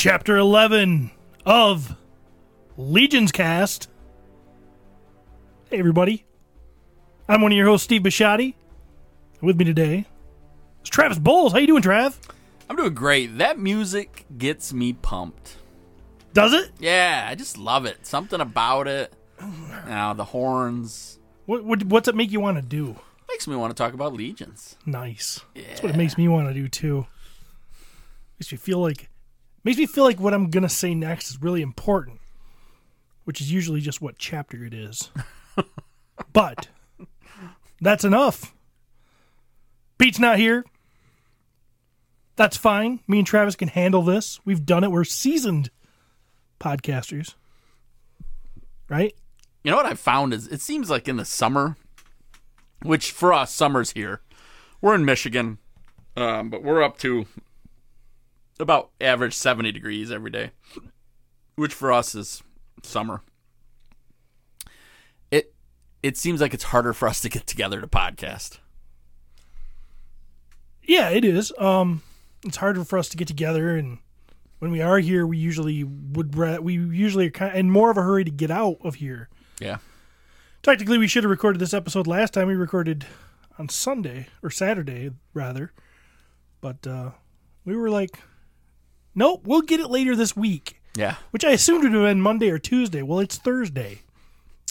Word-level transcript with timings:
chapter 0.00 0.38
11 0.38 1.10
of 1.44 1.94
Legion's 2.78 3.30
Cast. 3.30 3.90
Hey, 5.68 5.78
everybody. 5.78 6.24
I'm 7.28 7.42
one 7.42 7.52
of 7.52 7.58
your 7.58 7.66
hosts, 7.66 7.84
Steve 7.84 8.00
Bishotti. 8.00 8.54
With 9.42 9.58
me 9.58 9.66
today 9.66 10.06
is 10.82 10.88
Travis 10.88 11.18
Bowles. 11.18 11.52
How 11.52 11.58
you 11.58 11.66
doing, 11.66 11.82
Trav? 11.82 12.16
I'm 12.70 12.76
doing 12.76 12.94
great. 12.94 13.36
That 13.36 13.58
music 13.58 14.24
gets 14.38 14.72
me 14.72 14.94
pumped. 14.94 15.58
Does 16.32 16.54
it? 16.54 16.70
Yeah, 16.78 17.26
I 17.28 17.34
just 17.34 17.58
love 17.58 17.84
it. 17.84 18.06
Something 18.06 18.40
about 18.40 18.88
it. 18.88 19.12
Now 19.86 20.14
the 20.14 20.24
horns 20.24 21.18
What, 21.44 21.62
what 21.62 21.82
What's 21.84 22.08
it 22.08 22.14
make 22.14 22.32
you 22.32 22.40
want 22.40 22.56
to 22.56 22.62
do? 22.62 22.96
makes 23.28 23.46
me 23.46 23.54
want 23.54 23.70
to 23.70 23.74
talk 23.74 23.92
about 23.92 24.14
legions. 24.14 24.78
Nice. 24.86 25.42
That's 25.54 25.82
what 25.82 25.92
it 25.92 25.98
makes 25.98 26.16
me 26.16 26.26
want 26.26 26.48
to 26.48 26.54
do 26.54 26.68
too. 26.68 27.06
Makes 28.38 28.50
me 28.52 28.56
feel 28.56 28.78
like 28.78 29.09
makes 29.64 29.78
me 29.78 29.86
feel 29.86 30.04
like 30.04 30.20
what 30.20 30.34
I'm 30.34 30.50
gonna 30.50 30.68
say 30.68 30.94
next 30.94 31.30
is 31.30 31.42
really 31.42 31.62
important, 31.62 32.20
which 33.24 33.40
is 33.40 33.52
usually 33.52 33.80
just 33.80 34.00
what 34.00 34.18
chapter 34.18 34.64
it 34.64 34.74
is. 34.74 35.10
but 36.32 36.68
that's 37.80 38.04
enough. 38.04 38.54
Pete's 39.98 40.18
not 40.18 40.38
here. 40.38 40.64
That's 42.36 42.56
fine. 42.56 43.00
Me 43.06 43.18
and 43.18 43.26
Travis 43.26 43.54
can 43.54 43.68
handle 43.68 44.02
this. 44.02 44.40
We've 44.46 44.64
done 44.64 44.82
it. 44.82 44.90
We're 44.90 45.04
seasoned 45.04 45.70
podcasters. 46.58 47.34
Right? 48.88 49.14
You 49.62 49.70
know 49.70 49.76
what 49.76 49.86
I 49.86 49.94
found 49.94 50.32
is 50.32 50.46
it 50.48 50.62
seems 50.62 50.88
like 50.88 51.06
in 51.06 51.16
the 51.16 51.24
summer, 51.26 51.76
which 52.82 53.10
for 53.10 53.34
us 53.34 53.52
summer's 53.52 53.90
here. 53.90 54.22
We're 54.80 54.94
in 54.94 55.04
Michigan, 55.04 55.58
um, 56.16 56.48
but 56.48 56.62
we're 56.62 56.82
up 56.82 56.96
to 57.00 57.26
about 58.60 58.90
average 59.00 59.34
70 59.34 59.72
degrees 59.72 60.10
every 60.10 60.30
day, 60.30 60.50
which 61.56 61.72
for 61.72 61.92
us 61.92 62.14
is 62.14 62.42
summer. 62.82 63.22
It 65.30 65.54
it 66.02 66.16
seems 66.16 66.40
like 66.40 66.54
it's 66.54 66.64
harder 66.64 66.92
for 66.92 67.08
us 67.08 67.20
to 67.20 67.28
get 67.28 67.46
together 67.46 67.80
to 67.80 67.86
podcast. 67.86 68.58
Yeah, 70.82 71.10
it 71.10 71.24
is. 71.24 71.52
Um, 71.58 72.02
it's 72.44 72.56
harder 72.56 72.84
for 72.84 72.98
us 72.98 73.08
to 73.10 73.16
get 73.16 73.28
together, 73.28 73.76
and 73.76 73.98
when 74.58 74.70
we 74.70 74.80
are 74.80 74.98
here, 74.98 75.26
we 75.26 75.38
usually 75.38 75.84
would 75.84 76.34
we 76.34 76.74
usually 76.74 77.26
are 77.26 77.30
kind 77.30 77.56
in 77.56 77.70
more 77.70 77.90
of 77.90 77.96
a 77.96 78.02
hurry 78.02 78.24
to 78.24 78.30
get 78.30 78.50
out 78.50 78.78
of 78.82 78.96
here. 78.96 79.28
Yeah. 79.60 79.78
Technically, 80.62 80.98
we 80.98 81.08
should 81.08 81.24
have 81.24 81.30
recorded 81.30 81.58
this 81.58 81.72
episode 81.72 82.06
last 82.06 82.34
time. 82.34 82.48
We 82.48 82.54
recorded 82.54 83.06
on 83.58 83.68
Sunday 83.68 84.26
or 84.42 84.50
Saturday, 84.50 85.10
rather, 85.32 85.72
but 86.60 86.86
uh, 86.86 87.10
we 87.64 87.74
were 87.76 87.88
like, 87.88 88.18
"Nope, 89.14 89.42
we'll 89.44 89.62
get 89.62 89.80
it 89.80 89.90
later 89.90 90.14
this 90.16 90.36
week," 90.36 90.80
Yeah. 90.96 91.16
which 91.30 91.44
I 91.44 91.50
assumed 91.50 91.84
would 91.84 91.92
have 91.92 92.02
been 92.02 92.20
Monday 92.20 92.50
or 92.50 92.58
Tuesday. 92.58 93.02
Well, 93.02 93.18
it's 93.20 93.36
Thursday, 93.36 94.02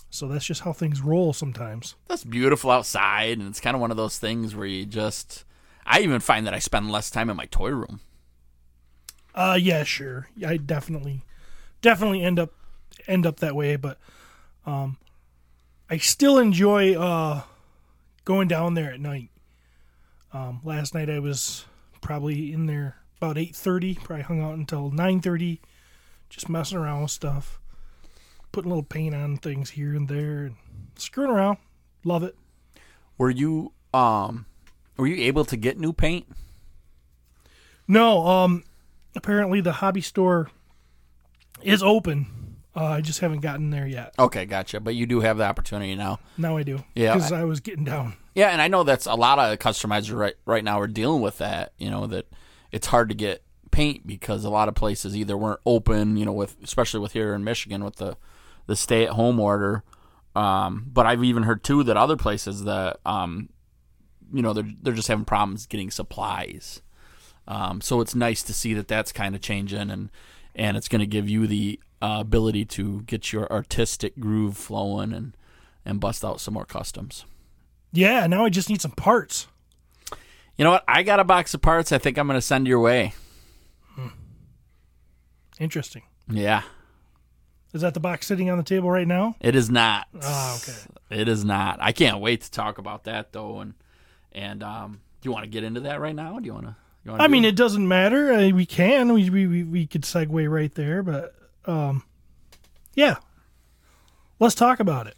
so 0.09 0.27
that's 0.27 0.45
just 0.45 0.61
how 0.61 0.73
things 0.73 1.01
roll 1.01 1.33
sometimes. 1.33 1.95
That's 2.07 2.23
beautiful 2.23 2.71
outside, 2.71 3.37
and 3.37 3.47
it's 3.47 3.59
kind 3.59 3.75
of 3.75 3.81
one 3.81 3.91
of 3.91 3.97
those 3.97 4.17
things 4.17 4.55
where 4.55 4.67
you 4.67 4.85
just. 4.85 5.45
I 5.85 6.01
even 6.01 6.19
find 6.19 6.45
that 6.45 6.53
I 6.53 6.59
spend 6.59 6.91
less 6.91 7.09
time 7.09 7.29
in 7.29 7.37
my 7.37 7.45
toy 7.45 7.69
room. 7.69 8.01
Uh 9.33 9.57
yeah, 9.59 9.83
sure. 9.83 10.27
I 10.45 10.57
definitely 10.57 11.23
definitely 11.81 12.21
end 12.23 12.37
up 12.39 12.51
end 13.07 13.25
up 13.25 13.37
that 13.39 13.55
way, 13.55 13.75
but 13.75 13.97
um 14.65 14.97
I 15.89 15.97
still 15.97 16.37
enjoy 16.37 16.93
uh 16.95 17.41
going 18.25 18.47
down 18.47 18.73
there 18.75 18.91
at 18.91 18.99
night. 18.99 19.29
Um 20.33 20.59
last 20.63 20.93
night 20.93 21.09
I 21.09 21.19
was 21.19 21.65
probably 22.01 22.51
in 22.53 22.65
there 22.67 22.97
about 23.21 23.37
8:30, 23.37 24.03
probably 24.03 24.23
hung 24.23 24.41
out 24.41 24.55
until 24.55 24.91
9:30 24.91 25.59
just 26.29 26.47
messing 26.47 26.77
around 26.77 27.01
with 27.01 27.11
stuff. 27.11 27.59
Putting 28.51 28.71
a 28.71 28.73
little 28.75 28.83
paint 28.83 29.15
on 29.15 29.37
things 29.37 29.71
here 29.71 29.95
and 29.95 30.07
there 30.07 30.45
and 30.45 30.55
screwing 30.95 31.31
around. 31.31 31.57
Love 32.03 32.23
it. 32.23 32.35
Were 33.17 33.29
you 33.29 33.73
um 33.93 34.45
were 34.97 35.07
you 35.07 35.23
able 35.25 35.45
to 35.45 35.57
get 35.57 35.79
new 35.79 35.91
paint? 35.93 36.27
No, 37.87 38.25
um 38.27 38.63
apparently 39.15 39.61
the 39.61 39.73
hobby 39.73 40.01
store 40.01 40.49
is 41.61 41.83
open. 41.83 42.27
Uh, 42.75 42.85
I 42.85 43.01
just 43.01 43.19
haven't 43.19 43.39
gotten 43.39 43.71
there 43.71 43.87
yet. 43.87 44.13
Okay, 44.17 44.45
gotcha. 44.45 44.79
But 44.79 44.95
you 44.95 45.05
do 45.05 45.19
have 45.21 45.37
the 45.37 45.43
opportunity 45.43 45.95
now. 45.95 46.19
Now 46.37 46.55
I 46.55 46.63
do. 46.63 46.83
Yeah, 46.95 47.15
Because 47.15 47.31
I, 47.31 47.43
was 47.43 47.59
getting 47.59 47.83
down. 47.83 48.13
Yeah, 48.35 48.49
and 48.49 48.61
I 48.61 48.67
know 48.67 48.83
that's 48.83 49.07
a 49.07 49.15
lot 49.15 49.39
of 49.39 49.57
customizers 49.59 50.15
right 50.15 50.35
right 50.45 50.63
now 50.63 50.79
are 50.79 50.87
dealing 50.87 51.21
with 51.21 51.39
that. 51.39 51.73
You 51.77 51.89
know 51.89 52.07
that 52.07 52.27
it's 52.71 52.87
hard 52.87 53.09
to 53.09 53.15
get 53.15 53.43
paint 53.71 54.07
because 54.07 54.43
a 54.43 54.49
lot 54.49 54.67
of 54.67 54.75
places 54.75 55.15
either 55.15 55.37
weren't 55.37 55.61
open. 55.65 56.17
You 56.17 56.25
know, 56.25 56.33
with 56.33 56.57
especially 56.63 56.99
with 56.99 57.13
here 57.13 57.33
in 57.33 57.43
Michigan 57.43 57.83
with 57.83 57.97
the 57.97 58.17
the 58.67 58.75
stay 58.75 59.03
at 59.03 59.11
home 59.11 59.39
order. 59.39 59.83
Um, 60.35 60.85
but 60.93 61.05
I've 61.05 61.23
even 61.23 61.43
heard 61.43 61.63
too 61.63 61.83
that 61.83 61.97
other 61.97 62.15
places 62.15 62.63
that 62.63 62.99
um, 63.05 63.49
you 64.31 64.41
know 64.41 64.53
they're 64.53 64.71
they're 64.81 64.93
just 64.93 65.07
having 65.07 65.25
problems 65.25 65.65
getting 65.65 65.91
supplies. 65.91 66.81
Um, 67.47 67.81
so 67.81 67.99
it's 67.99 68.13
nice 68.13 68.43
to 68.43 68.53
see 68.53 68.75
that 68.75 68.87
that's 68.87 69.11
kind 69.11 69.33
of 69.33 69.41
changing 69.41 69.89
and 69.89 70.11
and 70.55 70.77
it's 70.77 70.87
going 70.87 70.99
to 70.99 71.07
give 71.07 71.27
you 71.27 71.47
the 71.47 71.79
uh, 72.01 72.17
ability 72.19 72.65
to 72.65 73.01
get 73.01 73.33
your 73.33 73.51
artistic 73.51 74.19
groove 74.19 74.55
flowing 74.55 75.13
and 75.13 75.35
and 75.85 75.99
bust 75.99 76.23
out 76.23 76.39
some 76.39 76.53
more 76.53 76.65
customs. 76.65 77.25
Yeah, 77.91 78.27
now 78.27 78.45
I 78.45 78.49
just 78.49 78.69
need 78.69 78.81
some 78.81 78.91
parts. 78.91 79.47
You 80.59 80.65
know 80.65 80.71
what? 80.71 80.83
I 80.89 81.03
got 81.03 81.21
a 81.21 81.23
box 81.23 81.53
of 81.53 81.61
parts 81.61 81.93
I 81.93 81.99
think 81.99 82.17
I'm 82.17 82.27
going 82.27 82.35
to 82.37 82.41
send 82.41 82.67
your 82.67 82.81
way. 82.81 83.13
Interesting. 85.57 86.03
Yeah. 86.29 86.63
Is 87.73 87.79
that 87.79 87.93
the 87.93 88.01
box 88.01 88.27
sitting 88.27 88.49
on 88.49 88.57
the 88.57 88.63
table 88.65 88.91
right 88.91 89.07
now? 89.07 89.35
It 89.39 89.55
is 89.55 89.69
not. 89.69 90.07
Ah, 90.21 90.57
okay. 90.57 91.21
It 91.21 91.29
is 91.29 91.45
not. 91.45 91.79
I 91.79 91.93
can't 91.93 92.19
wait 92.19 92.41
to 92.41 92.51
talk 92.51 92.77
about 92.77 93.05
that 93.05 93.31
though 93.31 93.59
and 93.59 93.73
and 94.33 94.61
um 94.61 94.99
do 95.21 95.29
you 95.29 95.31
want 95.31 95.45
to 95.45 95.49
get 95.49 95.63
into 95.63 95.79
that 95.81 96.01
right 96.01 96.15
now? 96.15 96.39
Do 96.39 96.45
you 96.45 96.53
want 96.53 96.65
to 96.65 96.75
you 97.05 97.11
want 97.11 97.21
I 97.21 97.27
mean, 97.27 97.45
it 97.45 97.55
doesn't 97.55 97.87
matter. 97.87 98.33
I, 98.33 98.51
we 98.51 98.65
can. 98.65 99.13
We, 99.13 99.29
we 99.29 99.47
we 99.47 99.63
we 99.63 99.87
could 99.87 100.01
segue 100.01 100.49
right 100.49 100.73
there, 100.75 101.03
but 101.03 101.35
um, 101.65 102.03
yeah. 102.95 103.15
Let's 104.39 104.55
talk 104.55 104.81
about 104.81 105.07
it. 105.07 105.15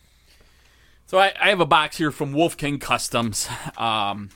So 1.07 1.17
I, 1.17 1.33
I 1.39 1.49
have 1.49 1.59
a 1.59 1.65
box 1.65 1.97
here 1.97 2.11
from 2.11 2.31
Wolf 2.31 2.57
King 2.57 2.77
Customs. 2.77 3.49
Um, 3.77 4.29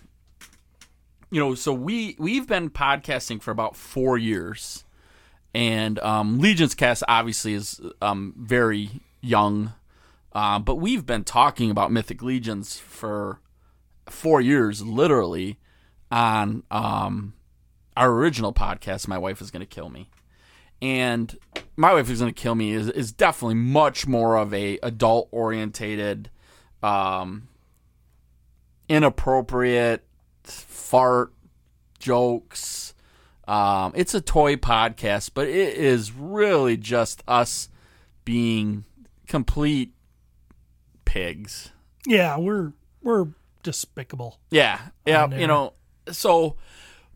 you 1.36 1.42
know, 1.42 1.54
so 1.54 1.74
we 1.74 2.16
we've 2.18 2.48
been 2.48 2.70
podcasting 2.70 3.42
for 3.42 3.52
about 3.52 3.76
four 3.76 4.18
years, 4.18 4.86
and 5.54 6.00
um, 6.00 6.40
Legion's 6.40 6.74
Cast 6.74 7.04
obviously 7.10 7.54
is 7.54 7.82
um, 8.02 8.34
very 8.38 9.02
young, 9.20 9.74
uh, 10.32 10.60
but 10.60 10.76
we've 10.76 11.06
been 11.06 11.26
talking 11.26 11.70
about 11.70 11.92
Mythic 11.92 12.24
Legions 12.24 12.80
for 12.80 13.42
four 14.06 14.40
years, 14.40 14.82
literally, 14.82 15.60
on 16.10 16.64
um, 16.72 17.34
our 17.98 18.14
original 18.14 18.54
podcast. 18.54 19.10
My 19.10 19.18
wife 19.18 19.42
is 19.42 19.52
going 19.52 19.60
to 19.60 19.66
kill 19.66 19.90
me, 19.90 20.10
and 20.82 21.38
my 21.76 21.94
wife 21.94 22.10
is 22.10 22.22
going 22.22 22.34
to 22.34 22.42
kill 22.42 22.56
me 22.56 22.72
is 22.72 22.88
is 22.88 23.12
definitely 23.12 23.56
much 23.56 24.08
more 24.08 24.38
of 24.38 24.54
a 24.54 24.80
adult 24.82 25.28
orientated 25.34 26.30
um, 26.82 27.50
inappropriate 28.88 30.06
fart 30.50 31.34
jokes. 32.00 32.94
Um, 33.48 33.92
it's 33.96 34.14
a 34.14 34.22
toy 34.22 34.56
podcast, 34.56 35.32
but 35.34 35.48
it 35.48 35.76
is 35.76 36.12
really 36.12 36.78
just 36.78 37.24
us 37.28 37.70
being 38.24 38.86
complete 39.28 39.94
pigs. 41.06 41.72
Yeah, 42.08 42.38
we're 42.38 42.74
we're 43.02 43.28
despicable. 43.64 44.40
Yeah, 44.50 44.80
yeah, 45.06 45.28
you 45.36 45.48
know. 45.48 45.74
So, 46.12 46.56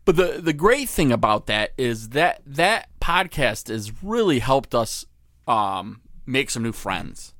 but 0.04 0.16
the 0.16 0.40
the 0.42 0.52
great 0.52 0.88
thing 0.88 1.12
about 1.12 1.46
that 1.46 1.72
is 1.76 2.10
that 2.10 2.42
that 2.46 2.88
podcast 3.00 3.68
has 3.68 4.02
really 4.02 4.38
helped 4.38 4.74
us 4.74 5.04
um, 5.46 6.00
make 6.26 6.50
some 6.50 6.62
new 6.62 6.72
friends 6.72 7.34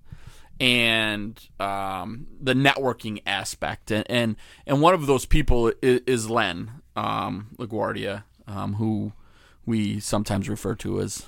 and 0.61 1.41
um, 1.59 2.27
the 2.41 2.53
networking 2.53 3.23
aspect, 3.27 3.91
and, 3.91 4.05
and 4.11 4.37
and 4.67 4.83
one 4.83 4.95
of 4.95 5.07
those 5.07 5.25
people 5.25 5.73
is, 5.83 6.03
is 6.07 6.31
Len 6.31 6.71
um, 6.95 7.49
LaGuardia, 7.57 8.25
um, 8.47 8.75
who 8.75 9.13
we 9.65 9.99
sometimes 9.99 10.49
refer 10.49 10.75
to 10.77 11.01
as 11.01 11.27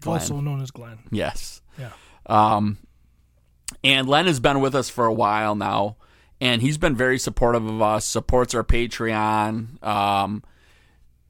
Glenn. 0.00 0.20
Also 0.20 0.40
known 0.40 0.60
as 0.60 0.70
Glenn. 0.70 0.98
Yes. 1.10 1.62
Yeah. 1.78 1.92
Um, 2.26 2.78
and 3.84 4.08
Len 4.08 4.26
has 4.26 4.40
been 4.40 4.60
with 4.60 4.74
us 4.74 4.90
for 4.90 5.06
a 5.06 5.14
while 5.14 5.54
now, 5.54 5.96
and 6.40 6.60
he's 6.60 6.78
been 6.78 6.96
very 6.96 7.18
supportive 7.18 7.64
of 7.64 7.80
us. 7.80 8.04
Supports 8.04 8.54
our 8.54 8.64
Patreon. 8.64 9.82
Um, 9.86 10.42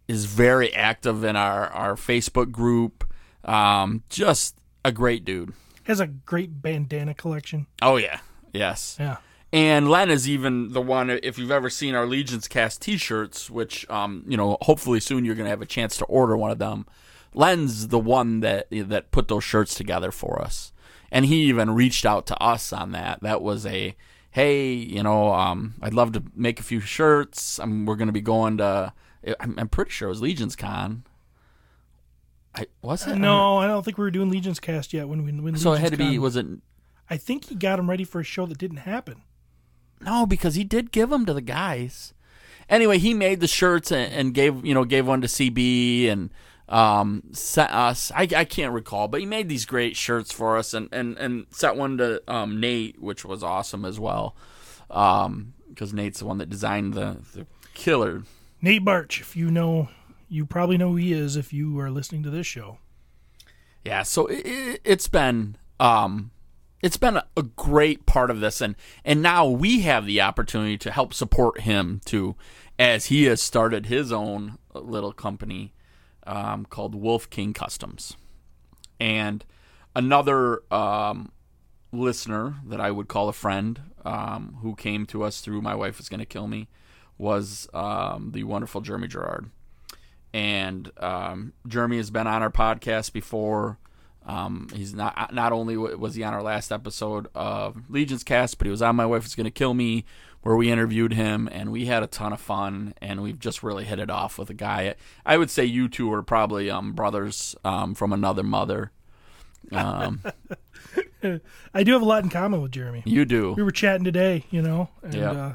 is 0.08 0.24
very 0.24 0.74
active 0.74 1.22
in 1.22 1.36
our 1.36 1.66
our 1.68 1.94
Facebook 1.94 2.50
group. 2.50 3.04
Um, 3.44 4.02
just 4.08 4.56
a 4.84 4.90
great 4.90 5.24
dude. 5.24 5.52
Has 5.88 6.00
a 6.00 6.06
great 6.06 6.60
bandana 6.60 7.14
collection. 7.14 7.66
Oh 7.80 7.96
yeah, 7.96 8.20
yes. 8.52 8.98
Yeah. 9.00 9.16
And 9.50 9.88
Len 9.88 10.10
is 10.10 10.28
even 10.28 10.74
the 10.74 10.82
one. 10.82 11.08
If 11.08 11.38
you've 11.38 11.50
ever 11.50 11.70
seen 11.70 11.94
our 11.94 12.04
Legions 12.04 12.46
Cast 12.46 12.82
T-shirts, 12.82 13.48
which 13.48 13.88
um, 13.88 14.22
you 14.28 14.36
know, 14.36 14.58
hopefully 14.60 15.00
soon 15.00 15.24
you're 15.24 15.34
going 15.34 15.46
to 15.46 15.50
have 15.50 15.62
a 15.62 15.66
chance 15.66 15.96
to 15.96 16.04
order 16.04 16.36
one 16.36 16.50
of 16.50 16.58
them. 16.58 16.84
Len's 17.32 17.88
the 17.88 17.98
one 17.98 18.40
that 18.40 18.66
that 18.70 19.10
put 19.12 19.28
those 19.28 19.44
shirts 19.44 19.74
together 19.74 20.10
for 20.10 20.42
us, 20.42 20.74
and 21.10 21.24
he 21.24 21.44
even 21.44 21.70
reached 21.70 22.04
out 22.04 22.26
to 22.26 22.36
us 22.36 22.70
on 22.70 22.92
that. 22.92 23.22
That 23.22 23.40
was 23.40 23.64
a 23.64 23.96
hey, 24.30 24.70
you 24.72 25.02
know, 25.02 25.32
um, 25.32 25.72
I'd 25.80 25.94
love 25.94 26.12
to 26.12 26.22
make 26.34 26.60
a 26.60 26.62
few 26.62 26.80
shirts. 26.80 27.58
I'm, 27.58 27.86
we're 27.86 27.96
going 27.96 28.08
to 28.08 28.12
be 28.12 28.20
going 28.20 28.58
to. 28.58 28.92
I'm, 29.40 29.54
I'm 29.58 29.68
pretty 29.68 29.90
sure 29.90 30.08
it 30.08 30.10
was 30.10 30.20
Legion's 30.20 30.54
Con. 30.54 31.04
I 32.54 32.66
was 32.82 33.06
it? 33.06 33.16
No, 33.16 33.58
I 33.58 33.66
don't 33.66 33.84
think 33.84 33.98
we 33.98 34.04
were 34.04 34.10
doing 34.10 34.30
Legion's 34.30 34.60
Cast 34.60 34.92
yet 34.92 35.08
when 35.08 35.24
we 35.24 35.32
when 35.32 35.56
So 35.56 35.72
it 35.72 35.80
had 35.80 35.92
to 35.92 35.96
be. 35.96 36.14
Con- 36.14 36.20
Was 36.20 36.36
it? 36.36 36.46
I 37.10 37.16
think 37.16 37.46
he 37.46 37.54
got 37.54 37.78
him 37.78 37.88
ready 37.88 38.04
for 38.04 38.20
a 38.20 38.24
show 38.24 38.46
that 38.46 38.58
didn't 38.58 38.78
happen. 38.78 39.22
No, 40.00 40.26
because 40.26 40.54
he 40.54 40.64
did 40.64 40.92
give 40.92 41.10
them 41.10 41.26
to 41.26 41.34
the 41.34 41.40
guys. 41.40 42.14
Anyway, 42.68 42.98
he 42.98 43.14
made 43.14 43.40
the 43.40 43.48
shirts 43.48 43.90
and, 43.90 44.12
and 44.12 44.34
gave 44.34 44.64
you 44.64 44.74
know 44.74 44.84
gave 44.84 45.06
one 45.06 45.20
to 45.20 45.26
CB 45.26 46.08
and 46.08 46.30
um, 46.68 47.22
sent 47.32 47.72
us. 47.72 48.12
I, 48.14 48.28
I 48.36 48.44
can't 48.44 48.72
recall, 48.72 49.08
but 49.08 49.20
he 49.20 49.26
made 49.26 49.48
these 49.48 49.64
great 49.64 49.96
shirts 49.96 50.32
for 50.32 50.56
us 50.56 50.74
and 50.74 50.88
and 50.92 51.16
and 51.18 51.46
set 51.50 51.76
one 51.76 51.96
to 51.98 52.22
um, 52.28 52.60
Nate, 52.60 53.00
which 53.00 53.24
was 53.24 53.42
awesome 53.42 53.84
as 53.84 53.98
well. 53.98 54.36
Um, 54.90 55.54
because 55.68 55.92
Nate's 55.92 56.18
the 56.20 56.26
one 56.26 56.38
that 56.38 56.50
designed 56.50 56.94
the 56.94 57.18
the 57.34 57.46
killer. 57.74 58.24
Nate 58.60 58.84
Barch, 58.84 59.20
if 59.20 59.36
you 59.36 59.50
know, 59.50 59.88
you 60.28 60.46
probably 60.46 60.76
know 60.76 60.90
who 60.90 60.96
he 60.96 61.12
is 61.12 61.36
if 61.36 61.52
you 61.52 61.78
are 61.80 61.90
listening 61.90 62.22
to 62.22 62.30
this 62.30 62.46
show. 62.46 62.78
Yeah, 63.84 64.02
so 64.02 64.26
it, 64.26 64.80
it's 64.84 65.08
been 65.08 65.56
um, 65.80 66.30
it's 66.82 66.96
been 66.96 67.16
a, 67.16 67.26
a 67.36 67.42
great 67.42 68.06
part 68.06 68.30
of 68.30 68.40
this, 68.40 68.60
and 68.60 68.76
and 69.04 69.22
now 69.22 69.46
we 69.46 69.80
have 69.82 70.06
the 70.06 70.20
opportunity 70.20 70.76
to 70.78 70.90
help 70.90 71.14
support 71.14 71.62
him 71.62 72.00
too, 72.04 72.36
as 72.78 73.06
he 73.06 73.24
has 73.24 73.40
started 73.40 73.86
his 73.86 74.12
own 74.12 74.58
little 74.74 75.12
company 75.12 75.72
um, 76.26 76.64
called 76.66 76.94
Wolf 76.94 77.30
King 77.30 77.52
Customs, 77.52 78.16
and 79.00 79.44
another 79.96 80.62
um, 80.72 81.32
listener 81.92 82.56
that 82.66 82.80
I 82.80 82.90
would 82.90 83.08
call 83.08 83.28
a 83.28 83.32
friend 83.32 83.80
um, 84.04 84.58
who 84.62 84.74
came 84.74 85.06
to 85.06 85.22
us 85.22 85.40
through 85.40 85.62
my 85.62 85.74
wife 85.74 85.98
is 86.00 86.08
going 86.08 86.20
to 86.20 86.26
kill 86.26 86.46
me 86.46 86.68
was 87.16 87.68
um, 87.74 88.30
the 88.32 88.44
wonderful 88.44 88.80
Jeremy 88.80 89.08
Gerard 89.08 89.50
and 90.34 90.90
um, 90.98 91.52
Jeremy 91.66 91.96
has 91.98 92.10
been 92.10 92.26
on 92.26 92.42
our 92.42 92.50
podcast 92.50 93.12
before. 93.12 93.78
Um, 94.26 94.68
he's 94.74 94.92
not 94.94 95.32
not 95.32 95.52
only 95.52 95.76
was 95.76 96.14
he 96.14 96.22
on 96.22 96.34
our 96.34 96.42
last 96.42 96.70
episode 96.70 97.28
of 97.34 97.88
Legion's 97.88 98.24
Cast, 98.24 98.58
but 98.58 98.66
he 98.66 98.70
was 98.70 98.82
on 98.82 98.94
My 98.96 99.06
Wife 99.06 99.24
Is 99.24 99.34
Gonna 99.34 99.50
Kill 99.50 99.72
Me, 99.72 100.04
where 100.42 100.54
we 100.54 100.70
interviewed 100.70 101.14
him, 101.14 101.48
and 101.50 101.72
we 101.72 101.86
had 101.86 102.02
a 102.02 102.06
ton 102.06 102.34
of 102.34 102.40
fun, 102.40 102.92
and 103.00 103.22
we've 103.22 103.38
just 103.38 103.62
really 103.62 103.84
hit 103.84 103.98
it 103.98 104.10
off 104.10 104.38
with 104.38 104.50
a 104.50 104.54
guy. 104.54 104.94
I 105.24 105.38
would 105.38 105.50
say 105.50 105.64
you 105.64 105.88
two 105.88 106.12
are 106.12 106.22
probably 106.22 106.68
um, 106.70 106.92
brothers 106.92 107.56
um, 107.64 107.94
from 107.94 108.12
another 108.12 108.42
mother. 108.42 108.92
Um, 109.72 110.20
I 111.74 111.82
do 111.82 111.92
have 111.92 112.02
a 112.02 112.06
lot 112.06 112.22
in 112.22 112.30
common 112.30 112.62
with 112.62 112.72
Jeremy. 112.72 113.02
you 113.06 113.24
do. 113.24 113.52
We 113.52 113.62
were 113.62 113.70
chatting 113.70 114.04
today, 114.04 114.44
you 114.50 114.62
know, 114.62 114.88
and 115.02 115.14
Yeah. 115.14 115.30
uh, 115.30 115.54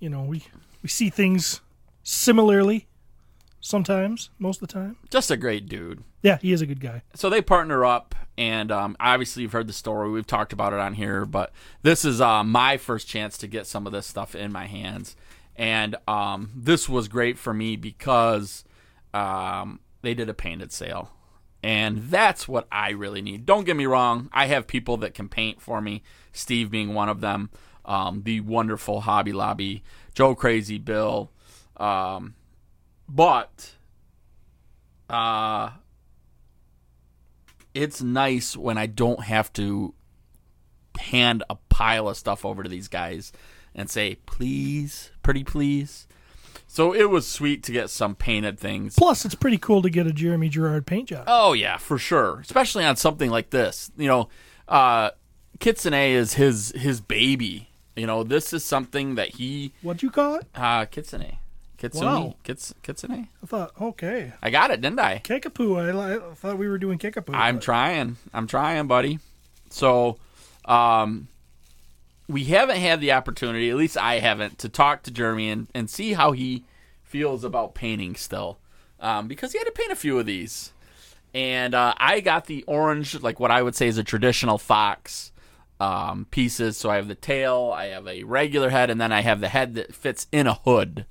you 0.00 0.08
know 0.10 0.22
we 0.22 0.44
we 0.82 0.88
see 0.88 1.08
things 1.10 1.60
similarly 2.02 2.86
sometimes, 3.60 4.30
most 4.38 4.62
of 4.62 4.68
the 4.68 4.74
time. 4.74 4.96
just 5.10 5.30
a 5.30 5.36
great 5.36 5.68
dude. 5.68 6.02
Yeah, 6.22 6.38
he 6.38 6.52
is 6.52 6.60
a 6.60 6.66
good 6.66 6.80
guy. 6.80 7.02
so 7.14 7.30
they 7.30 7.40
partner 7.42 7.84
up 7.84 8.14
and 8.36 8.72
um, 8.72 8.96
obviously 8.98 9.42
you've 9.42 9.52
heard 9.52 9.66
the 9.66 9.72
story 9.72 10.10
we've 10.10 10.26
talked 10.26 10.52
about 10.52 10.72
it 10.72 10.78
on 10.78 10.94
here 10.94 11.24
but 11.26 11.52
this 11.82 12.04
is 12.04 12.20
uh, 12.20 12.42
my 12.42 12.76
first 12.76 13.06
chance 13.06 13.36
to 13.38 13.46
get 13.46 13.66
some 13.66 13.86
of 13.86 13.92
this 13.92 14.06
stuff 14.06 14.34
in 14.34 14.50
my 14.52 14.66
hands 14.66 15.14
and 15.56 15.96
um, 16.08 16.50
this 16.56 16.88
was 16.88 17.06
great 17.08 17.38
for 17.38 17.52
me 17.52 17.76
because 17.76 18.64
um, 19.12 19.80
they 20.02 20.14
did 20.14 20.28
a 20.28 20.34
painted 20.34 20.72
sale 20.72 21.10
and 21.62 21.98
that's 22.04 22.48
what 22.48 22.66
i 22.72 22.88
really 22.90 23.20
need 23.20 23.44
don't 23.44 23.64
get 23.64 23.76
me 23.76 23.84
wrong 23.84 24.30
i 24.32 24.46
have 24.46 24.66
people 24.66 24.96
that 24.96 25.12
can 25.12 25.28
paint 25.28 25.60
for 25.60 25.80
me 25.82 26.02
steve 26.32 26.70
being 26.70 26.94
one 26.94 27.08
of 27.10 27.20
them 27.20 27.50
um, 27.84 28.22
the 28.24 28.40
wonderful 28.40 29.02
hobby 29.02 29.32
lobby 29.32 29.82
joe 30.14 30.34
crazy 30.34 30.78
bill 30.78 31.30
um, 31.76 32.34
but 33.12 33.72
uh, 35.08 35.70
it's 37.74 38.00
nice 38.00 38.56
when 38.56 38.78
I 38.78 38.86
don't 38.86 39.24
have 39.24 39.52
to 39.54 39.94
hand 40.98 41.42
a 41.50 41.56
pile 41.68 42.08
of 42.08 42.16
stuff 42.16 42.44
over 42.44 42.62
to 42.62 42.68
these 42.68 42.88
guys 42.88 43.32
and 43.74 43.88
say, 43.88 44.16
please, 44.26 45.10
pretty 45.22 45.44
please. 45.44 46.06
So 46.66 46.92
it 46.94 47.10
was 47.10 47.26
sweet 47.26 47.62
to 47.64 47.72
get 47.72 47.90
some 47.90 48.14
painted 48.14 48.58
things. 48.58 48.94
Plus, 48.96 49.24
it's 49.24 49.34
pretty 49.34 49.58
cool 49.58 49.82
to 49.82 49.90
get 49.90 50.06
a 50.06 50.12
Jeremy 50.12 50.48
Gerard 50.48 50.86
paint 50.86 51.08
job. 51.08 51.24
Oh 51.26 51.52
yeah, 51.52 51.78
for 51.78 51.98
sure. 51.98 52.38
Especially 52.40 52.84
on 52.84 52.94
something 52.96 53.28
like 53.30 53.50
this. 53.50 53.90
You 53.96 54.06
know, 54.06 54.28
uh 54.68 55.10
Kitsune 55.58 55.94
is 55.94 56.34
his 56.34 56.72
his 56.76 57.00
baby. 57.00 57.70
You 57.96 58.06
know, 58.06 58.22
this 58.22 58.52
is 58.52 58.64
something 58.64 59.16
that 59.16 59.30
he 59.30 59.72
What'd 59.82 60.02
you 60.04 60.10
call 60.10 60.36
it? 60.36 60.46
uh 60.54 60.84
Kitsune. 60.84 61.38
Kitsune. 61.80 62.04
Wow. 62.04 62.34
Kits, 62.44 62.74
Kitsune. 62.82 63.28
I 63.42 63.46
thought, 63.46 63.72
okay, 63.80 64.34
I 64.42 64.50
got 64.50 64.70
it, 64.70 64.82
didn't 64.82 65.00
I? 65.00 65.18
Kickapoo. 65.20 65.76
I, 65.76 66.16
I 66.16 66.34
thought 66.34 66.58
we 66.58 66.68
were 66.68 66.76
doing 66.76 66.98
Kickapoo. 66.98 67.32
I'm 67.34 67.56
but- 67.56 67.64
trying. 67.64 68.16
I'm 68.34 68.46
trying, 68.46 68.86
buddy. 68.86 69.18
So, 69.70 70.18
um, 70.66 71.28
we 72.28 72.44
haven't 72.44 72.76
had 72.76 73.00
the 73.00 73.12
opportunity, 73.12 73.70
at 73.70 73.76
least 73.76 73.96
I 73.96 74.18
haven't, 74.18 74.58
to 74.58 74.68
talk 74.68 75.04
to 75.04 75.10
Jeremy 75.10 75.48
and, 75.50 75.68
and 75.74 75.88
see 75.88 76.12
how 76.12 76.32
he 76.32 76.64
feels 77.02 77.44
about 77.44 77.74
painting 77.74 78.14
still. 78.14 78.58
Um, 79.00 79.26
because 79.26 79.52
he 79.52 79.58
had 79.58 79.64
to 79.64 79.72
paint 79.72 79.90
a 79.90 79.96
few 79.96 80.18
of 80.18 80.26
these. 80.26 80.72
And 81.32 81.74
uh, 81.74 81.94
I 81.96 82.20
got 82.20 82.44
the 82.44 82.62
orange, 82.64 83.20
like 83.22 83.40
what 83.40 83.50
I 83.50 83.62
would 83.62 83.74
say 83.74 83.88
is 83.88 83.96
a 83.96 84.04
traditional 84.04 84.58
fox 84.58 85.32
um, 85.80 86.26
pieces. 86.30 86.76
So 86.76 86.90
I 86.90 86.96
have 86.96 87.08
the 87.08 87.14
tail, 87.14 87.72
I 87.74 87.86
have 87.86 88.06
a 88.06 88.24
regular 88.24 88.68
head, 88.68 88.90
and 88.90 89.00
then 89.00 89.12
I 89.12 89.22
have 89.22 89.40
the 89.40 89.48
head 89.48 89.74
that 89.76 89.94
fits 89.94 90.26
in 90.30 90.46
a 90.46 90.54
hood. 90.54 91.06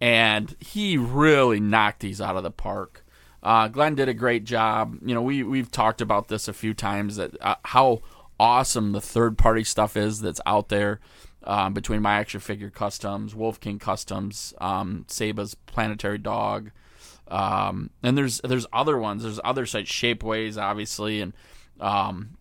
And 0.00 0.54
he 0.60 0.96
really 0.96 1.60
knocked 1.60 2.00
these 2.00 2.20
out 2.20 2.36
of 2.36 2.42
the 2.42 2.50
park. 2.50 3.04
Uh, 3.42 3.68
Glenn 3.68 3.94
did 3.94 4.08
a 4.08 4.14
great 4.14 4.44
job. 4.44 4.98
You 5.04 5.14
know, 5.14 5.22
we 5.22 5.42
we've 5.42 5.70
talked 5.70 6.00
about 6.00 6.28
this 6.28 6.48
a 6.48 6.52
few 6.52 6.74
times 6.74 7.16
that 7.16 7.36
uh, 7.40 7.56
how 7.64 8.00
awesome 8.38 8.92
the 8.92 9.00
third 9.00 9.36
party 9.36 9.64
stuff 9.64 9.96
is 9.96 10.20
that's 10.20 10.40
out 10.46 10.68
there 10.68 11.00
um, 11.44 11.72
between 11.74 12.02
my 12.02 12.14
action 12.14 12.40
figure 12.40 12.70
customs, 12.70 13.34
Wolf 13.34 13.60
King 13.60 13.78
customs, 13.78 14.54
um, 14.60 15.04
Seba's 15.08 15.54
planetary 15.54 16.18
dog, 16.18 16.70
um, 17.28 17.90
and 18.02 18.16
there's 18.16 18.40
there's 18.42 18.66
other 18.72 18.98
ones. 18.98 19.22
There's 19.22 19.40
other 19.42 19.66
sites, 19.66 19.90
Shapeways, 19.90 20.60
obviously, 20.60 21.20
and 21.20 21.32
um, 21.80 22.36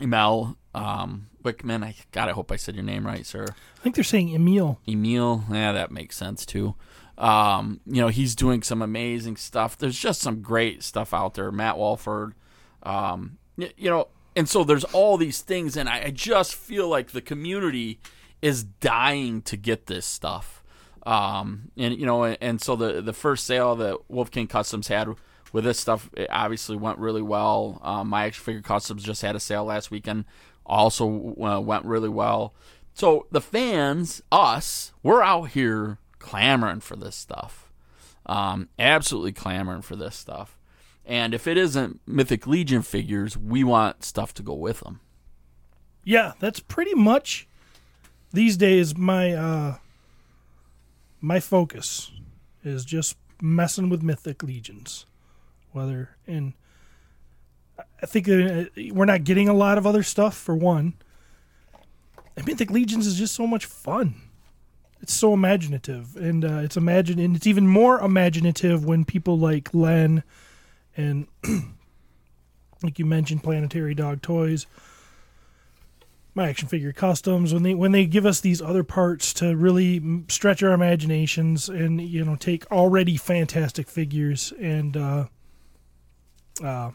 Emil 0.00 0.56
um, 0.74 1.28
Wickman. 1.46 1.84
I 1.84 1.94
God, 2.12 2.28
I 2.28 2.32
hope 2.32 2.50
I 2.50 2.56
said 2.56 2.74
your 2.74 2.84
name 2.84 3.06
right, 3.06 3.24
sir. 3.24 3.46
I 3.48 3.82
think 3.82 3.94
they're 3.94 4.04
saying 4.04 4.34
Emil. 4.34 4.80
Emil, 4.88 5.44
yeah, 5.50 5.72
that 5.72 5.90
makes 5.90 6.16
sense 6.16 6.44
too. 6.44 6.74
Um, 7.16 7.80
you 7.86 8.00
know, 8.02 8.08
he's 8.08 8.34
doing 8.34 8.62
some 8.62 8.82
amazing 8.82 9.36
stuff. 9.36 9.78
There's 9.78 9.98
just 9.98 10.20
some 10.20 10.42
great 10.42 10.82
stuff 10.82 11.14
out 11.14 11.34
there. 11.34 11.50
Matt 11.50 11.78
Walford, 11.78 12.34
um, 12.82 13.38
y- 13.56 13.72
you 13.76 13.88
know, 13.88 14.08
and 14.34 14.48
so 14.48 14.64
there's 14.64 14.84
all 14.84 15.16
these 15.16 15.40
things, 15.40 15.76
and 15.76 15.88
I, 15.88 16.06
I 16.06 16.10
just 16.10 16.54
feel 16.54 16.88
like 16.88 17.12
the 17.12 17.22
community 17.22 18.00
is 18.42 18.64
dying 18.64 19.40
to 19.42 19.56
get 19.56 19.86
this 19.86 20.04
stuff. 20.04 20.62
Um, 21.06 21.70
and 21.76 21.98
you 21.98 22.04
know, 22.04 22.24
and, 22.24 22.36
and 22.40 22.60
so 22.60 22.76
the 22.76 23.00
the 23.00 23.12
first 23.14 23.46
sale 23.46 23.76
that 23.76 24.10
Wolf 24.10 24.30
King 24.30 24.48
Customs 24.48 24.88
had 24.88 25.08
with 25.52 25.64
this 25.64 25.78
stuff 25.80 26.10
it 26.16 26.28
obviously 26.30 26.76
went 26.76 26.98
really 26.98 27.22
well. 27.22 27.80
Um, 27.82 28.08
my 28.08 28.26
action 28.26 28.44
figure 28.44 28.60
customs 28.60 29.02
just 29.04 29.22
had 29.22 29.36
a 29.36 29.40
sale 29.40 29.64
last 29.64 29.90
weekend, 29.90 30.24
also 30.66 31.34
uh, 31.40 31.60
went 31.60 31.84
really 31.84 32.08
well. 32.08 32.54
So 32.94 33.26
the 33.30 33.40
fans, 33.40 34.22
us, 34.32 34.92
we're 35.02 35.22
out 35.22 35.50
here 35.50 35.98
clamoring 36.18 36.80
for 36.80 36.96
this 36.96 37.14
stuff, 37.14 37.70
um, 38.24 38.68
absolutely 38.78 39.32
clamoring 39.32 39.82
for 39.82 39.96
this 39.96 40.16
stuff. 40.16 40.58
And 41.04 41.34
if 41.34 41.46
it 41.46 41.56
isn't 41.56 42.00
Mythic 42.06 42.46
Legion 42.46 42.82
figures, 42.82 43.36
we 43.36 43.62
want 43.62 44.02
stuff 44.02 44.34
to 44.34 44.42
go 44.42 44.54
with 44.54 44.80
them. 44.80 45.00
Yeah, 46.04 46.32
that's 46.40 46.60
pretty 46.60 46.94
much 46.94 47.46
these 48.32 48.56
days 48.56 48.96
my 48.96 49.32
uh 49.32 49.76
my 51.20 51.40
focus 51.40 52.12
is 52.64 52.84
just 52.84 53.16
messing 53.40 53.88
with 53.88 54.02
mythic 54.02 54.42
legions. 54.42 55.06
Whether 55.72 56.10
and 56.26 56.54
I 58.02 58.06
think 58.06 58.28
uh, 58.28 58.64
we're 58.92 59.06
not 59.06 59.24
getting 59.24 59.48
a 59.48 59.54
lot 59.54 59.78
of 59.78 59.86
other 59.86 60.02
stuff 60.02 60.36
for 60.36 60.54
one. 60.54 60.94
And 62.36 62.46
mythic 62.46 62.70
legions 62.70 63.06
is 63.06 63.16
just 63.16 63.34
so 63.34 63.46
much 63.46 63.64
fun. 63.64 64.16
It's 65.00 65.14
so 65.14 65.32
imaginative, 65.34 66.16
and 66.16 66.44
uh, 66.44 66.58
it's 66.58 66.76
imagine, 66.76 67.18
and 67.18 67.36
it's 67.36 67.46
even 67.46 67.66
more 67.66 68.00
imaginative 68.00 68.84
when 68.84 69.04
people 69.04 69.38
like 69.38 69.74
Len 69.74 70.22
and 70.96 71.26
like 72.82 72.98
you 72.98 73.04
mentioned, 73.04 73.42
Planetary 73.42 73.94
Dog 73.94 74.22
Toys 74.22 74.66
my 76.36 76.50
action 76.50 76.68
figure 76.68 76.92
customs 76.92 77.54
when 77.54 77.62
they 77.62 77.72
when 77.72 77.92
they 77.92 78.04
give 78.04 78.26
us 78.26 78.40
these 78.40 78.60
other 78.60 78.84
parts 78.84 79.32
to 79.32 79.56
really 79.56 80.22
stretch 80.28 80.62
our 80.62 80.72
imaginations 80.72 81.70
and 81.70 81.98
you 81.98 82.22
know 82.22 82.36
take 82.36 82.70
already 82.70 83.16
fantastic 83.16 83.88
figures 83.88 84.52
and 84.60 84.98
uh, 84.98 85.24
uh, 86.62 86.90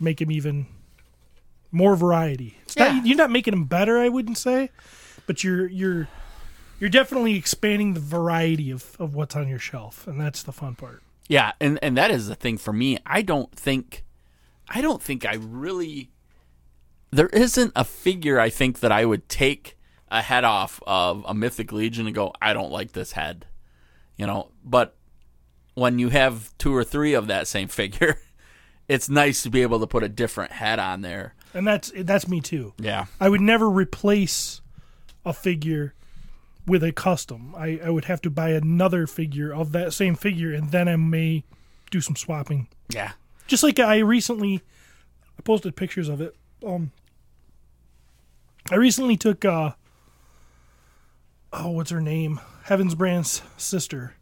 make 0.00 0.20
him 0.20 0.30
even 0.30 0.66
more 1.70 1.96
variety. 1.96 2.56
It's 2.62 2.76
Yeah. 2.76 2.92
not, 2.92 3.06
you're 3.06 3.16
not 3.16 3.30
making 3.30 3.52
him 3.54 3.64
better, 3.64 3.98
I 3.98 4.08
wouldn't 4.08 4.38
say, 4.38 4.70
but 5.26 5.42
you're 5.44 5.66
you're 5.68 6.08
you're 6.80 6.90
definitely 6.90 7.34
expanding 7.36 7.94
the 7.94 8.00
variety 8.00 8.70
of, 8.70 8.96
of 9.00 9.14
what's 9.14 9.34
on 9.34 9.48
your 9.48 9.58
shelf, 9.58 10.06
and 10.06 10.20
that's 10.20 10.42
the 10.44 10.52
fun 10.52 10.74
part. 10.76 11.02
Yeah, 11.28 11.52
and 11.60 11.78
and 11.82 11.96
that 11.96 12.10
is 12.10 12.28
the 12.28 12.34
thing 12.34 12.56
for 12.58 12.72
me. 12.72 12.98
I 13.04 13.22
don't 13.22 13.52
think 13.54 14.04
I 14.68 14.80
don't 14.80 15.02
think 15.02 15.26
I 15.26 15.34
really 15.34 16.10
there 17.10 17.28
isn't 17.28 17.72
a 17.74 17.84
figure 17.84 18.38
I 18.38 18.50
think 18.50 18.80
that 18.80 18.92
I 18.92 19.04
would 19.04 19.28
take 19.28 19.76
a 20.10 20.22
head 20.22 20.44
off 20.44 20.80
of 20.86 21.24
a 21.26 21.34
Mythic 21.34 21.70
Legion 21.72 22.06
and 22.06 22.14
go, 22.14 22.32
I 22.40 22.52
don't 22.54 22.70
like 22.72 22.92
this 22.92 23.12
head. 23.12 23.46
You 24.16 24.26
know, 24.26 24.50
but 24.64 24.96
when 25.74 25.98
you 25.98 26.08
have 26.08 26.56
two 26.58 26.74
or 26.74 26.82
three 26.84 27.14
of 27.14 27.26
that 27.28 27.46
same 27.46 27.68
figure, 27.80 28.18
it's 28.88 29.08
nice 29.08 29.42
to 29.42 29.50
be 29.50 29.62
able 29.62 29.80
to 29.80 29.86
put 29.86 30.02
a 30.02 30.08
different 30.08 30.52
head 30.52 30.78
on 30.78 31.02
there. 31.02 31.34
And 31.54 31.66
that's 31.66 31.92
that's 31.94 32.26
me 32.28 32.40
too. 32.40 32.72
Yeah. 32.78 33.06
I 33.20 33.28
would 33.28 33.40
never 33.40 33.68
replace 33.68 34.60
a 35.24 35.32
figure 35.32 35.94
with 36.66 36.82
a 36.82 36.92
custom. 36.92 37.54
I, 37.56 37.80
I 37.84 37.90
would 37.90 38.06
have 38.06 38.20
to 38.22 38.30
buy 38.30 38.50
another 38.50 39.06
figure 39.06 39.52
of 39.54 39.72
that 39.72 39.92
same 39.92 40.14
figure, 40.14 40.52
and 40.52 40.70
then 40.70 40.88
I 40.88 40.96
may 40.96 41.44
do 41.90 42.00
some 42.00 42.16
swapping. 42.16 42.68
Yeah. 42.90 43.12
Just 43.46 43.62
like 43.62 43.78
I 43.78 43.98
recently, 43.98 44.62
I 45.38 45.42
posted 45.42 45.74
pictures 45.76 46.08
of 46.08 46.20
it. 46.20 46.36
Um, 46.66 46.92
I 48.70 48.74
recently 48.76 49.16
took 49.16 49.44
uh, 49.44 49.72
oh, 51.52 51.70
what's 51.70 51.90
her 51.90 52.00
name? 52.00 52.40
Heaven's 52.64 52.94
Brand's 52.94 53.40
sister. 53.56 54.14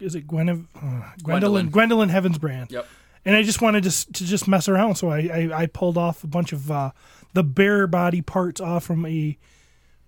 Is 0.00 0.14
it 0.14 0.26
Gwen? 0.26 0.48
Uh, 0.48 0.56
Gwendolyn? 0.72 1.10
Gwendolyn. 1.22 1.68
Gwendolyn 1.70 2.08
Heaven's 2.08 2.38
Brand 2.38 2.72
Yep. 2.72 2.88
And 3.24 3.36
I 3.36 3.42
just 3.42 3.60
wanted 3.60 3.84
to 3.84 4.12
to 4.12 4.24
just 4.24 4.48
mess 4.48 4.68
around. 4.68 4.96
So 4.96 5.10
I 5.10 5.18
I, 5.18 5.62
I 5.62 5.66
pulled 5.66 5.98
off 5.98 6.24
a 6.24 6.28
bunch 6.28 6.52
of 6.52 6.70
uh, 6.70 6.90
the 7.32 7.42
bare 7.42 7.86
body 7.86 8.22
parts 8.22 8.60
off 8.60 8.84
from 8.84 9.06
a 9.06 9.36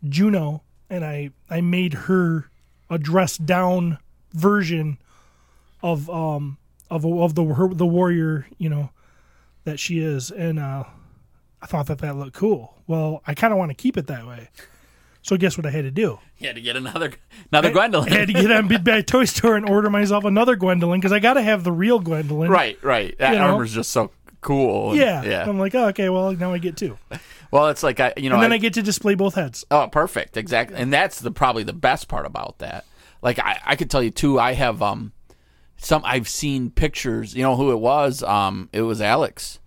Juno, 0.09 0.62
and 0.90 1.04
I 1.04 1.31
I 1.50 1.61
made 1.61 1.95
her 1.95 2.50
a 2.90 2.99
dressed 2.99 3.47
down 3.47 3.99
version 4.33 4.99
of 5.83 6.09
um 6.11 6.59
of 6.90 7.04
of 7.04 7.35
the 7.35 7.45
her, 7.45 7.69
the 7.69 7.87
warrior 7.87 8.47
you 8.59 8.69
know 8.69 8.90
that 9.64 9.78
she 9.78 10.00
is, 10.00 10.31
and 10.31 10.59
uh, 10.59 10.85
I 11.61 11.66
thought 11.66 11.87
that 11.87 11.99
that 11.99 12.16
looked 12.16 12.35
cool. 12.35 12.75
Well, 12.87 13.23
I 13.26 13.35
kind 13.35 13.52
of 13.52 13.59
want 13.59 13.71
to 13.71 13.76
keep 13.76 13.97
it 13.97 14.09
that 14.09 14.26
way. 14.26 14.49
So 15.23 15.37
guess 15.37 15.57
what 15.57 15.67
I 15.67 15.71
had 15.71 15.85
to 15.85 15.91
do? 15.91 16.19
You 16.38 16.49
had 16.49 16.57
to 16.57 16.62
get 16.62 16.76
another 16.76 17.12
another 17.52 17.69
I 17.69 17.73
Gwendolyn. 17.73 18.12
had 18.12 18.26
to 18.29 18.35
get 18.35 18.50
on 18.50 18.67
Big 18.69 18.83
Bad 18.85 19.07
Toy 19.07 19.25
Store 19.25 19.57
and 19.57 19.69
order 19.69 19.88
myself 19.88 20.25
another 20.25 20.57
Gwendolyn 20.57 21.00
because 21.00 21.12
I 21.12 21.21
got 21.21 21.35
to 21.35 21.43
have 21.43 21.62
the 21.64 21.73
real 21.73 22.00
Gwendolyn. 22.00 22.50
right, 22.50 22.76
right. 22.83 23.17
That 23.19 23.33
You 23.35 23.38
know? 23.38 23.52
armor's 23.52 23.73
just 23.73 23.91
so 23.93 24.11
cool. 24.41 24.91
and- 24.91 24.99
Yeah. 25.00 25.23
Yeah. 25.23 25.49
I'm 25.49 25.59
like, 25.59 25.75
oh, 25.76 25.87
okay, 25.88 26.09
well, 26.09 26.33
now 26.33 26.52
I 26.52 26.59
get 26.59 26.76
two. 26.76 26.99
well, 27.52 27.69
it's 27.69 27.83
like 27.85 28.00
I 28.00 28.12
you 28.17 28.29
know 28.31 28.35
And 28.37 28.43
then 28.45 28.52
I- 28.52 28.57
I 28.57 28.59
get 28.59 28.75
to 28.75 28.83
display 28.83 29.14
both 29.14 29.37
heads. 29.37 29.64
Oh, 29.71 29.87
perfect. 29.87 30.37
Exactly. 30.37 30.76
And 30.76 30.93
that's 30.93 31.21
the 31.21 31.31
probably 31.31 31.62
the 31.62 31.73
best 31.73 32.09
part 32.09 32.26
about 32.26 32.59
that. 32.59 32.85
Like 33.23 33.38
I, 33.38 33.61
I 33.64 33.76
could 33.76 33.88
tell 33.91 34.02
you 34.02 34.11
too, 34.11 34.41
I 34.41 34.55
have 34.55 34.83
um 34.83 35.12
some 35.76 36.02
I've 36.05 36.29
seen 36.29 36.71
pictures, 36.71 37.35
you 37.37 37.43
know 37.45 37.55
who 37.55 37.71
it 37.71 37.79
was? 37.79 38.25
Um 38.25 38.69
it 38.73 38.83
was 38.83 39.00
Alex. 39.00 39.61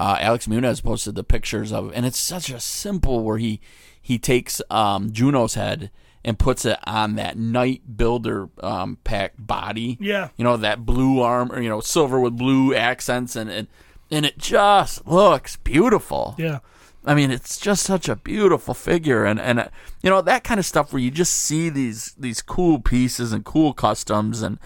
Uh 0.00 0.16
Alex 0.20 0.46
Munez 0.46 0.82
posted 0.82 1.14
the 1.14 1.22
pictures 1.22 1.72
of 1.72 1.92
and 1.94 2.06
it's 2.06 2.18
such 2.18 2.48
a 2.50 2.58
simple 2.58 3.22
where 3.22 3.38
he 3.38 3.60
he 4.00 4.18
takes 4.18 4.62
um 4.70 5.12
Juno's 5.12 5.54
head 5.54 5.90
and 6.24 6.38
puts 6.38 6.64
it 6.64 6.78
on 6.84 7.16
that 7.16 7.36
Knight 7.36 7.96
Builder 7.96 8.48
um 8.62 8.96
pack 9.04 9.34
body. 9.38 9.98
Yeah. 10.00 10.28
You 10.36 10.44
know, 10.44 10.56
that 10.56 10.86
blue 10.86 11.20
arm 11.20 11.52
or 11.52 11.60
you 11.60 11.68
know, 11.68 11.80
silver 11.80 12.18
with 12.18 12.38
blue 12.38 12.74
accents 12.74 13.36
and 13.36 13.50
and, 13.50 13.68
and 14.10 14.24
it 14.24 14.38
just 14.38 15.06
looks 15.06 15.56
beautiful. 15.56 16.34
Yeah. 16.38 16.60
I 17.04 17.14
mean, 17.14 17.30
it's 17.30 17.58
just 17.58 17.82
such 17.82 18.08
a 18.08 18.16
beautiful 18.16 18.74
figure, 18.74 19.24
and 19.24 19.40
and 19.40 19.60
uh, 19.60 19.68
you 20.02 20.10
know 20.10 20.20
that 20.20 20.44
kind 20.44 20.60
of 20.60 20.66
stuff 20.66 20.92
where 20.92 21.00
you 21.00 21.10
just 21.10 21.32
see 21.32 21.70
these 21.70 22.14
these 22.18 22.42
cool 22.42 22.78
pieces 22.78 23.32
and 23.32 23.42
cool 23.42 23.72
customs, 23.72 24.42
and 24.42 24.58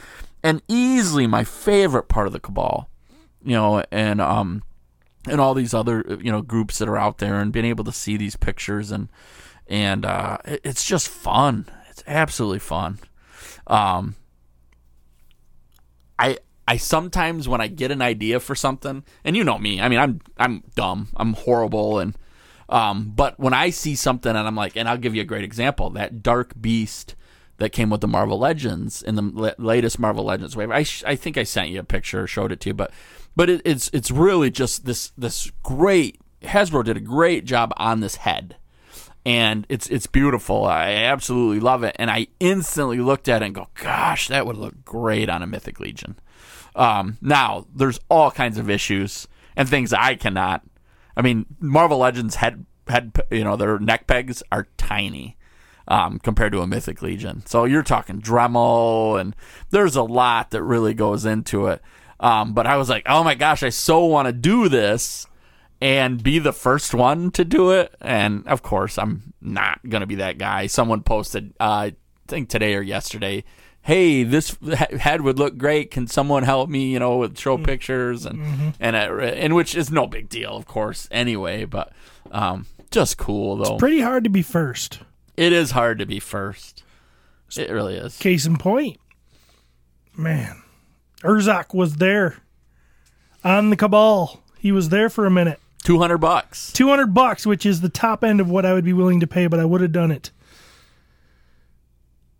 and 0.42 0.60
easily 0.66 1.28
my 1.28 1.44
favorite 1.44 2.08
part 2.08 2.26
of 2.26 2.32
the 2.32 2.40
cabal, 2.40 2.88
you 3.44 3.52
know, 3.52 3.84
and 3.92 4.20
um, 4.20 4.64
and 5.28 5.40
all 5.40 5.54
these 5.54 5.74
other 5.74 6.04
you 6.22 6.30
know 6.30 6.42
groups 6.42 6.78
that 6.78 6.88
are 6.88 6.96
out 6.98 7.18
there, 7.18 7.40
and 7.40 7.52
being 7.52 7.66
able 7.66 7.84
to 7.84 7.92
see 7.92 8.16
these 8.16 8.36
pictures, 8.36 8.90
and 8.90 9.08
and 9.66 10.04
uh, 10.04 10.38
it- 10.44 10.60
it's 10.64 10.84
just 10.84 11.08
fun. 11.08 11.66
It's 11.90 12.02
absolutely 12.06 12.58
fun. 12.58 12.98
Um, 13.66 14.16
I 16.18 16.38
I 16.66 16.76
sometimes 16.76 17.48
when 17.48 17.60
I 17.60 17.66
get 17.68 17.90
an 17.90 18.02
idea 18.02 18.40
for 18.40 18.54
something, 18.54 19.04
and 19.24 19.36
you 19.36 19.44
know 19.44 19.58
me, 19.58 19.80
I 19.80 19.88
mean 19.88 19.98
I'm 19.98 20.20
I'm 20.38 20.62
dumb, 20.74 21.08
I'm 21.16 21.34
horrible, 21.34 21.98
and 21.98 22.16
um, 22.68 23.12
but 23.14 23.38
when 23.38 23.52
I 23.52 23.70
see 23.70 23.94
something 23.94 24.34
and 24.34 24.46
I'm 24.46 24.56
like, 24.56 24.76
and 24.76 24.88
I'll 24.88 24.96
give 24.96 25.14
you 25.14 25.20
a 25.20 25.26
great 25.26 25.44
example, 25.44 25.90
that 25.90 26.22
Dark 26.22 26.52
Beast 26.60 27.14
that 27.58 27.70
came 27.70 27.90
with 27.90 28.00
the 28.00 28.08
Marvel 28.08 28.38
Legends 28.38 29.02
in 29.02 29.14
the 29.16 29.22
la- 29.22 29.52
latest 29.58 29.98
Marvel 29.98 30.24
Legends 30.24 30.56
wave. 30.56 30.70
I 30.70 30.82
sh- 30.82 31.04
I 31.06 31.14
think 31.16 31.36
I 31.36 31.42
sent 31.44 31.68
you 31.70 31.78
a 31.80 31.84
picture, 31.84 32.26
showed 32.26 32.50
it 32.52 32.60
to 32.60 32.70
you, 32.70 32.74
but 32.74 32.90
but 33.36 33.50
it, 33.50 33.62
it's 33.64 33.90
it's 33.92 34.10
really 34.10 34.50
just 34.50 34.84
this 34.84 35.12
this 35.16 35.50
great 35.62 36.20
Hasbro 36.42 36.84
did 36.84 36.96
a 36.96 37.00
great 37.00 37.44
job 37.44 37.72
on 37.76 38.00
this 38.00 38.16
head 38.16 38.56
and 39.26 39.66
it's 39.68 39.88
it's 39.88 40.06
beautiful. 40.06 40.64
I 40.64 40.90
absolutely 40.90 41.60
love 41.60 41.82
it, 41.82 41.96
and 41.98 42.10
I 42.10 42.26
instantly 42.40 42.98
looked 42.98 43.28
at 43.28 43.42
it 43.42 43.46
and 43.46 43.54
go, 43.54 43.68
"Gosh, 43.74 44.28
that 44.28 44.46
would 44.46 44.56
look 44.56 44.84
great 44.84 45.28
on 45.28 45.42
a 45.42 45.46
Mythic 45.46 45.80
Legion." 45.80 46.18
Um, 46.76 47.18
now, 47.20 47.66
there's 47.74 48.00
all 48.10 48.30
kinds 48.30 48.58
of 48.58 48.68
issues 48.68 49.26
and 49.56 49.68
things 49.68 49.92
I 49.92 50.16
cannot. 50.16 50.62
I 51.16 51.22
mean, 51.22 51.46
Marvel 51.58 51.98
Legends 51.98 52.36
head 52.36 52.66
head 52.88 53.12
you 53.30 53.44
know 53.44 53.56
their 53.56 53.78
neck 53.78 54.06
pegs 54.06 54.42
are 54.52 54.66
tiny 54.76 55.36
um, 55.88 56.18
compared 56.18 56.52
to 56.52 56.60
a 56.60 56.66
Mythic 56.66 57.00
Legion. 57.00 57.44
So 57.46 57.64
you're 57.64 57.82
talking 57.82 58.20
Dremel, 58.20 59.18
and 59.18 59.34
there's 59.70 59.96
a 59.96 60.02
lot 60.02 60.50
that 60.50 60.62
really 60.62 60.92
goes 60.92 61.24
into 61.24 61.66
it. 61.68 61.80
Um, 62.21 62.54
but 62.54 62.66
I 62.66 62.76
was 62.76 62.88
like, 62.88 63.04
oh 63.06 63.25
my 63.25 63.35
gosh, 63.35 63.62
I 63.62 63.68
so 63.71 64.04
want 64.06 64.26
to 64.26 64.33
do 64.33 64.68
this 64.68 65.26
and 65.80 66.23
be 66.23 66.38
the 66.38 66.52
first 66.52 66.94
one 66.94 67.30
to 67.33 67.44
do 67.44 67.71
it. 67.73 67.94
And 68.00 68.47
of 68.47 68.62
course, 68.62 68.97
I'm 68.99 69.35
not 69.40 69.80
going 69.88 70.00
to 70.00 70.06
be 70.06 70.14
that 70.16 70.38
guy. 70.38 70.66
Someone 70.66 71.02
posted, 71.02 71.52
uh, 71.61 71.64
I 71.64 71.94
think 72.28 72.49
today 72.49 72.75
or 72.75 72.80
yesterday, 72.83 73.44
hey, 73.83 74.23
this 74.23 74.56
head 74.99 75.21
would 75.21 75.38
look 75.38 75.59
great. 75.59 75.90
Can 75.90 76.06
someone 76.06 76.44
help 76.44 76.71
me, 76.71 76.90
you 76.90 76.99
know, 76.99 77.18
with 77.18 77.38
show 77.38 77.59
pictures 77.59 78.25
and, 78.25 78.75
and, 78.80 78.97
it, 78.97 79.11
and 79.37 79.54
which 79.54 79.75
is 79.75 79.90
no 79.90 80.06
big 80.06 80.28
deal, 80.30 80.56
of 80.56 80.66
course, 80.66 81.06
anyway, 81.11 81.66
but, 81.66 81.92
um, 82.30 82.66
just 82.90 83.18
cool 83.18 83.56
though. 83.56 83.75
It's 83.75 83.80
pretty 83.80 84.00
hard 84.00 84.25
to 84.25 84.30
be 84.30 84.40
first. 84.40 85.00
it 85.37 85.52
is 85.52 85.73
hard 85.73 85.99
to 85.99 86.06
be 86.06 86.21
first. 86.21 86.83
It 87.56 87.71
really 87.71 87.97
is. 87.97 88.16
Case 88.18 88.47
in 88.47 88.56
point, 88.56 88.99
man, 90.16 90.62
Urzak 91.24 91.74
was 91.74 91.96
there 91.96 92.36
on 93.42 93.70
the 93.70 93.76
Cabal. 93.76 94.42
He 94.58 94.72
was 94.72 94.90
there 94.90 95.08
for 95.10 95.26
a 95.26 95.30
minute. 95.30 95.58
200 95.84 96.18
bucks. 96.18 96.72
200 96.72 97.12
bucks, 97.12 97.46
which 97.46 97.66
is 97.66 97.80
the 97.80 97.88
top 97.88 98.24
end 98.24 98.40
of 98.40 98.48
what 98.50 98.64
I 98.64 98.72
would 98.72 98.84
be 98.84 98.92
willing 98.92 99.20
to 99.20 99.26
pay, 99.26 99.46
but 99.46 99.60
I 99.60 99.64
would 99.64 99.80
have 99.82 99.92
done 99.92 100.10
it. 100.10 100.30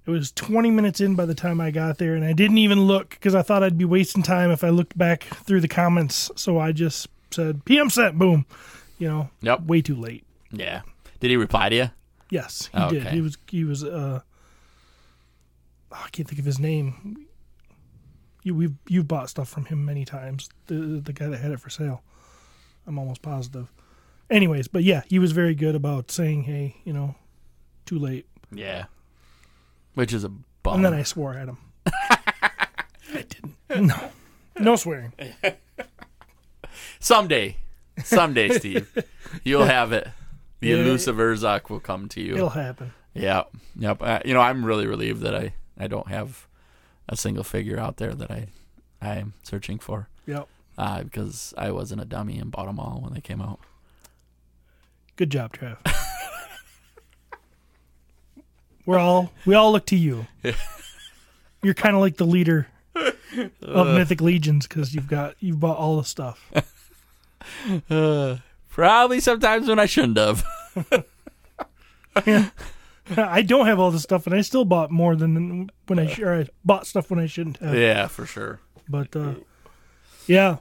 It 0.07 0.11
was 0.11 0.33
20 0.33 0.71
minutes 0.71 1.01
in 1.01 1.15
by 1.15 1.25
the 1.25 1.35
time 1.35 1.61
I 1.61 1.71
got 1.71 1.97
there, 1.99 2.15
and 2.15 2.25
I 2.25 2.33
didn't 2.35 2.59
even 2.59 2.83
look 2.83 3.11
because 3.11 3.35
I 3.35 3.43
thought 3.43 3.63
I'd 3.63 3.79
be 3.79 3.85
wasting 3.87 4.23
time 4.23 4.51
if 4.51 4.63
I 4.63 4.69
looked 4.69 4.97
back 4.99 5.25
through 5.25 5.61
the 5.63 5.69
comments. 5.69 6.31
So 6.37 6.59
I 6.59 6.73
just 6.73 7.09
said, 7.31 7.65
PM 7.65 7.89
sent, 7.91 8.19
boom. 8.19 8.45
You 8.99 9.09
know, 9.09 9.31
Yep. 9.43 9.63
way 9.67 9.81
too 9.83 9.97
late. 9.97 10.25
Yeah. 10.53 10.83
Did 11.21 11.31
he 11.31 11.37
reply 11.37 11.69
to 11.71 11.77
you? 11.77 11.91
Yes, 12.31 12.69
he 12.73 12.79
Oh, 12.79 12.91
did. 12.91 13.03
okay. 13.07 13.15
He 13.17 13.21
was, 13.23 13.39
he 13.49 13.65
was, 13.65 13.83
uh, 13.83 14.21
oh, 15.93 16.03
I 16.05 16.09
can't 16.11 16.29
think 16.29 16.39
of 16.39 16.45
his 16.45 16.59
name. 16.59 17.24
You, 18.45 18.55
we've, 18.55 18.75
you've 18.89 19.09
bought 19.09 19.29
stuff 19.31 19.49
from 19.49 19.65
him 19.65 19.85
many 19.85 20.05
times. 20.05 20.49
The, 20.67 20.75
the 21.03 21.13
guy 21.13 21.27
that 21.27 21.39
had 21.41 21.51
it 21.51 21.59
for 21.61 21.71
sale. 21.71 22.03
I'm 22.87 22.99
almost 22.99 23.23
positive. 23.23 23.73
Anyways, 24.31 24.69
but 24.69 24.85
yeah, 24.85 25.03
he 25.09 25.19
was 25.19 25.33
very 25.33 25.55
good 25.57 25.75
about 25.75 26.11
saying, 26.11 26.45
hey, 26.45 26.77
you 26.85 26.93
know, 26.93 27.17
too 27.87 27.99
late. 27.99 28.27
Yeah. 28.53 28.85
Which 29.95 30.13
is 30.13 30.23
a 30.25 30.29
bummer. 30.63 30.77
And 30.77 30.85
then 30.85 30.95
I 30.95 31.03
swore 31.03 31.35
at 31.35 31.49
him. 31.49 31.59
I 31.87 33.25
didn't. 33.29 33.57
No. 33.87 34.11
No 34.59 34.77
swearing. 34.77 35.13
Someday, 37.01 37.57
someday, 38.03 38.49
Steve, 38.59 38.93
you'll 39.43 39.65
have 39.65 39.93
it. 39.93 40.09
The 40.61 40.69
Yeah. 40.69 40.77
elusive 40.77 41.17
Urzak 41.17 41.69
will 41.71 41.81
come 41.81 42.09
to 42.11 42.21
you. 42.21 42.35
It'll 42.35 42.49
happen. 42.51 42.93
Yep, 43.15 43.51
yep. 43.77 44.03
Uh, 44.03 44.21
you 44.25 44.35
know, 44.35 44.41
I'm 44.41 44.65
really 44.65 44.87
relieved 44.87 45.23
that 45.23 45.35
I 45.35 45.53
I 45.79 45.87
don't 45.87 46.09
have 46.09 46.47
a 47.09 47.17
single 47.17 47.45
figure 47.45 47.79
out 47.79 47.97
there 47.99 48.15
that 48.15 48.31
I 48.31 48.49
I 49.01 49.17
am 49.17 49.35
searching 49.43 49.79
for 49.79 50.09
Yep. 50.27 50.49
uh, 50.79 51.03
because 51.03 51.53
I 51.59 51.71
wasn't 51.71 52.01
a 52.01 52.05
dummy 52.07 52.39
and 52.39 52.51
bought 52.51 52.67
them 52.67 52.79
all 52.81 53.01
when 53.03 53.13
they 53.13 53.21
came 53.21 53.43
out. 53.43 53.61
Good 55.17 55.31
job, 55.31 55.53
Trav. 55.57 55.77
We're 58.87 58.99
all 58.99 59.33
we 59.47 59.55
all 59.55 59.73
look 59.73 59.87
to 59.87 59.97
you. 59.97 60.27
You're 61.63 61.75
kind 61.75 61.95
of 61.95 62.03
like 62.03 62.17
the 62.19 62.27
leader 62.27 62.67
of 63.63 63.87
Mythic 63.87 64.21
Legions 64.21 64.67
because 64.67 64.95
you've 64.95 65.09
got 65.09 65.37
you've 65.41 65.59
bought 65.61 65.79
all 65.79 65.97
the 65.97 66.05
stuff. 66.05 66.51
Probably 68.69 69.21
sometimes 69.21 69.69
when 69.69 69.79
I 69.79 69.87
shouldn't 69.87 70.19
have. 70.19 70.45
I 73.17 73.43
don't 73.43 73.67
have 73.67 73.79
all 73.79 73.91
the 73.91 73.99
stuff, 73.99 74.27
and 74.27 74.35
I 74.35 74.41
still 74.41 74.65
bought 74.65 74.91
more 74.91 75.15
than 75.17 75.71
when 75.87 75.99
I 75.99 76.15
or 76.23 76.41
I 76.41 76.49
bought 76.65 76.87
stuff 76.87 77.11
when 77.11 77.19
I 77.19 77.27
shouldn't 77.27 77.59
have. 77.59 77.75
yeah, 77.75 78.07
for 78.07 78.25
sure. 78.27 78.61
But 78.89 79.15
uh, 79.15 79.35
yeah, 80.27 80.59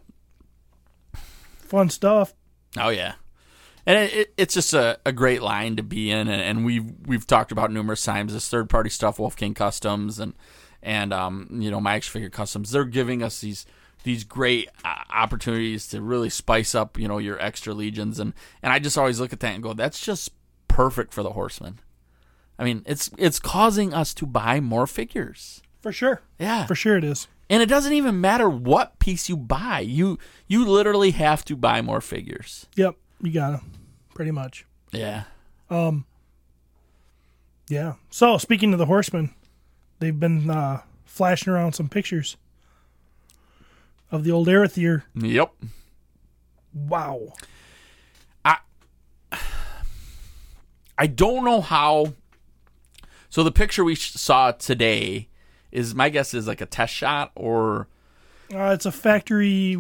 fun 1.58 1.90
stuff. 1.90 2.34
Oh 2.78 2.90
yeah, 2.90 3.14
and 3.86 3.98
it, 3.98 4.14
it, 4.14 4.34
it's 4.38 4.54
just 4.54 4.74
a, 4.74 5.00
a 5.06 5.12
great 5.12 5.42
line 5.42 5.76
to 5.78 5.84
be 5.84 6.12
in, 6.12 6.28
and, 6.28 6.42
and 6.42 6.66
we've 6.66 6.86
we've 7.06 7.28
talked 7.28 7.52
about 7.52 7.72
numerous 7.72 8.04
times 8.04 8.34
this 8.34 8.50
third 8.50 8.70
party 8.70 8.90
stuff, 8.90 9.20
Wolf 9.20 9.36
King 9.36 9.54
Customs, 9.54 10.20
and 10.20 10.34
and 10.82 11.14
um 11.14 11.48
you 11.52 11.72
know 11.72 11.80
my 11.80 11.96
action 11.96 12.12
figure 12.12 12.30
customs. 12.30 12.72
They're 12.72 12.84
giving 12.86 13.24
us 13.24 13.40
these 13.40 13.66
these 14.04 14.26
great 14.26 14.70
uh, 14.84 14.96
opportunities 15.14 15.88
to 15.88 16.02
really 16.02 16.30
spice 16.30 16.76
up 16.76 16.98
you 17.00 17.08
know 17.08 17.20
your 17.20 17.40
extra 17.42 17.74
legions, 17.74 18.20
and 18.20 18.34
and 18.62 18.74
I 18.74 18.80
just 18.80 18.98
always 18.98 19.20
look 19.20 19.32
at 19.32 19.40
that 19.40 19.54
and 19.54 19.64
go, 19.64 19.74
that's 19.74 20.06
just 20.06 20.32
perfect 20.68 21.14
for 21.14 21.24
the 21.24 21.32
horseman. 21.32 21.80
I 22.60 22.64
mean, 22.64 22.84
it's 22.86 23.10
it's 23.18 23.40
causing 23.40 23.94
us 23.94 24.14
to 24.16 24.26
buy 24.26 24.60
more 24.60 24.88
figures. 24.88 25.62
For 25.82 25.92
sure. 25.92 26.22
Yeah, 26.40 26.66
For 26.66 26.76
sure 26.76 26.96
it 26.98 27.04
is. 27.04 27.28
and 27.50 27.62
it 27.62 27.68
doesn't 27.68 27.94
even 27.94 28.22
matter 28.22 28.50
what 28.50 29.00
piece 29.00 29.28
you 29.28 29.36
buy. 29.36 29.80
You 29.82 30.18
you 30.48 30.66
literally 30.66 31.12
have 31.12 31.44
to 31.46 31.56
buy 31.56 31.82
more 31.82 32.00
figures. 32.02 32.68
Yep, 32.76 32.96
you 33.22 33.32
got 33.32 33.52
to 33.52 33.62
Pretty 34.16 34.32
much. 34.32 34.66
Yeah. 34.92 35.24
Um 35.70 36.06
Yeah. 37.68 37.94
So 38.12 38.38
speaking 38.38 38.72
of 38.74 38.80
the 38.80 38.86
horsemen, 38.86 39.34
they've 40.00 40.18
been 40.20 40.50
uh, 40.50 40.82
flashing 41.06 41.52
around 41.52 41.74
some 41.74 41.90
pictures 41.90 42.38
of 44.12 44.24
the 44.24 44.32
old 44.32 44.48
Arethyr. 44.48 45.04
Yep. 45.16 45.52
Wow. 46.74 47.34
I 48.46 48.58
I 50.98 51.08
don't 51.08 51.44
know 51.44 51.60
how. 51.62 52.14
So 53.34 53.44
the 53.44 53.52
picture 53.52 53.84
we 53.84 53.96
saw 53.96 54.52
today 54.52 55.28
is 55.72 55.96
my 55.96 56.10
guess 56.10 56.36
is 56.36 56.48
like 56.48 56.62
a 56.62 56.68
test 56.68 56.94
shot 56.94 57.32
or 57.34 57.88
Uh, 58.54 58.74
it's 58.76 58.86
a 58.86 58.92
factory 58.92 59.76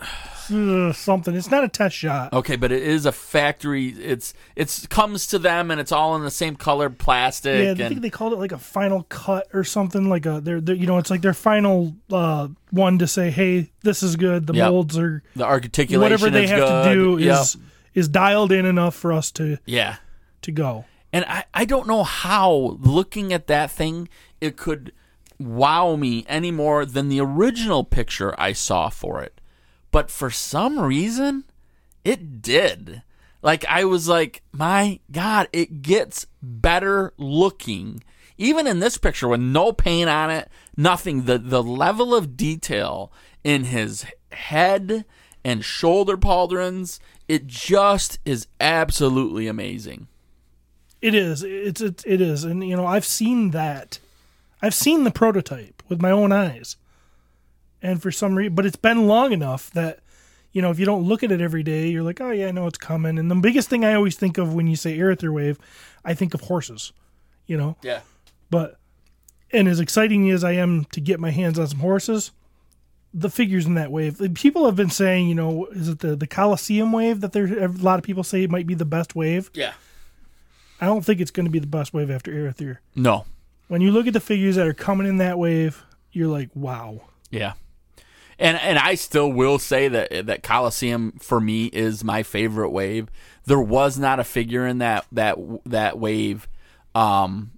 uh, 0.50 0.92
something. 0.94 1.34
It's 1.34 1.50
not 1.50 1.64
a 1.64 1.68
test 1.68 1.94
shot. 1.94 2.32
okay, 2.32 2.56
but 2.56 2.72
it 2.72 2.82
is 2.82 3.04
a 3.04 3.12
factory. 3.12 3.88
It's 3.88 4.32
it's 4.56 4.86
comes 4.86 5.26
to 5.26 5.38
them 5.38 5.70
and 5.70 5.78
it's 5.78 5.92
all 5.92 6.16
in 6.16 6.22
the 6.22 6.30
same 6.30 6.56
colored 6.56 6.98
plastic. 6.98 7.56
Yeah, 7.58 7.66
I 7.66 7.70
and, 7.72 7.78
think 7.78 8.00
they 8.00 8.08
called 8.08 8.32
it 8.32 8.36
like 8.36 8.52
a 8.52 8.58
final 8.58 9.02
cut 9.10 9.48
or 9.52 9.64
something. 9.64 10.08
Like 10.08 10.24
a 10.24 10.40
they're, 10.40 10.62
they're 10.62 10.74
you 10.74 10.86
know 10.86 10.96
it's 10.96 11.10
like 11.10 11.20
their 11.20 11.34
final 11.34 11.94
uh, 12.10 12.48
one 12.70 12.98
to 13.00 13.06
say, 13.06 13.30
hey, 13.30 13.70
this 13.82 14.02
is 14.02 14.16
good. 14.16 14.46
The 14.46 14.54
Yep. 14.54 14.70
molds 14.70 14.96
are 14.96 15.22
the 15.36 15.44
articulation. 15.44 16.00
whatever 16.00 16.30
they 16.30 16.46
have 16.46 16.60
good. 16.66 16.84
to 16.84 16.94
do 16.94 17.22
Yep. 17.22 17.38
is 17.38 17.56
is 17.92 18.08
dialed 18.08 18.50
in 18.50 18.64
enough 18.64 18.94
for 18.94 19.12
us 19.12 19.30
to 19.32 19.58
yeah. 19.66 19.96
to 20.40 20.52
go. 20.52 20.86
And 21.12 21.24
I, 21.26 21.44
I 21.54 21.64
don't 21.64 21.88
know 21.88 22.04
how 22.04 22.76
looking 22.80 23.32
at 23.32 23.46
that 23.46 23.70
thing 23.70 24.08
it 24.40 24.56
could 24.56 24.92
wow 25.38 25.96
me 25.96 26.24
any 26.28 26.50
more 26.50 26.84
than 26.84 27.08
the 27.08 27.20
original 27.20 27.84
picture 27.84 28.34
I 28.38 28.52
saw 28.52 28.88
for 28.88 29.22
it. 29.22 29.40
But 29.90 30.10
for 30.10 30.30
some 30.30 30.78
reason, 30.78 31.44
it 32.04 32.42
did. 32.42 33.02
Like 33.42 33.64
I 33.66 33.84
was 33.84 34.08
like, 34.08 34.42
my 34.52 35.00
God, 35.10 35.48
it 35.52 35.82
gets 35.82 36.26
better 36.42 37.12
looking. 37.16 38.02
Even 38.36 38.66
in 38.66 38.80
this 38.80 38.98
picture 38.98 39.28
with 39.28 39.40
no 39.40 39.72
paint 39.72 40.08
on 40.08 40.30
it, 40.30 40.48
nothing. 40.76 41.24
The 41.24 41.38
the 41.38 41.62
level 41.62 42.14
of 42.14 42.36
detail 42.36 43.12
in 43.42 43.64
his 43.64 44.06
head 44.32 45.04
and 45.44 45.64
shoulder 45.64 46.16
pauldrons, 46.16 46.98
it 47.28 47.46
just 47.46 48.18
is 48.24 48.46
absolutely 48.60 49.46
amazing. 49.46 50.08
It 51.00 51.14
is. 51.14 51.42
It's 51.42 51.80
it, 51.80 52.02
it 52.06 52.20
is, 52.20 52.44
and 52.44 52.66
you 52.66 52.76
know 52.76 52.86
I've 52.86 53.04
seen 53.04 53.50
that. 53.52 53.98
I've 54.60 54.74
seen 54.74 55.04
the 55.04 55.10
prototype 55.12 55.82
with 55.88 56.00
my 56.02 56.10
own 56.10 56.32
eyes, 56.32 56.76
and 57.82 58.02
for 58.02 58.10
some 58.10 58.36
reason, 58.36 58.54
but 58.54 58.66
it's 58.66 58.76
been 58.76 59.06
long 59.06 59.32
enough 59.32 59.70
that 59.72 60.00
you 60.52 60.60
know 60.60 60.70
if 60.70 60.78
you 60.80 60.86
don't 60.86 61.04
look 61.04 61.22
at 61.22 61.30
it 61.30 61.40
every 61.40 61.62
day, 61.62 61.88
you're 61.88 62.02
like, 62.02 62.20
oh 62.20 62.30
yeah, 62.30 62.48
I 62.48 62.50
know 62.50 62.66
it's 62.66 62.78
coming. 62.78 63.18
And 63.18 63.30
the 63.30 63.36
biggest 63.36 63.68
thing 63.68 63.84
I 63.84 63.94
always 63.94 64.16
think 64.16 64.38
of 64.38 64.54
when 64.54 64.66
you 64.66 64.74
say 64.76 64.98
Arethyr 64.98 65.32
Wave, 65.32 65.58
I 66.04 66.14
think 66.14 66.34
of 66.34 66.42
horses. 66.42 66.92
You 67.46 67.56
know, 67.56 67.76
Yeah. 67.82 68.00
but 68.50 68.76
and 69.52 69.68
as 69.68 69.80
exciting 69.80 70.28
as 70.30 70.44
I 70.44 70.52
am 70.52 70.84
to 70.86 71.00
get 71.00 71.18
my 71.20 71.30
hands 71.30 71.58
on 71.58 71.66
some 71.68 71.78
horses, 71.78 72.30
the 73.14 73.30
figures 73.30 73.64
in 73.64 73.72
that 73.74 73.90
wave, 73.90 74.20
people 74.34 74.66
have 74.66 74.76
been 74.76 74.90
saying, 74.90 75.28
you 75.28 75.34
know, 75.34 75.64
is 75.66 75.88
it 75.88 76.00
the 76.00 76.14
the 76.16 76.26
Coliseum 76.26 76.92
wave 76.92 77.20
that 77.22 77.32
there 77.32 77.46
a 77.64 77.68
lot 77.68 77.98
of 77.98 78.04
people 78.04 78.22
say 78.24 78.46
might 78.48 78.66
be 78.66 78.74
the 78.74 78.84
best 78.84 79.14
wave. 79.14 79.50
Yeah. 79.54 79.72
I 80.80 80.86
don't 80.86 81.04
think 81.04 81.20
it's 81.20 81.30
going 81.30 81.46
to 81.46 81.52
be 81.52 81.58
the 81.58 81.66
best 81.66 81.92
wave 81.92 82.10
after 82.10 82.32
Arethyr. 82.32 82.78
No. 82.94 83.24
When 83.68 83.80
you 83.80 83.90
look 83.90 84.06
at 84.06 84.12
the 84.12 84.20
figures 84.20 84.56
that 84.56 84.66
are 84.66 84.74
coming 84.74 85.06
in 85.06 85.18
that 85.18 85.38
wave, 85.38 85.84
you're 86.12 86.28
like, 86.28 86.50
wow. 86.54 87.02
Yeah. 87.30 87.54
And 88.38 88.56
and 88.58 88.78
I 88.78 88.94
still 88.94 89.32
will 89.32 89.58
say 89.58 89.88
that 89.88 90.26
that 90.26 90.42
Coliseum 90.42 91.12
for 91.20 91.40
me 91.40 91.66
is 91.66 92.04
my 92.04 92.22
favorite 92.22 92.70
wave. 92.70 93.08
There 93.46 93.60
was 93.60 93.98
not 93.98 94.20
a 94.20 94.24
figure 94.24 94.66
in 94.66 94.78
that 94.78 95.06
that 95.10 95.36
that 95.66 95.98
wave 95.98 96.48
um 96.94 97.52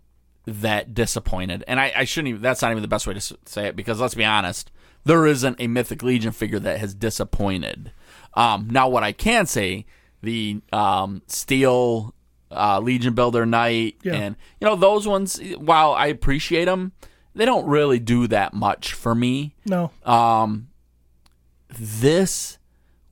that 0.46 0.94
disappointed. 0.94 1.64
And 1.68 1.78
I, 1.78 1.92
I 1.94 2.04
shouldn't 2.04 2.28
even 2.28 2.42
that's 2.42 2.62
not 2.62 2.70
even 2.70 2.82
the 2.82 2.88
best 2.88 3.06
way 3.06 3.12
to 3.12 3.20
say 3.20 3.66
it 3.66 3.76
because 3.76 4.00
let's 4.00 4.14
be 4.14 4.24
honest, 4.24 4.70
there 5.04 5.26
isn't 5.26 5.60
a 5.60 5.66
Mythic 5.66 6.02
Legion 6.02 6.32
figure 6.32 6.58
that 6.58 6.80
has 6.80 6.94
disappointed. 6.94 7.92
Um 8.32 8.68
now 8.70 8.88
what 8.88 9.04
I 9.04 9.12
can 9.12 9.44
say, 9.44 9.84
the 10.22 10.62
um 10.72 11.20
steel 11.26 12.14
uh, 12.50 12.80
Legion 12.80 13.14
Builder 13.14 13.46
Knight, 13.46 13.96
Yeah. 14.02 14.14
and 14.14 14.36
you 14.60 14.66
know 14.66 14.76
those 14.76 15.06
ones. 15.06 15.40
While 15.58 15.92
I 15.92 16.06
appreciate 16.06 16.64
them, 16.66 16.92
they 17.34 17.44
don't 17.44 17.66
really 17.66 17.98
do 17.98 18.26
that 18.28 18.54
much 18.54 18.92
for 18.92 19.14
me. 19.14 19.54
No, 19.66 19.90
Um, 20.04 20.68
this 21.78 22.58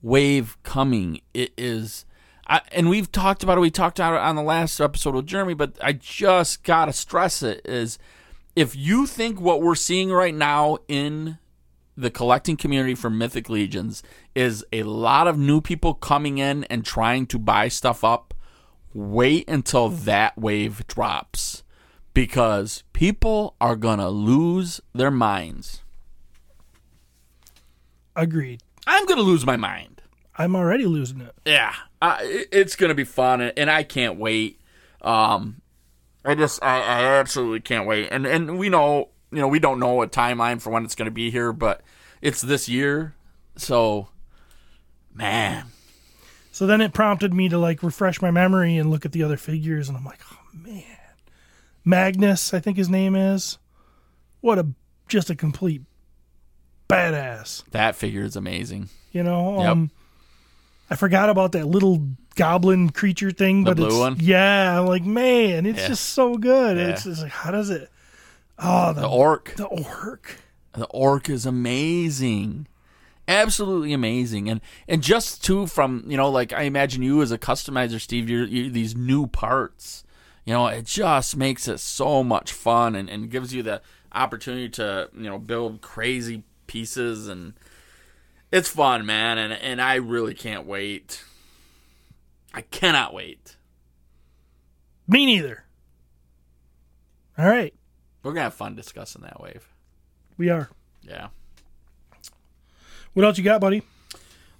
wave 0.01 0.57
coming, 0.63 1.21
it 1.33 1.53
is, 1.57 2.05
I, 2.47 2.61
and 2.71 2.89
we've 2.89 3.11
talked 3.11 3.43
about 3.43 3.57
it. 3.57 3.61
We 3.61 3.71
talked 3.71 3.99
about 3.99 4.15
it 4.15 4.21
on 4.21 4.35
the 4.35 4.41
last 4.41 4.79
episode 4.79 5.15
with 5.15 5.27
Jeremy, 5.27 5.53
but 5.53 5.77
I 5.81 5.93
just 5.93 6.63
gotta 6.63 6.93
stress 6.93 7.41
it 7.43 7.61
is 7.65 7.97
if 8.55 8.75
you 8.75 9.05
think 9.05 9.39
what 9.39 9.61
we're 9.61 9.75
seeing 9.75 10.11
right 10.11 10.33
now 10.33 10.79
in 10.87 11.37
the 11.95 12.09
collecting 12.09 12.57
community 12.57 12.95
for 12.95 13.09
Mythic 13.09 13.49
Legions 13.49 14.01
is 14.35 14.65
a 14.71 14.83
lot 14.83 15.27
of 15.27 15.37
new 15.37 15.61
people 15.61 15.93
coming 15.93 16.37
in 16.37 16.63
and 16.65 16.85
trying 16.85 17.25
to 17.27 17.37
buy 17.37 17.67
stuff 17.67 18.03
up, 18.03 18.28
wait 18.93 19.47
until 19.49 19.89
that 19.89 20.37
wave 20.37 20.85
drops 20.87 21.63
because 22.13 22.83
people 22.93 23.55
are 23.61 23.75
going 23.75 23.99
to 23.99 24.09
lose 24.09 24.81
their 24.93 25.11
minds. 25.11 25.81
agreed. 28.15 28.61
I'm 28.87 29.05
going 29.05 29.17
to 29.17 29.23
lose 29.23 29.45
my 29.45 29.55
mind. 29.55 30.01
I'm 30.37 30.55
already 30.55 30.85
losing 30.85 31.21
it. 31.21 31.33
Yeah, 31.45 31.73
uh, 32.01 32.17
it- 32.21 32.49
it's 32.51 32.75
going 32.75 32.89
to 32.89 32.95
be 32.95 33.03
fun 33.03 33.39
and- 33.41 33.53
and 33.57 33.69
I 33.71 33.83
can't 33.83 34.17
wait. 34.17 34.59
Um 35.01 35.61
I 36.25 36.35
just 36.35 36.61
I, 36.61 36.79
I 36.81 37.03
absolutely 37.19 37.61
can't 37.61 37.87
wait. 37.87 38.09
And 38.11 38.25
and 38.25 38.57
we 38.59 38.67
know, 38.67 39.09
you 39.31 39.39
know, 39.39 39.47
we 39.47 39.59
don't 39.59 39.79
know 39.79 40.01
a 40.01 40.07
timeline 40.07 40.61
for 40.61 40.69
when 40.71 40.83
it's 40.83 40.95
going 40.95 41.05
to 41.05 41.11
be 41.11 41.31
here, 41.31 41.53
but 41.53 41.81
it's 42.21 42.41
this 42.41 42.67
year. 42.67 43.15
So 43.55 44.09
man, 45.13 45.67
So 46.59 46.67
then 46.67 46.81
it 46.81 46.91
prompted 46.91 47.33
me 47.33 47.47
to 47.47 47.57
like 47.57 47.81
refresh 47.83 48.21
my 48.21 48.31
memory 48.31 48.75
and 48.75 48.89
look 48.91 49.05
at 49.05 49.13
the 49.13 49.23
other 49.23 49.37
figures, 49.37 49.87
and 49.87 49.97
I'm 49.97 50.03
like, 50.03 50.19
oh 50.29 50.37
man, 50.53 50.83
Magnus, 51.85 52.53
I 52.53 52.59
think 52.59 52.75
his 52.75 52.89
name 52.89 53.15
is. 53.15 53.57
What 54.41 54.59
a 54.59 54.67
just 55.07 55.29
a 55.29 55.35
complete 55.35 55.83
badass. 56.89 57.63
that 57.71 57.95
figure 57.95 58.23
is 58.23 58.35
amazing. 58.35 58.89
You 59.13 59.23
know, 59.23 59.61
Yep. 59.61 59.69
um, 59.69 59.91
I 60.89 60.95
forgot 60.97 61.29
about 61.29 61.53
that 61.53 61.65
little 61.65 62.05
goblin 62.35 62.89
creature 62.89 63.31
thing, 63.31 63.63
The 63.63 63.71
but 63.71 63.77
blue 63.77 63.87
it's, 63.87 63.95
one? 63.95 64.17
yeah, 64.19 64.81
I'm 64.81 64.85
like 64.85 65.05
man, 65.05 65.65
it's 65.65 65.79
Yeah. 65.79 65.87
just 65.87 66.09
so 66.09 66.35
good. 66.35 66.75
Yeah. 66.75 66.89
It's 66.89 67.05
just 67.05 67.21
like, 67.21 67.31
how 67.31 67.51
does 67.51 67.69
it? 67.69 67.89
Oh, 68.57 68.91
the 68.91 68.99
The 68.99 69.07
orc. 69.07 69.53
the 69.55 69.63
orc. 69.65 70.39
The 70.73 70.87
orc 70.87 71.29
is 71.29 71.45
amazing. 71.45 72.67
Absolutely 73.29 73.93
amazing. 73.93 74.49
And 74.49 74.59
and 74.87 75.03
just 75.03 75.43
too 75.43 75.67
from, 75.67 76.03
you 76.07 76.17
know, 76.17 76.29
like 76.31 76.51
I 76.51 76.63
imagine 76.63 77.03
you 77.03 77.21
as 77.21 77.31
a 77.31 77.37
customizer, 77.37 78.01
Steve, 78.01 78.27
you're, 78.27 78.45
you 78.45 78.71
these 78.71 78.95
new 78.95 79.27
parts. 79.27 80.03
You 80.45 80.53
know, 80.53 80.65
it 80.65 80.85
just 80.85 81.37
makes 81.37 81.67
it 81.67 81.79
so 81.79 82.23
much 82.23 82.51
fun 82.51 82.95
and, 82.95 83.07
and 83.07 83.29
gives 83.29 83.53
you 83.53 83.61
the 83.61 83.83
opportunity 84.11 84.67
to, 84.69 85.09
you 85.15 85.29
know, 85.29 85.37
build 85.37 85.81
crazy 85.81 86.41
pieces 86.65 87.27
and 87.27 87.53
it's 88.51 88.67
fun, 88.67 89.05
man, 89.05 89.37
and 89.37 89.53
and 89.53 89.79
I 89.79 89.95
really 89.95 90.33
can't 90.33 90.65
wait. 90.65 91.23
I 92.51 92.61
cannot 92.61 93.13
wait. 93.13 93.57
Me 95.07 95.27
neither. 95.27 95.65
All 97.37 97.45
right, 97.45 97.75
We're 98.23 98.31
gonna 98.31 98.41
have 98.45 98.55
fun 98.55 98.75
discussing 98.75 99.21
that 99.21 99.39
wave. 99.39 99.67
we 100.35 100.49
are. 100.49 100.69
Yeah. 101.03 101.27
What 103.19 103.25
else 103.25 103.37
you 103.37 103.43
got, 103.43 103.59
buddy? 103.59 103.83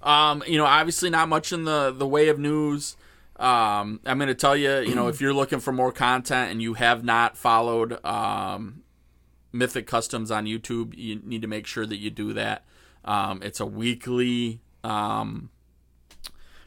Um, 0.04 0.44
you 0.46 0.58
know, 0.58 0.66
obviously 0.66 1.10
not 1.10 1.30
much 1.30 1.54
in 1.54 1.64
the 1.64 1.96
the 1.98 2.06
way 2.06 2.28
of 2.28 2.38
news. 2.38 2.98
Um, 3.38 4.02
I'm 4.06 4.18
going 4.18 4.28
to 4.28 4.36
tell 4.36 4.54
you, 4.54 4.80
you 4.80 4.96
know, 4.96 5.08
if 5.08 5.22
you're 5.22 5.34
looking 5.34 5.62
for 5.62 5.72
more 5.72 5.94
content 5.94 6.52
and 6.52 6.62
you 6.62 6.74
have 6.74 7.02
not 7.02 7.38
followed 7.38 8.04
um, 8.06 8.84
Mythic 9.54 9.88
Customs 9.88 10.30
on 10.30 10.44
YouTube, 10.44 10.94
you 10.98 11.22
need 11.24 11.42
to 11.42 11.48
make 11.48 11.68
sure 11.68 11.86
that 11.86 12.00
you 12.00 12.10
do 12.10 12.34
that. 12.34 12.66
Um, 13.06 13.42
it's 13.42 13.62
a 13.62 13.66
weekly, 13.66 14.60
um, 14.84 15.52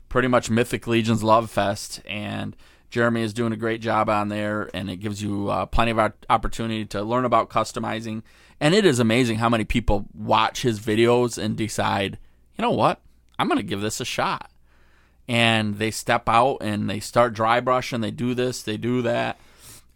pretty 0.09 0.29
much 0.29 0.49
Mythic 0.49 0.87
Legions 0.87 1.23
Love 1.23 1.51
Fest, 1.51 2.01
and 2.07 2.57
Jeremy 2.93 3.23
is 3.23 3.33
doing 3.33 3.55
a 3.55 3.57
great 3.57 3.81
job 3.81 4.11
on 4.11 4.29
there, 4.29 4.69
and 4.75 4.91
it 4.91 4.97
gives 4.97 5.23
you 5.23 5.49
uh, 5.49 5.65
plenty 5.65 5.93
of 5.93 6.13
opportunity 6.29 6.85
to 6.85 7.03
learn 7.03 7.25
about 7.25 7.49
customizing. 7.49 8.23
And 8.61 8.75
it 8.75 8.85
is 8.85 8.99
amazing 8.99 9.39
how 9.39 9.49
many 9.49 9.65
people 9.65 10.05
watch 10.13 10.61
his 10.61 10.79
videos 10.79 11.43
and 11.43 11.57
decide, 11.57 12.19
you 12.55 12.63
know 12.63 12.71
what, 12.71 13.01
I'm 13.39 13.49
going 13.49 13.57
to 13.57 13.63
give 13.65 13.81
this 13.81 14.01
a 14.01 14.05
shot 14.05 14.51
and 15.27 15.79
they 15.79 15.91
step 15.91 16.29
out 16.29 16.59
and 16.61 16.91
they 16.91 17.01
start 17.01 17.33
dry 17.33 17.61
brushing. 17.61 18.03
They 18.03 18.11
do 18.11 18.35
this, 18.35 18.63
they 18.63 18.77
do 18.77 19.01
that, 19.01 19.41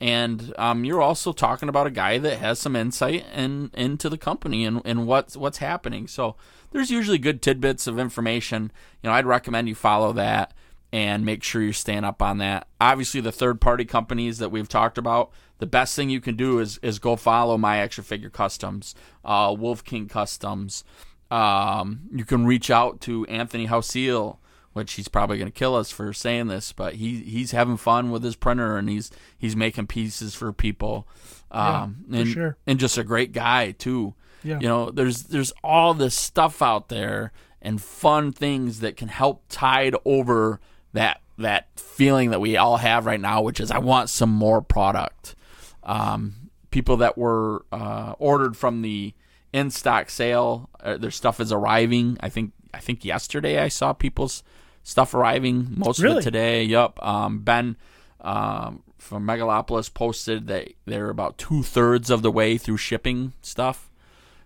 and 0.00 0.54
um, 0.56 0.86
you're 0.86 1.02
also 1.02 1.34
talking 1.34 1.68
about 1.68 1.86
a 1.86 1.90
guy 1.90 2.16
that 2.16 2.38
has 2.38 2.58
some 2.58 2.74
insight 2.74 3.26
in, 3.34 3.70
into 3.74 4.08
the 4.08 4.16
company 4.16 4.64
and, 4.64 4.80
and 4.86 5.06
what's 5.06 5.36
what's 5.36 5.58
happening. 5.58 6.08
So 6.08 6.36
there's 6.70 6.90
usually 6.90 7.18
good 7.18 7.42
tidbits 7.42 7.86
of 7.86 7.98
information. 7.98 8.72
You 9.02 9.10
know, 9.10 9.14
I'd 9.14 9.26
recommend 9.26 9.68
you 9.68 9.74
follow 9.74 10.14
that 10.14 10.54
and 10.92 11.24
make 11.24 11.42
sure 11.42 11.62
you're 11.62 11.72
staying 11.72 12.04
up 12.04 12.22
on 12.22 12.38
that. 12.38 12.68
Obviously, 12.80 13.20
the 13.20 13.32
third 13.32 13.60
party 13.60 13.84
companies 13.84 14.38
that 14.38 14.50
we've 14.50 14.68
talked 14.68 14.98
about, 14.98 15.30
the 15.58 15.66
best 15.66 15.96
thing 15.96 16.10
you 16.10 16.20
can 16.20 16.36
do 16.36 16.58
is 16.58 16.78
is 16.82 16.98
go 16.98 17.16
follow 17.16 17.58
my 17.58 17.78
Action 17.78 18.04
Figure 18.04 18.30
Customs, 18.30 18.94
uh, 19.24 19.54
Wolf 19.58 19.84
King 19.84 20.08
Customs. 20.08 20.84
Um, 21.30 22.02
you 22.12 22.24
can 22.24 22.46
reach 22.46 22.70
out 22.70 23.00
to 23.02 23.26
Anthony 23.26 23.66
Hausil 23.66 24.38
which 24.76 24.92
he's 24.92 25.08
probably 25.08 25.38
going 25.38 25.50
to 25.50 25.58
kill 25.58 25.74
us 25.74 25.90
for 25.90 26.12
saying 26.12 26.48
this, 26.48 26.70
but 26.70 26.96
he 26.96 27.20
he's 27.20 27.52
having 27.52 27.78
fun 27.78 28.10
with 28.10 28.22
his 28.22 28.36
printer 28.36 28.76
and 28.76 28.90
he's 28.90 29.10
he's 29.38 29.56
making 29.56 29.86
pieces 29.86 30.34
for 30.34 30.52
people. 30.52 31.08
Um, 31.50 32.04
yeah, 32.10 32.20
and, 32.20 32.28
sure. 32.28 32.56
and 32.66 32.78
just 32.78 32.98
a 32.98 33.02
great 33.02 33.32
guy 33.32 33.70
too. 33.70 34.12
Yeah. 34.44 34.60
You 34.60 34.68
know, 34.68 34.90
there's 34.90 35.22
there's 35.22 35.50
all 35.64 35.94
this 35.94 36.14
stuff 36.14 36.60
out 36.60 36.90
there 36.90 37.32
and 37.62 37.80
fun 37.80 38.32
things 38.32 38.80
that 38.80 38.98
can 38.98 39.08
help 39.08 39.44
tide 39.48 39.96
over 40.04 40.60
that 40.96 41.20
that 41.38 41.68
feeling 41.76 42.30
that 42.30 42.40
we 42.40 42.56
all 42.56 42.78
have 42.78 43.06
right 43.06 43.20
now, 43.20 43.42
which 43.42 43.60
is 43.60 43.70
I 43.70 43.78
want 43.78 44.08
some 44.10 44.30
more 44.30 44.60
product. 44.62 45.34
Um, 45.82 46.50
people 46.70 46.96
that 46.98 47.16
were 47.16 47.64
uh, 47.72 48.14
ordered 48.18 48.56
from 48.56 48.82
the 48.82 49.14
in 49.52 49.70
stock 49.70 50.10
sale, 50.10 50.68
uh, 50.80 50.96
their 50.96 51.10
stuff 51.10 51.40
is 51.40 51.52
arriving. 51.52 52.16
I 52.20 52.28
think 52.28 52.52
I 52.74 52.78
think 52.78 53.04
yesterday 53.04 53.58
I 53.62 53.68
saw 53.68 53.92
people's 53.92 54.42
stuff 54.82 55.14
arriving. 55.14 55.74
Most 55.76 56.00
Really? 56.00 56.16
of 56.16 56.20
it 56.20 56.24
today. 56.24 56.64
Yup. 56.64 57.02
Um, 57.06 57.40
ben 57.40 57.76
um, 58.20 58.82
from 58.98 59.26
Megalopolis 59.26 59.92
posted 59.92 60.46
that 60.48 60.68
they're 60.84 61.10
about 61.10 61.38
two 61.38 61.62
thirds 61.62 62.10
of 62.10 62.22
the 62.22 62.30
way 62.30 62.58
through 62.58 62.76
shipping 62.78 63.32
stuff. 63.42 63.90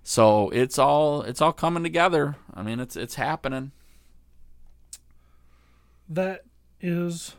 So 0.03 0.51
it's 0.51 0.79
all 0.79 1.23
it's 1.23 1.41
all 1.41 1.53
coming 1.53 1.83
together. 1.83 2.37
I 2.55 2.63
mean, 2.63 2.81
it's 2.81 2.97
it's 2.97 3.15
happening. 3.15 3.73
That 6.11 6.42
is 6.81 7.35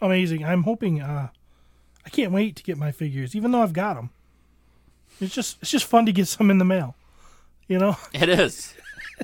amazing. 0.00 0.44
I'm 0.44 0.62
hoping. 0.64 1.00
Uh, 1.00 1.28
I 2.04 2.10
can't 2.10 2.32
wait 2.32 2.56
to 2.56 2.62
get 2.62 2.76
my 2.76 2.92
figures, 2.92 3.34
even 3.34 3.50
though 3.52 3.62
I've 3.62 3.72
got 3.72 3.94
them. 3.94 4.10
It's 5.20 5.34
just 5.34 5.58
it's 5.62 5.70
just 5.70 5.84
fun 5.86 6.06
to 6.06 6.12
get 6.12 6.28
some 6.28 6.50
in 6.50 6.58
the 6.58 6.64
mail. 6.64 6.94
You 7.68 7.78
know, 7.78 7.96
It 8.12 8.28
is. 8.28 8.74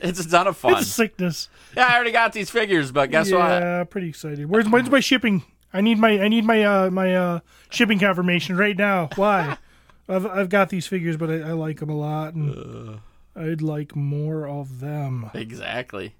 It's 0.01 0.21
a 0.25 0.29
ton 0.29 0.47
of 0.47 0.57
fun. 0.57 0.79
it's 0.79 0.87
sickness. 0.88 1.49
Yeah, 1.77 1.87
I 1.88 1.97
already 1.97 2.12
got 2.12 2.33
these 2.33 2.51
figures, 2.51 2.92
but 2.92 3.11
guess 3.11 3.33
what? 3.33 3.38
yeah, 3.40 3.85
pretty 3.85 4.09
excited. 4.09 4.49
Where's 4.49 4.68
where's 4.68 4.88
my 4.90 5.01
shipping? 5.01 5.42
I 5.73 5.81
need 5.81 5.99
my 5.99 6.21
I 6.21 6.29
need 6.29 6.44
my 6.44 6.62
uh 6.62 6.90
my 6.90 7.14
uh 7.14 7.40
shipping 7.71 7.99
confirmation 7.99 8.57
right 8.57 8.77
now. 8.77 9.11
Why? 9.16 9.59
I've 10.09 10.25
I've 10.27 10.49
got 10.49 10.71
these 10.71 10.87
figures, 10.87 11.16
but 11.16 11.31
I, 11.31 11.40
I 11.40 11.53
like 11.53 11.81
them 11.81 11.90
a 11.90 11.97
lot, 11.97 12.35
and 12.35 13.01
I'd 13.37 13.61
like 13.61 13.94
more 13.97 14.47
of 14.47 14.81
them. 14.81 15.31
Exactly. 15.35 16.14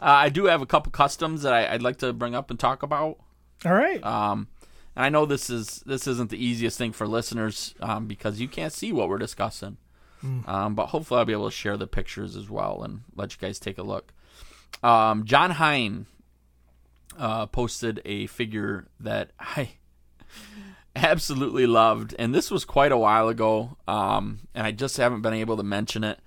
Uh, 0.00 0.04
I 0.04 0.28
do 0.28 0.44
have 0.44 0.62
a 0.62 0.66
couple 0.66 0.92
customs 0.92 1.42
that 1.42 1.52
I, 1.52 1.72
I'd 1.74 1.82
like 1.82 1.98
to 1.98 2.12
bring 2.12 2.34
up 2.34 2.50
and 2.50 2.58
talk 2.58 2.82
about. 2.82 3.18
All 3.64 3.74
right. 3.74 4.02
Um, 4.04 4.48
and 4.94 5.04
I 5.04 5.08
know 5.08 5.26
this 5.26 5.50
is 5.50 5.82
this 5.86 6.06
isn't 6.06 6.30
the 6.30 6.44
easiest 6.44 6.78
thing 6.78 6.92
for 6.92 7.06
listeners 7.06 7.74
um, 7.80 8.06
because 8.06 8.40
you 8.40 8.48
can't 8.48 8.72
see 8.72 8.92
what 8.92 9.08
we're 9.08 9.18
discussing. 9.18 9.76
Um, 10.48 10.74
but 10.74 10.86
hopefully 10.86 11.18
I'll 11.18 11.24
be 11.24 11.32
able 11.32 11.48
to 11.48 11.56
share 11.56 11.76
the 11.76 11.86
pictures 11.86 12.34
as 12.34 12.50
well 12.50 12.82
and 12.82 13.02
let 13.14 13.32
you 13.32 13.38
guys 13.40 13.60
take 13.60 13.78
a 13.78 13.84
look. 13.84 14.12
Um, 14.82 15.24
John 15.24 15.52
Hine 15.52 16.06
uh, 17.16 17.46
posted 17.46 18.00
a 18.04 18.26
figure 18.26 18.88
that 18.98 19.30
I 19.40 19.70
absolutely 20.96 21.66
loved, 21.66 22.14
and 22.18 22.34
this 22.34 22.50
was 22.50 22.64
quite 22.64 22.90
a 22.90 22.98
while 22.98 23.28
ago, 23.28 23.76
um, 23.86 24.40
and 24.54 24.66
I 24.66 24.72
just 24.72 24.96
haven't 24.96 25.22
been 25.22 25.34
able 25.34 25.56
to 25.56 25.62
mention 25.62 26.02
it. 26.02 26.18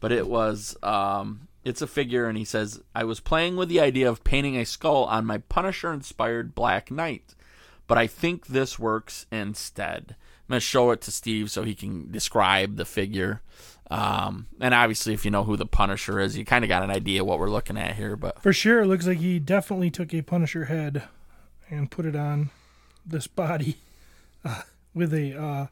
But 0.00 0.12
it 0.12 0.26
was 0.28 0.76
um, 0.82 1.48
it's 1.64 1.82
a 1.82 1.86
figure, 1.86 2.26
and 2.26 2.38
he 2.38 2.44
says 2.44 2.80
I 2.94 3.04
was 3.04 3.20
playing 3.20 3.56
with 3.56 3.68
the 3.68 3.80
idea 3.80 4.08
of 4.08 4.24
painting 4.24 4.56
a 4.56 4.64
skull 4.64 5.04
on 5.04 5.26
my 5.26 5.38
Punisher-inspired 5.38 6.54
Black 6.54 6.90
Knight, 6.90 7.34
but 7.86 7.98
I 7.98 8.06
think 8.06 8.46
this 8.46 8.78
works 8.78 9.26
instead. 9.30 10.16
I'm 10.48 10.54
gonna 10.54 10.60
show 10.60 10.90
it 10.90 11.00
to 11.02 11.12
Steve 11.12 11.50
so 11.50 11.62
he 11.62 11.74
can 11.74 12.10
describe 12.10 12.76
the 12.76 12.84
figure. 12.84 13.42
Um, 13.90 14.46
and 14.60 14.72
obviously, 14.72 15.14
if 15.14 15.24
you 15.24 15.30
know 15.30 15.44
who 15.44 15.56
the 15.56 15.66
Punisher 15.66 16.20
is, 16.20 16.38
you 16.38 16.44
kind 16.44 16.64
of 16.64 16.68
got 16.68 16.82
an 16.82 16.90
idea 16.90 17.24
what 17.24 17.38
we're 17.40 17.50
looking 17.50 17.76
at 17.76 17.96
here. 17.96 18.16
But 18.16 18.40
For 18.40 18.52
sure, 18.52 18.82
it 18.82 18.86
looks 18.86 19.06
like 19.06 19.18
he 19.18 19.38
definitely 19.38 19.90
took 19.90 20.14
a 20.14 20.22
Punisher 20.22 20.66
head 20.66 21.04
and 21.68 21.90
put 21.90 22.06
it 22.06 22.16
on 22.16 22.50
this 23.04 23.26
body 23.26 23.76
uh, 24.44 24.62
with 24.94 25.12
a. 25.12 25.40
Uh, 25.40 25.66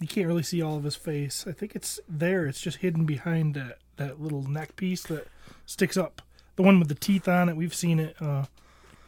you 0.00 0.08
can't 0.08 0.26
really 0.26 0.42
see 0.42 0.60
all 0.60 0.76
of 0.76 0.84
his 0.84 0.96
face. 0.96 1.44
I 1.48 1.52
think 1.52 1.74
it's 1.74 2.00
there. 2.08 2.46
It's 2.46 2.60
just 2.60 2.78
hidden 2.78 3.04
behind 3.04 3.54
that 3.54 3.78
that 3.96 4.20
little 4.20 4.42
neck 4.42 4.76
piece 4.76 5.02
that 5.04 5.26
sticks 5.66 5.96
up. 5.96 6.22
The 6.56 6.62
one 6.62 6.78
with 6.78 6.88
the 6.88 6.94
teeth 6.94 7.26
on 7.28 7.48
it. 7.48 7.56
We've 7.56 7.74
seen 7.74 7.98
it. 7.98 8.16
Uh, 8.20 8.44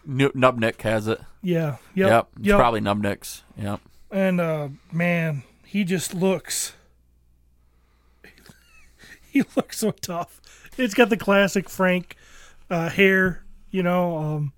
Nu- 0.04 0.30
Nubnik 0.32 0.80
has 0.82 1.08
it. 1.08 1.20
yeah. 1.42 1.76
Yep, 1.94 2.08
Yep. 2.10 2.28
it's 2.38 2.46
yep. 2.46 2.58
probably 2.58 2.80
Nubnik's. 2.80 3.42
Yep. 3.56 3.80
And 4.10 4.40
uh, 4.40 4.68
man, 4.92 5.42
he 5.64 5.84
just 5.84 6.14
looks. 6.14 6.74
he 9.30 9.42
looks 9.56 9.78
so 9.78 9.90
tough. 9.90 10.40
It's 10.78 10.94
got 10.94 11.08
the 11.10 11.16
classic 11.16 11.68
Frank 11.68 12.16
uh, 12.70 12.88
hair, 12.90 13.44
you 13.70 13.82
know, 13.82 14.16
um, 14.18 14.52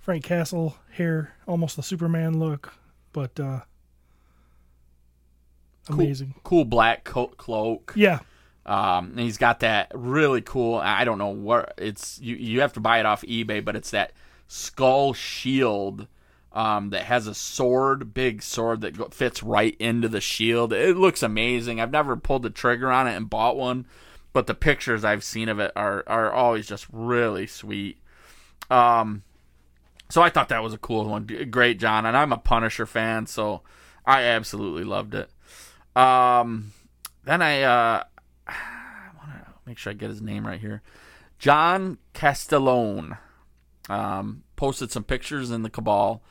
Frank 0.00 0.24
Castle 0.24 0.76
hair, 0.92 1.34
almost 1.46 1.76
the 1.76 1.82
Superman 1.82 2.38
look, 2.38 2.72
but 3.12 3.38
uh, 3.40 3.60
amazing. 5.88 6.34
Cool 6.44 6.64
black 6.64 7.04
coat 7.04 7.36
cloak. 7.36 7.92
Yeah, 7.96 8.20
Um, 8.64 9.10
and 9.10 9.20
he's 9.20 9.38
got 9.38 9.60
that 9.60 9.90
really 9.94 10.40
cool. 10.40 10.76
I 10.76 11.04
don't 11.04 11.18
know 11.18 11.28
what 11.28 11.74
it's. 11.78 12.20
You 12.20 12.36
you 12.36 12.60
have 12.60 12.72
to 12.74 12.80
buy 12.80 13.00
it 13.00 13.06
off 13.06 13.22
eBay, 13.22 13.64
but 13.64 13.76
it's 13.76 13.90
that 13.90 14.12
skull 14.48 15.12
shield. 15.12 16.06
Um, 16.54 16.90
that 16.90 17.04
has 17.04 17.26
a 17.26 17.34
sword, 17.34 18.12
big 18.12 18.42
sword 18.42 18.82
that 18.82 19.14
fits 19.14 19.42
right 19.42 19.74
into 19.80 20.06
the 20.06 20.20
shield. 20.20 20.74
It 20.74 20.98
looks 20.98 21.22
amazing. 21.22 21.80
I've 21.80 21.90
never 21.90 22.14
pulled 22.14 22.42
the 22.42 22.50
trigger 22.50 22.92
on 22.92 23.08
it 23.08 23.16
and 23.16 23.30
bought 23.30 23.56
one, 23.56 23.86
but 24.34 24.46
the 24.46 24.54
pictures 24.54 25.02
I've 25.02 25.24
seen 25.24 25.48
of 25.48 25.58
it 25.60 25.72
are 25.74 26.04
are 26.06 26.30
always 26.30 26.66
just 26.66 26.86
really 26.92 27.46
sweet. 27.46 27.96
Um, 28.70 29.22
so 30.10 30.20
I 30.20 30.28
thought 30.28 30.50
that 30.50 30.62
was 30.62 30.74
a 30.74 30.78
cool 30.78 31.06
one. 31.06 31.26
Great, 31.50 31.78
John, 31.78 32.04
and 32.04 32.14
I'm 32.14 32.34
a 32.34 32.36
Punisher 32.36 32.84
fan, 32.84 33.26
so 33.26 33.62
I 34.04 34.24
absolutely 34.24 34.84
loved 34.84 35.14
it. 35.14 35.30
Um, 35.96 36.72
then 37.24 37.40
I 37.40 37.62
uh, 37.62 38.04
make 39.66 39.78
sure 39.78 39.90
I 39.90 39.94
get 39.94 40.10
his 40.10 40.22
name 40.22 40.46
right 40.46 40.60
here. 40.60 40.82
John 41.38 41.98
Castellone 42.12 43.16
um, 43.88 44.44
posted 44.56 44.92
some 44.92 45.04
pictures 45.04 45.50
in 45.50 45.62
the 45.62 45.70
Cabal. 45.70 46.22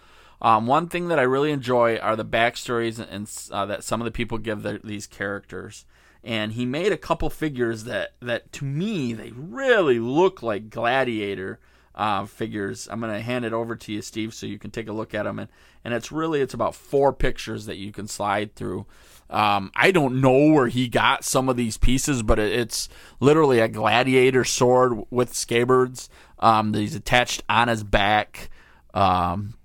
Um, 0.42 0.66
one 0.66 0.88
thing 0.88 1.10
that 1.10 1.20
I 1.20 1.24
really 1.24 1.52
enjoy 1.52 1.98
are 1.98 2.16
the 2.16 2.26
backstories 2.26 2.98
and 2.98 3.30
uh, 3.52 3.66
that 3.66 3.84
some 3.84 4.02
of 4.02 4.06
the 4.06 4.12
people 4.12 4.38
give 4.38 4.66
these 4.84 5.08
characters. 5.08 5.86
And 6.24 6.54
he 6.54 6.66
made 6.66 6.92
a 6.92 6.98
couple 6.98 7.30
figures 7.30 7.84
that, 7.86 8.14
that 8.22 8.52
to 8.54 8.66
me 8.66 9.14
they 9.14 9.32
really 9.36 10.00
look 10.00 10.42
like 10.42 10.70
gladiator 10.70 11.60
uh, 11.96 12.26
figures. 12.26 12.88
I'm 12.92 13.00
gonna 13.00 13.22
hand 13.22 13.46
it 13.46 13.54
over 13.54 13.76
to 13.76 13.92
you, 13.92 14.02
Steve, 14.02 14.34
so 14.34 14.46
you 14.46 14.60
can 14.60 14.72
take 14.72 14.88
a 14.88 14.94
look 14.94 15.14
at 15.14 15.24
them. 15.24 15.40
And 15.40 15.50
and 15.84 15.94
it's 15.94 16.12
really 16.12 16.42
it's 16.42 16.54
about 16.54 16.76
four 16.76 17.14
pictures 17.14 17.66
that 17.66 17.78
you 17.78 17.92
can 17.92 18.08
slide 18.08 18.56
through. 18.56 18.86
Um, 19.30 19.72
I 19.76 19.92
don't 19.92 20.20
know 20.20 20.52
where 20.52 20.68
he 20.68 20.90
got 20.90 21.24
some 21.24 21.48
of 21.48 21.56
these 21.56 21.78
pieces, 21.78 22.22
but 22.22 22.38
it, 22.38 22.52
it's 22.52 22.90
literally 23.22 23.60
a 23.60 23.70
gladiator 23.70 24.44
sword 24.44 25.04
with 25.10 25.34
scabbards 25.34 26.10
um, 26.40 26.74
that 26.74 26.80
he's 26.80 26.96
attached 26.96 27.42
on 27.48 27.70
his 27.70 27.84
back. 27.84 28.50
Um, 28.94 29.56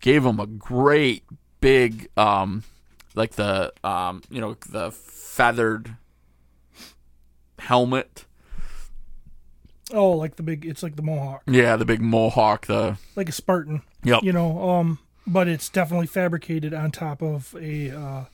gave 0.00 0.26
him 0.26 0.40
a 0.40 0.46
great 0.46 1.24
big, 1.60 2.08
um, 2.16 2.64
like 3.14 3.32
the 3.32 3.72
um, 3.84 4.22
you 4.28 4.40
know 4.40 4.56
the 4.68 4.90
feathered 4.90 5.96
helmet. 7.58 8.26
Oh, 9.92 10.12
like 10.12 10.36
the 10.36 10.42
big. 10.42 10.64
It's 10.64 10.82
like 10.82 10.96
the 10.96 11.02
mohawk, 11.02 11.42
Yeah, 11.46 11.76
the 11.76 11.84
big 11.84 12.00
mohawk. 12.00 12.66
The 12.66 12.96
like 13.16 13.28
a 13.28 13.32
Spartan. 13.32 13.82
yep. 14.02 14.22
You 14.22 14.32
know, 14.32 14.70
um, 14.70 14.98
but 15.26 15.48
it's 15.48 15.68
definitely 15.68 16.06
fabricated 16.06 16.72
on 16.72 16.90
top 16.90 17.22
of 17.22 17.54
a. 17.60 17.90
Uh, 17.90 18.24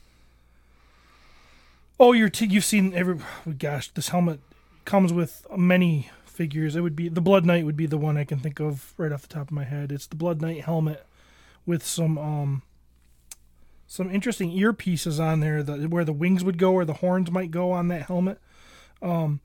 oh, 1.99 2.12
you're 2.12 2.29
t- 2.29 2.47
you've 2.47 2.64
seen 2.64 2.94
every. 2.94 3.18
oh, 3.47 3.53
gosh, 3.59 3.90
this 3.90 4.09
helmet 4.11 4.40
comes 4.85 5.12
with 5.12 5.47
many 5.57 6.11
figures. 6.25 6.77
It 6.77 6.81
would 6.83 6.97
be 6.97 7.09
the 7.09 7.21
Blood 7.21 7.44
Knight 7.44 7.64
would 7.64 7.77
be 7.77 7.87
the 7.87 7.99
one 7.99 8.16
I 8.16 8.25
can 8.25 8.38
think 8.38 8.61
of 8.61 8.94
right 8.97 9.12
off 9.12 9.23
the 9.23 9.29
top 9.35 9.49
of 9.49 9.53
my 9.53 9.64
head. 9.64 9.90
It's 9.92 10.07
the 10.07 10.16
Blood 10.16 10.40
Knight 10.40 10.62
helmet 10.64 11.05
with 11.66 11.85
some 11.85 12.16
um 12.16 12.62
some 13.87 14.11
interesting 14.11 14.51
earpieces 14.53 15.18
on 15.18 15.40
there 15.40 15.62
that 15.62 15.90
where 15.90 16.05
the 16.05 16.12
wings 16.12 16.44
would 16.44 16.59
go 16.59 16.73
or 16.73 16.85
the 16.85 16.94
horns 16.94 17.31
might 17.31 17.51
go 17.51 17.73
on 17.73 17.88
that 17.88 18.03
helmet. 18.03 18.40
Um 19.03 19.40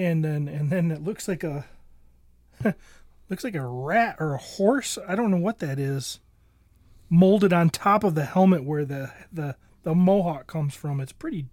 and 0.00 0.24
then 0.24 0.48
and 0.48 0.70
then 0.70 0.90
it 0.90 1.02
looks 1.04 1.28
like 1.28 1.44
a 1.44 1.66
looks 3.28 3.44
like 3.44 3.54
a 3.54 3.64
rat 3.66 4.16
or 4.18 4.34
a 4.34 4.38
horse. 4.38 4.98
I 5.06 5.14
don't 5.14 5.30
know 5.30 5.36
what 5.36 5.58
that 5.58 5.78
is. 5.78 6.20
Molded 7.08 7.52
on 7.52 7.70
top 7.70 8.04
of 8.04 8.14
the 8.14 8.24
helmet 8.24 8.64
where 8.64 8.84
the 8.84 9.12
the 9.32 9.56
the 9.82 9.94
mohawk 9.94 10.46
comes 10.46 10.74
from. 10.74 11.00
It's 11.00 11.12
pretty 11.12 11.46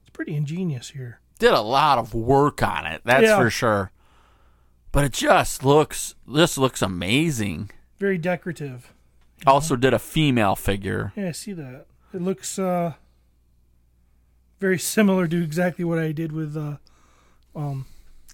it's 0.00 0.10
pretty 0.10 0.34
ingenious 0.34 0.90
here. 0.90 1.20
Did 1.38 1.52
a 1.52 1.60
lot 1.60 1.98
of 1.98 2.14
work 2.14 2.62
on 2.62 2.86
it. 2.86 3.02
That's 3.04 3.24
Yeah. 3.24 3.36
for 3.38 3.50
sure. 3.50 3.90
But 4.90 5.04
it 5.04 5.12
just 5.12 5.62
looks. 5.64 6.14
This 6.26 6.56
looks 6.56 6.80
amazing. 6.80 7.70
Very 7.98 8.16
decorative. 8.18 8.92
Also, 9.46 9.76
did 9.76 9.92
a 9.92 9.98
female 9.98 10.56
figure. 10.56 11.12
Yeah, 11.14 11.28
I 11.28 11.32
see 11.32 11.52
that. 11.52 11.86
It 12.14 12.22
looks 12.22 12.58
uh 12.58 12.94
very 14.58 14.78
similar 14.78 15.28
to 15.28 15.42
exactly 15.42 15.84
what 15.84 15.98
I 15.98 16.12
did 16.12 16.32
with 16.32 16.56
uh 16.56 16.76
um 17.56 17.86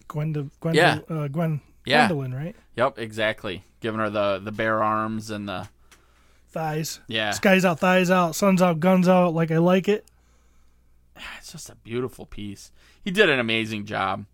Gwenda 0.09 0.49
Gwenda 0.61 0.75
Yeah. 1.09 1.15
uh, 1.17 1.29
Gwen 1.29 1.61
Yeah. 1.87 2.09
Gwendolyn, 2.09 2.35
right? 2.35 2.57
Yep, 2.77 2.99
exactly. 2.99 3.63
Giving 3.81 4.01
her 4.01 4.11
the 4.11 4.39
the 4.43 4.53
bare 4.53 4.83
arms 4.83 5.31
and 5.31 5.49
the 5.49 5.69
Thighs. 6.51 7.01
yeah. 7.07 7.31
Skies 7.31 7.65
out, 7.65 7.81
thighs 7.81 8.11
out, 8.11 8.35
suns 8.37 8.61
out, 8.61 8.79
guns 8.79 9.09
out, 9.09 9.33
like 9.33 9.51
I 9.51 9.57
like 9.59 9.89
it. 9.89 10.05
It's 11.39 11.53
just 11.53 11.71
a 11.71 11.75
beautiful 11.77 12.27
piece. 12.27 12.71
He 13.03 13.11
did 13.11 13.31
an 13.31 13.39
amazing 13.39 13.87
job. 13.87 14.27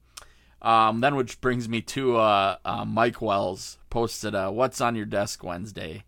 Um, 0.60 1.00
then, 1.00 1.14
which 1.14 1.40
brings 1.40 1.68
me 1.68 1.80
to 1.82 2.16
uh, 2.16 2.56
uh, 2.64 2.84
Mike 2.84 3.22
Wells 3.22 3.78
posted 3.90 4.34
uh, 4.34 4.50
"What's 4.50 4.80
on 4.80 4.96
your 4.96 5.06
desk 5.06 5.44
Wednesday," 5.44 6.02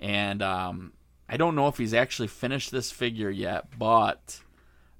and 0.00 0.42
um, 0.42 0.92
I 1.28 1.36
don't 1.36 1.54
know 1.54 1.68
if 1.68 1.78
he's 1.78 1.94
actually 1.94 2.26
finished 2.28 2.72
this 2.72 2.90
figure 2.90 3.30
yet, 3.30 3.78
but 3.78 4.40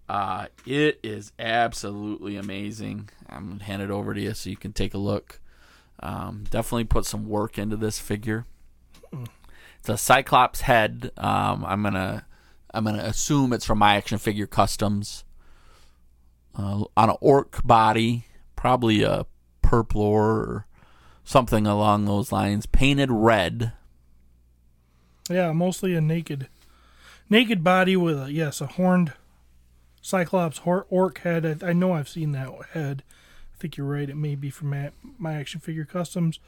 uh, 0.09 0.47
it 0.67 1.01
is 1.03 1.33
absolutely 1.39 2.37
amazing. 2.37 3.09
I'm 3.29 3.49
gonna 3.49 3.65
hand 3.65 3.83
it 3.83 3.91
over 3.91 4.15
to 4.15 4.21
you 4.21 4.35
so 4.35 4.51
you 4.51 4.57
can 4.57 4.73
take 4.73 4.95
a 4.95 4.99
look. 4.99 5.41
Um, 6.01 6.45
definitely 6.51 6.85
put 6.85 7.07
some 7.07 7.29
work 7.29 7.59
into 7.59 7.77
this 7.77 7.99
figure. 7.99 8.45
It's 9.81 9.89
a 9.89 9.97
Cyclops 9.97 10.63
head. 10.63 11.11
Um, 11.17 11.65
I'm 11.65 11.83
gonna 11.83 12.27
I'm 12.73 12.85
gonna 12.85 13.03
assume 13.03 13.53
it's 13.53 13.65
from 13.65 13.79
my 13.79 13.97
action 13.97 14.19
figure 14.19 14.47
customs. 14.47 15.25
Uh, 16.57 16.85
on 16.97 17.11
an 17.11 17.17
orc 17.21 17.65
body, 17.65 18.27
probably 18.57 19.03
a 19.03 19.27
purple 19.63 20.03
or 20.03 20.67
something 21.25 21.67
along 21.67 22.05
those 22.05 22.31
lines, 22.31 22.67
painted 22.67 23.11
red. 23.11 23.73
Yeah, 25.29 25.53
mostly 25.53 25.95
a 25.95 26.01
naked 26.01 26.49
naked 27.31 27.65
body 27.65 27.97
with 27.97 28.23
a 28.23 28.33
yes, 28.33 28.61
a 28.61 28.67
horned 28.67 29.13
cyclops 30.05 30.61
orc 30.67 31.19
head. 31.19 31.63
I, 31.63 31.71
I 31.71 31.73
know 31.73 31.95
I've 31.95 32.11
seen 32.11 32.33
that 32.33 32.51
head. 32.73 33.03
I 33.55 33.57
think 33.59 33.77
you're 33.77 33.87
right. 33.87 34.11
It 34.11 34.17
may 34.17 34.35
be 34.35 34.51
from 34.51 34.71
my, 34.71 34.91
my 35.19 35.35
action 35.35 35.61
figure 35.61 35.87
customs. 35.87 36.39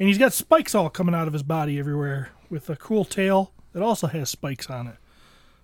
And 0.00 0.08
he's 0.08 0.18
got 0.18 0.32
spikes 0.32 0.74
all 0.74 0.90
coming 0.90 1.14
out 1.14 1.28
of 1.28 1.32
his 1.32 1.44
body 1.44 1.78
everywhere 1.78 2.30
with 2.50 2.68
a 2.68 2.76
cool 2.76 3.04
tail 3.04 3.52
that 3.72 3.82
also 3.82 4.08
has 4.08 4.30
spikes 4.30 4.68
on 4.68 4.88
it. 4.88 4.96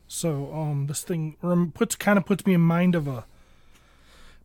So 0.07 0.53
um, 0.55 0.87
this 0.87 1.03
thing 1.03 1.37
puts 1.75 1.97
kind 1.97 2.19
of 2.19 2.25
puts 2.25 2.47
me 2.47 2.55
in 2.55 2.61
mind 2.61 2.95
of 2.95 3.09
a 3.09 3.25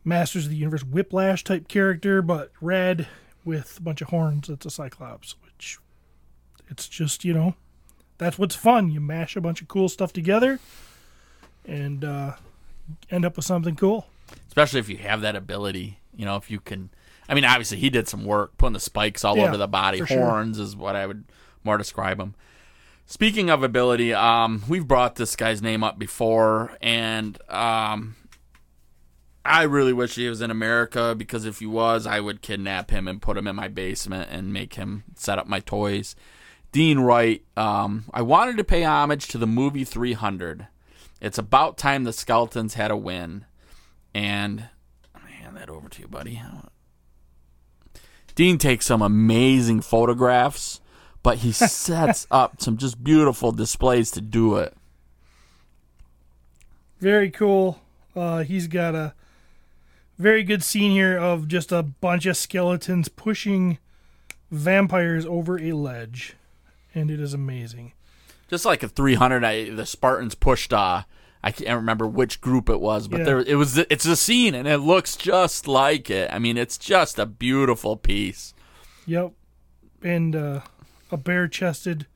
Masters 0.04 0.46
of 0.46 0.52
the 0.52 0.58
Universe 0.58 0.84
Whiplash 0.84 1.44
type 1.44 1.68
character, 1.68 2.22
but 2.22 2.52
red 2.60 3.08
with 3.44 3.78
a 3.78 3.82
bunch 3.82 4.02
of 4.02 4.10
horns. 4.10 4.50
It's 4.50 4.66
a 4.66 4.70
Cyclops, 4.70 5.36
which 5.44 5.80
it's 6.70 6.88
just 6.88 7.26
you 7.26 7.34
know 7.34 7.56
that's 8.20 8.38
what's 8.38 8.56
fun. 8.56 8.92
You 8.92 9.00
mash 9.00 9.36
a 9.36 9.42
bunch 9.42 9.62
of 9.62 9.68
cool 9.68 9.90
stuff 9.90 10.14
together 10.14 10.60
and 11.66 12.04
uh, 12.04 12.34
end 13.10 13.26
up 13.26 13.36
with 13.36 13.46
something 13.46 13.76
cool. 13.76 14.08
especially 14.48 14.80
if 14.80 14.90
you 14.90 14.98
have 14.98 15.22
that 15.22 15.36
ability. 15.36 16.00
You 16.16 16.26
know, 16.26 16.36
if 16.38 16.50
you 16.50 16.60
can. 16.60 16.90
I 17.28 17.34
mean, 17.34 17.44
obviously 17.46 17.78
he 17.78 17.90
did 17.90 18.08
some 18.08 18.24
work 18.26 18.56
putting 18.58 18.74
the 18.74 18.80
spikes 18.80 19.24
all 19.26 19.36
Yeah, 19.38 19.46
over 19.48 19.58
the 19.58 19.68
body. 19.68 20.00
for 20.00 20.06
sure. 20.08 20.20
Horns 20.30 20.60
is 20.60 20.76
what 20.76 20.96
I 20.96 21.06
would 21.08 21.26
more 21.64 21.78
describe 21.78 22.20
him. 22.20 22.36
Speaking 23.08 23.50
of 23.50 23.64
ability, 23.64 24.14
um, 24.14 24.64
we've 24.68 24.88
brought 24.88 25.16
this 25.16 25.36
guy's 25.36 25.62
name 25.62 25.84
up 25.84 26.00
before, 26.00 26.76
and 26.82 27.38
um, 27.50 28.16
I 29.44 29.64
really 29.64 29.94
wish 29.94 30.16
he 30.16 30.28
was 30.28 30.42
in 30.42 30.50
America 30.50 31.14
because 31.16 31.46
if 31.46 31.60
he 31.60 31.66
was, 31.68 32.08
I 32.08 32.20
would 32.20 32.42
kidnap 32.42 32.90
him 32.90 33.08
and 33.08 33.22
put 33.22 33.38
him 33.38 33.46
in 33.48 33.56
my 33.56 33.68
basement 33.68 34.30
and 34.32 34.52
make 34.54 34.74
him 34.76 35.04
set 35.16 35.38
up 35.38 35.46
my 35.48 35.60
toys. 35.60 36.16
Dean 36.72 37.00
Wright. 37.00 37.44
Um, 37.56 38.06
I 38.14 38.22
wanted 38.24 38.58
to 38.58 38.64
pay 38.64 38.84
homage 38.84 39.28
to 39.30 39.38
the 39.38 39.48
movie 39.48 39.84
300. 39.84 40.68
It's 41.22 41.38
about 41.38 41.78
time 41.78 42.04
the 42.04 42.14
Skeletons 42.14 42.74
had 42.76 42.92
a 42.92 42.98
win, 42.98 43.46
and 44.14 44.70
gonna 45.14 45.32
hand 45.32 45.58
that 45.58 45.70
over 45.70 45.90
to 45.90 46.02
you, 46.02 46.08
buddy. 46.08 46.42
Dean 48.36 48.58
takes 48.58 48.86
some 48.86 49.02
amazing 49.02 49.82
photographs, 49.82 50.82
but 51.24 51.40
he 51.40 51.52
sets 51.54 52.28
up 52.30 52.62
some 52.62 52.78
just 52.78 53.04
beautiful 53.04 53.52
displays 53.52 54.12
to 54.12 54.22
do 54.22 54.58
it. 54.58 54.76
Very 57.00 57.30
cool. 57.30 57.82
Uh, 58.16 58.44
he's 58.44 58.68
got 58.68 58.96
a 58.96 59.14
very 60.18 60.44
good 60.44 60.64
scene 60.64 60.92
here 60.92 61.18
of 61.18 61.48
just 61.48 61.72
a 61.72 61.84
bunch 61.84 62.26
of 62.26 62.38
skeletons 62.38 63.10
pushing 63.10 63.78
vampires 64.52 65.26
over 65.26 65.60
a 65.60 65.74
ledge, 65.74 66.36
and 66.94 67.12
it 67.12 67.20
is 67.20 67.34
amazing. 67.34 67.94
Just 68.48 68.66
like 68.66 68.84
a 68.84 68.88
300, 68.88 69.44
I, 69.44 69.70
the 69.72 69.86
Spartans 69.86 70.36
pushed. 70.36 70.72
Uh, 70.74 71.04
I 71.44 71.52
can't 71.52 71.76
remember 71.78 72.08
which 72.08 72.42
group 72.42 72.70
it 72.70 72.80
was, 72.80 73.08
but 73.08 73.20
Yeah. 73.20 73.26
there 73.26 73.40
it 73.40 73.56
was. 73.56 73.78
It's 73.78 74.06
a 74.06 74.16
scene, 74.16 74.54
and 74.56 74.68
it 74.68 74.80
looks 74.80 75.16
just 75.16 75.68
like 75.68 76.10
it. 76.10 76.32
I 76.32 76.40
mean, 76.40 76.58
it's 76.58 76.78
just 76.78 77.18
a 77.20 77.26
beautiful 77.26 77.98
piece. 77.98 78.54
Yep, 79.06 79.34
and 80.02 80.36
uh, 80.36 80.62
a 81.12 81.18
bare-chested, 81.18 82.08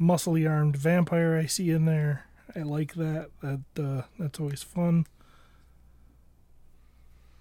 muscly 0.00 0.48
armed 0.48 0.76
vampire 0.76 1.36
I 1.36 1.46
see 1.46 1.70
in 1.70 1.84
there. 1.84 2.24
I 2.56 2.60
like 2.60 2.94
that. 2.94 3.30
That 3.42 3.60
uh, 3.78 4.02
that's 4.18 4.40
always 4.40 4.62
fun. 4.62 5.06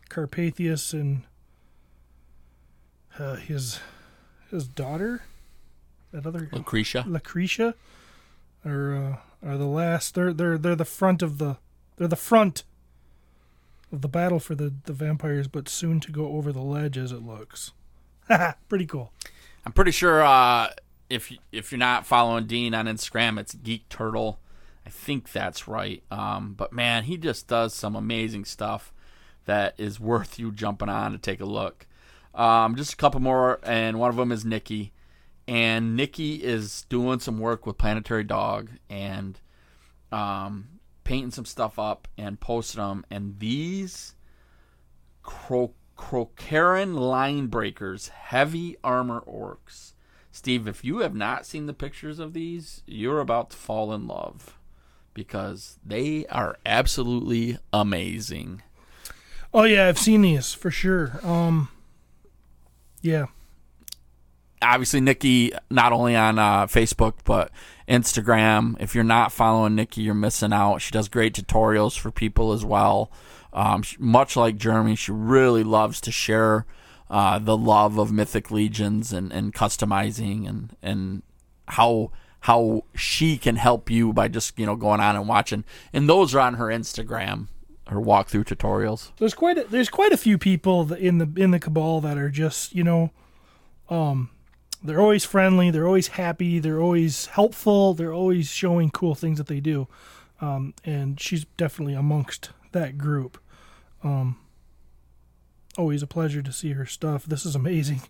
Carpathius 0.10 0.94
and 0.94 1.24
uh, 3.18 3.36
his 3.36 3.80
his 4.50 4.68
daughter, 4.68 5.24
that 6.12 6.26
other 6.26 6.50
Lucretia. 6.52 7.06
Lucretia, 7.08 7.76
are 8.66 8.96
uh, 9.44 9.48
are 9.48 9.58
the 9.58 9.66
last. 9.66 10.16
They're 10.16 10.34
they're 10.34 10.58
they're 10.58 10.76
the 10.76 10.86
front 10.86 11.22
of 11.22 11.38
the 11.38 11.58
they're 11.98 12.08
the 12.08 12.16
front 12.16 12.64
of 13.92 14.02
the 14.02 14.08
battle 14.08 14.40
for 14.40 14.56
the 14.56 14.74
the 14.86 14.94
vampires, 14.94 15.48
but 15.48 15.70
soon 15.70 16.00
to 16.02 16.12
go 16.12 16.28
over 16.28 16.52
the 16.52 16.62
ledge 16.62 16.98
as 16.98 17.12
it 17.12 17.26
looks. 17.26 17.72
Pretty 18.70 18.86
cool. 18.86 19.12
I'm 19.66 19.74
pretty 19.74 19.92
sure 19.92 20.24
uh, 20.24 20.70
if 21.10 21.32
if 21.52 21.72
you're 21.72 21.80
not 21.80 22.06
following 22.06 22.46
Dean 22.46 22.74
on 22.74 22.86
Instagram, 22.86 23.40
it's 23.40 23.54
Geek 23.56 23.90
Turtle. 23.90 24.40
I 24.86 24.90
think 24.90 25.32
that's 25.32 25.68
right. 25.68 26.02
Um, 26.10 26.54
but 26.58 26.74
man, 26.74 27.04
he 27.04 27.18
just 27.18 27.48
does 27.48 27.74
some 27.74 27.96
amazing 27.96 28.46
stuff 28.46 28.94
that 29.46 29.76
is 29.78 30.00
worth 30.00 30.40
you 30.40 30.52
jumping 30.52 30.90
on 30.90 31.12
to 31.12 31.18
take 31.18 31.42
a 31.42 31.46
look. 31.46 31.86
Um, 32.34 32.76
just 32.76 32.94
a 32.94 32.96
couple 32.96 33.20
more, 33.20 33.60
and 33.64 34.00
one 34.00 34.10
of 34.10 34.16
them 34.16 34.32
is 34.32 34.46
Nikki, 34.46 34.94
and 35.50 35.96
Nikki 35.96 36.36
is 36.36 36.84
doing 36.90 37.20
some 37.20 37.40
work 37.40 37.66
with 37.66 37.80
Planetary 37.80 38.24
Dog 38.24 38.70
and 38.88 39.40
um, 40.12 40.68
painting 41.04 41.32
some 41.32 41.46
stuff 41.46 41.80
up 41.80 42.08
and 42.20 42.40
posting 42.40 42.84
them. 42.84 43.04
And 43.10 43.40
these 43.40 44.14
Cro- 45.24 45.74
Crocaran 45.98 46.94
line 46.94 47.48
breakers, 47.48 48.10
heavy 48.10 48.78
armor 48.84 49.22
orcs. 49.22 49.94
Steve, 50.32 50.68
if 50.68 50.86
you 50.86 51.00
have 51.00 51.16
not 51.16 51.48
seen 51.48 51.66
the 51.66 51.74
pictures 51.74 52.20
of 52.20 52.34
these, 52.34 52.84
you're 52.86 53.20
about 53.20 53.50
to 53.50 53.58
fall 53.58 53.92
in 53.92 54.06
love 54.06 54.56
because 55.16 55.80
they 55.84 56.28
are 56.28 56.58
absolutely 56.64 57.58
amazing. 57.74 58.62
Oh 59.52 59.64
yeah, 59.64 59.88
I've 59.88 59.98
seen 59.98 60.22
these 60.22 60.54
for 60.54 60.70
sure. 60.70 61.20
Um, 61.24 61.70
yeah, 63.02 63.26
Obviously, 64.62 65.00
Nikki, 65.02 65.54
not 65.70 65.94
only 65.94 66.16
on 66.16 66.38
uh, 66.38 66.68
Facebook, 66.68 67.16
but 67.24 67.52
Instagram. 67.88 68.76
If 68.80 68.94
you're 68.94 69.04
not 69.04 69.32
following 69.32 69.76
Nikki, 69.76 70.02
you're 70.02 70.14
missing 70.14 70.54
out. 70.54 70.78
She 70.80 70.92
does 70.92 71.08
great 71.08 71.34
tutorials 71.34 71.98
for 71.98 72.12
people 72.12 72.52
as 72.52 72.64
well. 72.64 73.12
Um, 73.54 73.82
she, 73.82 73.98
much 74.00 74.36
like 74.36 74.58
Jeremy, 74.58 74.96
she 74.96 75.12
really 75.12 75.64
loves 75.64 76.00
to 76.02 76.12
share 76.12 76.66
uh, 77.10 77.40
the 77.40 77.58
love 77.58 77.98
of 77.98 78.12
Mythic 78.12 78.52
Legions 78.52 79.12
and, 79.12 79.32
and 79.32 79.54
customizing 79.54 80.48
and 80.48 80.76
and 80.82 81.24
how 81.68 82.12
how 82.42 82.84
she 82.96 83.38
can 83.38 83.56
help 83.56 83.90
you 83.90 84.14
by 84.14 84.28
just 84.28 84.58
you 84.58 84.66
know 84.66 84.76
going 84.76 85.00
on 85.00 85.16
and 85.16 85.28
watching. 85.28 85.64
And 85.92 86.08
those 86.08 86.36
are 86.36 86.40
on 86.40 86.56
her 86.56 86.68
Instagram, 86.68 87.48
her 87.88 87.98
walkthrough 88.00 88.46
tutorials. 88.46 89.12
There's 89.18 89.34
quite 89.34 89.58
a, 89.58 89.64
there's 89.64 89.90
quite 89.90 90.12
a 90.12 90.18
few 90.18 90.38
people 90.38 90.94
in 90.94 91.18
the 91.18 91.30
in 91.42 91.52
the 91.52 91.60
cabal 91.60 92.02
that 92.02 92.18
are 92.18 92.30
just 92.30 92.76
you 92.76 92.84
know, 92.84 93.12
um, 93.90 94.30
they're 94.84 95.02
always 95.02 95.26
friendly, 95.26 95.72
they're 95.72 95.86
always 95.88 96.08
happy, 96.10 96.60
they're 96.60 96.80
always 96.82 97.28
helpful, 97.28 97.94
they're 97.94 98.14
always 98.14 98.48
showing 98.50 98.90
cool 98.92 99.16
things 99.16 99.38
that 99.38 99.48
they 99.48 99.60
do, 99.60 99.88
um, 100.42 100.74
and 100.86 101.20
she's 101.20 101.46
definitely 101.58 101.94
amongst 101.96 102.52
that 102.72 102.98
group. 102.98 103.38
Um, 104.04 104.38
always 105.78 106.02
a 106.04 106.08
pleasure 106.08 106.42
to 106.42 106.52
see 106.54 106.72
her 106.74 106.86
stuff. 106.86 107.26
This 107.26 107.46
is 107.46 107.56
amazing. 107.56 108.02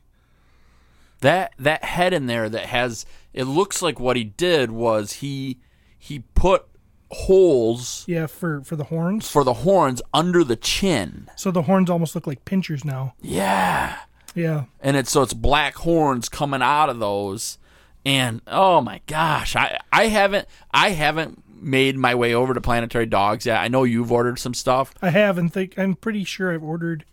that 1.21 1.53
that 1.57 1.83
head 1.83 2.13
in 2.13 2.27
there 2.27 2.47
that 2.49 2.67
has 2.67 3.05
it 3.33 3.43
looks 3.45 3.81
like 3.81 3.99
what 3.99 4.15
he 4.15 4.23
did 4.23 4.71
was 4.71 5.13
he 5.13 5.57
he 5.97 6.19
put 6.19 6.65
holes 7.11 8.05
Yeah, 8.07 8.27
for 8.27 8.61
for 8.63 8.75
the 8.75 8.85
horns. 8.85 9.29
for 9.29 9.43
the 9.43 9.53
horns 9.55 10.01
under 10.13 10.43
the 10.43 10.55
chin. 10.55 11.29
So 11.35 11.51
the 11.51 11.63
horns 11.63 11.89
almost 11.89 12.15
look 12.15 12.27
like 12.27 12.45
pinchers 12.45 12.85
now. 12.85 13.15
Yeah. 13.21 13.97
Yeah. 14.35 14.65
And 14.79 14.97
it's 14.97 15.11
so 15.11 15.21
it's 15.21 15.33
black 15.33 15.75
horns 15.75 16.29
coming 16.29 16.61
out 16.61 16.89
of 16.89 16.99
those. 16.99 17.57
And 18.05 18.41
oh 18.47 18.81
my 18.81 19.01
gosh, 19.07 19.55
I 19.55 19.79
I 19.91 20.07
haven't 20.07 20.47
I 20.71 20.91
haven't 20.91 21.43
made 21.61 21.97
my 21.97 22.15
way 22.15 22.33
over 22.33 22.53
to 22.53 22.61
Planetary 22.61 23.05
Dogs 23.05 23.45
yet. 23.45 23.59
I 23.59 23.67
know 23.67 23.83
you've 23.83 24.11
ordered 24.11 24.39
some 24.39 24.53
stuff. 24.53 24.93
I 25.01 25.09
have 25.09 25.37
and 25.37 25.51
think 25.51 25.77
I'm 25.77 25.95
pretty 25.95 26.23
sure 26.23 26.53
I've 26.53 26.63
ordered 26.63 27.05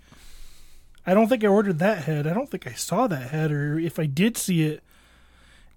I 1.07 1.14
don't 1.14 1.29
think 1.29 1.44
I 1.44 1.48
ordered 1.48 1.79
that 1.79 2.05
head. 2.05 2.26
I 2.26 2.35
don't 2.35 2.50
think 2.50 2.66
I 2.66 2.72
saw 2.72 3.07
that 3.07 3.31
head 3.31 3.52
or 3.52 3.79
if 3.79 3.98
I 3.98 4.07
did 4.07 4.37
see 4.37 4.62
it 4.64 4.83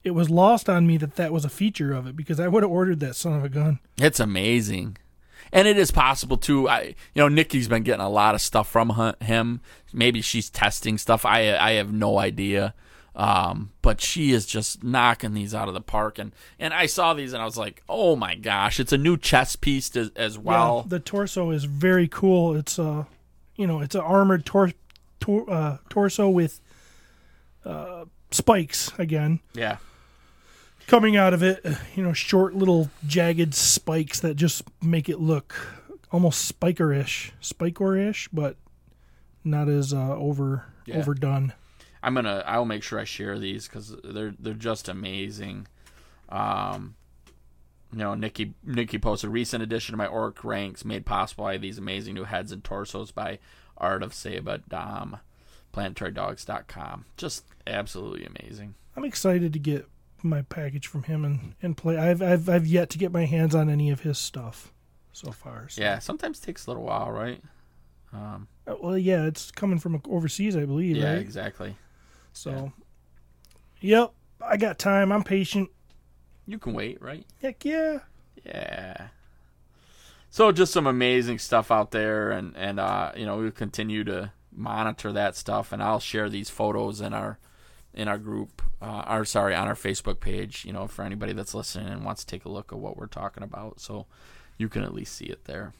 it 0.03 0.11
was 0.11 0.29
lost 0.29 0.69
on 0.69 0.87
me 0.87 0.97
that 0.97 1.15
that 1.15 1.33
was 1.33 1.43
a 1.43 1.49
feature 1.49 1.93
of 1.93 2.07
it 2.07 2.15
because 2.15 2.39
I 2.39 2.47
would 2.47 2.63
have 2.63 2.71
ordered 2.71 2.99
that 3.01 3.15
son 3.15 3.33
of 3.33 3.43
a 3.43 3.49
gun. 3.49 3.79
It's 3.97 4.19
amazing. 4.19 4.97
And 5.51 5.67
it 5.67 5.77
is 5.77 5.91
possible 5.91 6.37
too. 6.37 6.69
I, 6.69 6.81
you 7.13 7.21
know, 7.21 7.27
Nikki's 7.27 7.67
been 7.67 7.83
getting 7.83 8.05
a 8.05 8.09
lot 8.09 8.35
of 8.35 8.41
stuff 8.41 8.69
from 8.69 9.15
him. 9.21 9.61
Maybe 9.93 10.21
she's 10.21 10.49
testing 10.49 10.97
stuff. 10.97 11.25
I, 11.25 11.55
I 11.57 11.71
have 11.73 11.91
no 11.91 12.19
idea. 12.19 12.73
Um, 13.15 13.71
but 13.81 13.99
she 13.99 14.31
is 14.31 14.45
just 14.45 14.83
knocking 14.83 15.33
these 15.33 15.53
out 15.53 15.67
of 15.67 15.73
the 15.73 15.81
park. 15.81 16.19
And, 16.19 16.31
and 16.59 16.73
I 16.73 16.85
saw 16.85 17.13
these 17.13 17.33
and 17.33 17.41
I 17.41 17.45
was 17.45 17.57
like, 17.57 17.83
oh 17.89 18.15
my 18.15 18.35
gosh, 18.35 18.79
it's 18.79 18.93
a 18.93 18.97
new 18.97 19.17
chess 19.17 19.55
piece 19.55 19.93
as, 19.95 20.11
as 20.15 20.37
well. 20.37 20.83
Yeah, 20.85 20.89
the 20.89 20.99
torso 20.99 21.49
is 21.51 21.65
very 21.65 22.07
cool. 22.07 22.55
It's 22.55 22.79
a, 22.79 23.07
you 23.55 23.67
know, 23.67 23.81
it's 23.81 23.95
an 23.95 24.01
armored 24.01 24.45
tor- 24.45 24.71
tor- 25.19 25.49
uh, 25.49 25.77
torso 25.89 26.29
with 26.29 26.61
uh, 27.65 28.05
spikes 28.31 28.91
again 28.97 29.39
yeah. 29.53 29.77
Coming 30.89 31.15
out 31.17 31.33
of 31.33 31.41
it. 31.43 31.65
You 31.95 32.03
know, 32.03 32.13
short 32.13 32.53
little 32.55 32.89
jagged 33.07 33.53
spikes 33.55 34.19
that 34.19 34.35
just 34.35 34.63
make 34.81 35.07
it 35.09 35.19
look 35.19 35.55
almost 36.11 36.51
spikerish, 36.59 37.31
spikerish, 37.41 38.27
but 38.33 38.57
not 39.43 39.69
as 39.69 39.93
uh, 39.93 40.15
over 40.15 40.65
Yeah. 40.85 40.97
overdone. 40.97 41.53
I'm 42.01 42.13
gonna. 42.15 42.43
I'll 42.45 42.65
make 42.65 42.83
sure 42.83 42.99
I 42.99 43.03
share 43.03 43.37
these 43.39 43.67
because 43.67 43.95
they're 44.03 44.33
they're 44.39 44.53
just 44.53 44.87
amazing. 44.89 45.67
Um, 46.29 46.95
you 47.91 47.97
know, 47.99 48.13
Nikki 48.15 48.53
Nikki 48.63 48.97
posted 48.99 49.29
a 49.29 49.31
recent 49.31 49.63
addition 49.63 49.93
to 49.93 49.97
my 49.97 50.05
orc 50.07 50.43
ranks 50.43 50.85
made 50.85 51.05
possible 51.05 51.43
by 51.45 51.57
these 51.57 51.77
amazing 51.77 52.13
new 52.13 52.23
heads 52.23 52.51
and 52.51 52.63
torsos 52.63 53.11
by 53.11 53.39
Art 53.77 54.01
of 54.03 54.13
Seba 54.13 54.59
Dom, 54.69 55.17
PlanetaryDogs.com. 55.73 57.05
Just 57.17 57.45
absolutely 57.67 58.25
amazing. 58.25 58.75
I'm 58.95 59.03
excited 59.05 59.53
to 59.53 59.59
get 59.59 59.87
my 60.23 60.41
package 60.43 60.87
from 60.87 61.03
him 61.03 61.23
and, 61.25 61.55
and 61.61 61.75
play. 61.77 61.97
I've, 61.97 62.21
I've 62.21 62.49
I've 62.49 62.67
yet 62.67 62.89
to 62.91 62.97
get 62.97 63.11
my 63.11 63.25
hands 63.25 63.55
on 63.55 63.69
any 63.69 63.89
of 63.89 64.01
his 64.01 64.17
stuff 64.17 64.73
so 65.11 65.31
far. 65.31 65.67
So. 65.69 65.81
Yeah, 65.81 65.99
sometimes 65.99 66.39
takes 66.39 66.65
a 66.65 66.69
little 66.69 66.83
while, 66.83 67.11
right? 67.11 67.41
Um, 68.13 68.47
Uh, 68.67 68.75
Well, 68.81 68.97
yeah, 68.97 69.25
it's 69.25 69.51
coming 69.51 69.79
from 69.79 70.01
overseas, 70.09 70.55
I 70.55 70.65
believe. 70.65 70.97
yeah, 70.97 71.13
right? 71.13 71.19
exactly. 71.21 71.75
So, 72.33 72.71
yep, 73.81 74.11
I 74.41 74.57
got 74.57 74.79
time. 74.79 75.11
I'm 75.11 75.23
patient. 75.23 75.69
You 76.47 76.57
can 76.57 76.73
wait, 76.73 77.01
right? 77.01 77.25
Heck 77.41 77.63
yeah. 77.65 77.99
Yeah. 78.45 79.07
So 80.31 80.51
just 80.51 80.71
some 80.73 80.87
amazing 80.87 81.39
stuff 81.39 81.71
out 81.71 81.91
there, 81.91 82.31
and 82.31 82.55
and 82.55 82.79
uh, 82.79 83.11
you 83.15 83.25
know 83.25 83.37
we'll 83.37 83.51
continue 83.51 84.03
to 84.05 84.31
monitor 84.51 85.11
that 85.11 85.35
stuff, 85.35 85.71
and 85.71 85.81
I'll 85.81 85.99
share 85.99 86.29
these 86.29 86.49
photos 86.49 87.01
in 87.01 87.13
our 87.13 87.39
in 87.93 88.07
our 88.07 88.17
group, 88.17 88.61
uh, 88.81 89.05
or 89.07 89.25
sorry, 89.25 89.55
on 89.55 89.67
our 89.67 89.75
Facebook 89.75 90.19
page. 90.19 90.65
You 90.65 90.73
know, 90.73 90.87
for 90.87 91.03
anybody 91.03 91.33
that's 91.33 91.53
listening 91.53 91.87
and 91.87 92.05
wants 92.05 92.23
to 92.23 92.27
take 92.27 92.45
a 92.45 92.49
look 92.49 92.71
at 92.71 92.79
what 92.79 92.97
we're 92.97 93.07
talking 93.07 93.43
about, 93.43 93.79
so 93.79 94.05
you 94.57 94.69
can 94.69 94.83
at 94.83 94.93
least 94.93 95.15
see 95.15 95.25
it 95.25 95.45
there. 95.45 95.73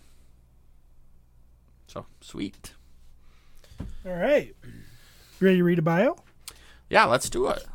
So 1.87 2.05
sweet. 2.21 2.73
All 4.05 4.13
right. 4.13 4.55
Ready 5.39 5.57
to 5.57 5.63
read 5.63 5.79
a 5.79 5.81
bio? 5.81 6.17
Yeah, 6.89 7.05
let's 7.05 7.29
do 7.29 7.47
it. 7.47 7.65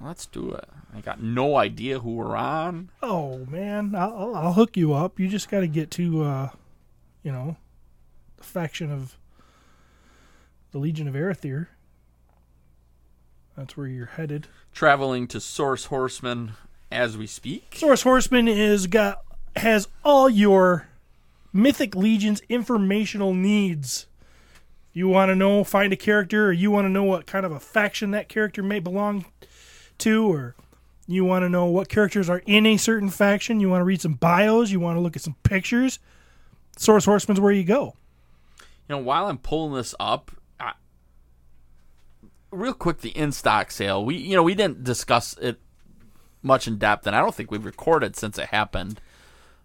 Let's 0.00 0.26
do 0.26 0.52
it. 0.52 0.68
I 0.94 1.00
got 1.00 1.22
no 1.22 1.56
idea 1.56 2.00
who 2.00 2.16
we're 2.16 2.36
on. 2.36 2.90
Oh 3.02 3.46
man, 3.46 3.94
I'll, 3.94 4.34
I'll, 4.34 4.52
hook 4.52 4.76
you 4.76 4.92
up. 4.92 5.18
You 5.18 5.28
just 5.28 5.48
got 5.48 5.60
to 5.60 5.68
get 5.68 5.90
to, 5.92 6.22
uh, 6.22 6.48
you 7.22 7.32
know, 7.32 7.56
the 8.36 8.44
faction 8.44 8.90
of 8.90 9.16
the 10.72 10.78
Legion 10.78 11.08
of 11.08 11.14
Arethyr. 11.14 11.68
That's 13.56 13.76
where 13.76 13.86
you're 13.86 14.06
headed. 14.06 14.46
Traveling 14.72 15.26
to 15.28 15.40
Source 15.40 15.86
Horseman 15.86 16.52
as 16.90 17.16
we 17.16 17.26
speak. 17.26 17.74
Source 17.76 18.02
Horseman 18.02 18.48
is 18.48 18.86
got 18.86 19.22
has 19.56 19.88
all 20.04 20.28
your 20.30 20.88
Mythic 21.52 21.94
Legion's 21.94 22.40
informational 22.48 23.34
needs. 23.34 24.06
You 24.94 25.08
want 25.08 25.30
to 25.30 25.34
know, 25.34 25.64
find 25.64 25.92
a 25.92 25.96
character, 25.96 26.46
or 26.48 26.52
you 26.52 26.70
want 26.70 26.84
to 26.86 26.90
know 26.90 27.04
what 27.04 27.26
kind 27.26 27.46
of 27.46 27.52
a 27.52 27.60
faction 27.60 28.10
that 28.10 28.28
character 28.28 28.62
may 28.62 28.78
belong 28.78 29.24
to, 29.98 30.30
or 30.30 30.54
you 31.06 31.24
want 31.24 31.44
to 31.44 31.48
know 31.48 31.66
what 31.66 31.88
characters 31.88 32.28
are 32.28 32.42
in 32.46 32.66
a 32.66 32.76
certain 32.76 33.08
faction. 33.10 33.60
You 33.60 33.70
want 33.70 33.80
to 33.80 33.84
read 33.84 34.00
some 34.00 34.14
bios. 34.14 34.70
You 34.70 34.80
want 34.80 34.96
to 34.96 35.00
look 35.00 35.16
at 35.16 35.22
some 35.22 35.36
pictures. 35.42 35.98
Source 36.76 37.04
Horseman's 37.04 37.40
where 37.40 37.52
you 37.52 37.64
go. 37.64 37.94
you 38.88 38.96
know, 38.96 38.98
while 38.98 39.26
I'm 39.26 39.38
pulling 39.38 39.74
this 39.74 39.94
up, 40.00 40.30
real 42.52 42.74
quick, 42.74 42.98
the 42.98 43.10
in 43.10 43.32
stock 43.32 43.70
sale. 43.70 44.04
We, 44.04 44.16
you 44.16 44.36
know, 44.36 44.42
we 44.42 44.54
didn't 44.54 44.84
discuss 44.84 45.36
it 45.38 45.58
much 46.42 46.68
in 46.68 46.78
depth, 46.78 47.06
and 47.06 47.16
I 47.16 47.20
don't 47.20 47.34
think 47.34 47.50
we've 47.50 47.64
recorded 47.64 48.14
since 48.16 48.38
it 48.38 48.46
happened. 48.50 49.00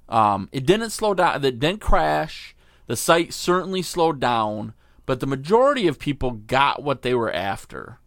Um, 0.10 0.48
it 0.52 0.66
didn't 0.66 0.92
slow 0.92 1.14
down. 1.14 1.44
It 1.44 1.60
didn't 1.60 1.82
crash. 1.82 2.56
The 2.88 2.96
site 2.96 3.34
certainly 3.34 3.82
slowed 3.82 4.20
down, 4.20 4.74
but 5.06 5.20
the 5.20 5.28
majority 5.28 5.88
of 5.88 6.00
people 6.00 6.32
got 6.32 6.82
what 6.82 7.02
they 7.02 7.14
were 7.14 7.32
after. 7.34 8.00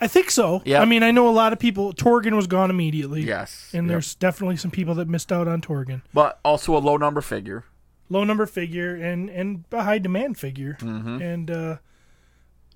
I 0.00 0.08
think 0.08 0.30
so. 0.30 0.62
Yeah. 0.64 0.82
I 0.82 0.84
mean, 0.84 1.02
I 1.04 1.12
know 1.12 1.28
a 1.28 1.30
lot 1.30 1.52
of 1.52 1.60
people. 1.60 1.92
Torgan 1.92 2.34
was 2.34 2.48
gone 2.48 2.70
immediately. 2.70 3.22
Yes, 3.22 3.70
And 3.72 3.88
there's 3.88 4.14
definitely 4.16 4.56
some 4.56 4.72
people 4.72 4.96
that 4.96 5.08
missed 5.08 5.30
out 5.30 5.46
on 5.46 5.60
Torgan. 5.60 6.02
but 6.12 6.40
also 6.44 6.76
a 6.76 6.80
low 6.80 6.96
number 6.96 7.20
figure. 7.20 7.64
low 8.10 8.24
number 8.24 8.44
figure 8.46 8.94
and 8.96 9.30
and 9.30 9.64
a 9.72 9.84
high 9.84 9.98
demand 9.98 10.36
figure 10.38 10.76
Mm-hmm. 10.80 11.22
and 11.22 11.50
uh 11.50 11.76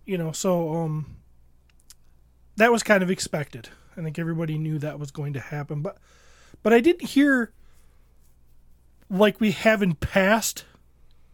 you 0.07 0.17
know 0.17 0.33
so 0.33 0.75
um 0.75 1.17
that 2.57 2.73
was 2.73 2.83
kind 2.83 3.03
of 3.03 3.11
expected. 3.11 3.69
I 3.99 4.03
think 4.03 4.19
everybody 4.19 4.57
knew 4.57 4.79
that 4.79 4.99
was 4.99 5.11
going 5.11 5.35
to 5.35 5.41
happen 5.41 5.83
but 5.83 5.99
but 6.63 6.73
i 6.73 6.81
didn't 6.81 7.09
hear 7.09 7.53
like 9.11 9.41
we 9.41 9.53
have 9.53 9.83
in 9.83 9.95
past 9.95 10.65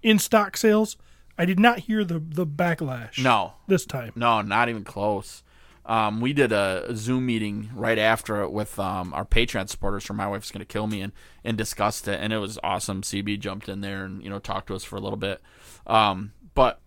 in 0.02 0.18
stock 0.18 0.56
sales. 0.56 0.96
I 1.38 1.44
did 1.44 1.58
not 1.58 1.80
hear 1.80 2.04
the 2.04 2.18
the 2.18 2.46
backlash 2.46 3.22
No, 3.22 3.54
this 3.66 3.86
time. 3.86 4.12
No, 4.14 4.42
not 4.42 4.68
even 4.68 4.84
close. 4.84 5.42
Um, 5.84 6.20
we 6.20 6.32
did 6.32 6.52
a, 6.52 6.94
Zoom 6.94 7.26
meeting 7.26 7.70
right 7.74 7.98
after 7.98 8.42
it 8.42 8.52
with 8.52 8.78
um, 8.78 9.12
our 9.14 9.24
Patreon 9.24 9.68
supporters 9.68 10.04
for 10.04 10.12
My 10.12 10.28
Wife's 10.28 10.52
Gonna 10.52 10.64
Kill 10.64 10.86
Me 10.86 11.00
and, 11.00 11.12
and 11.42 11.58
discussed 11.58 12.06
it, 12.06 12.20
and 12.20 12.32
it 12.32 12.38
was 12.38 12.58
awesome. 12.62 13.02
CB 13.02 13.40
jumped 13.40 13.68
in 13.68 13.80
there 13.80 14.04
and 14.04 14.22
you 14.22 14.30
know 14.30 14.38
talked 14.38 14.68
to 14.68 14.74
us 14.74 14.84
for 14.84 14.96
a 14.96 15.00
little 15.00 15.16
bit, 15.16 15.40
um, 15.86 16.32
but 16.54 16.80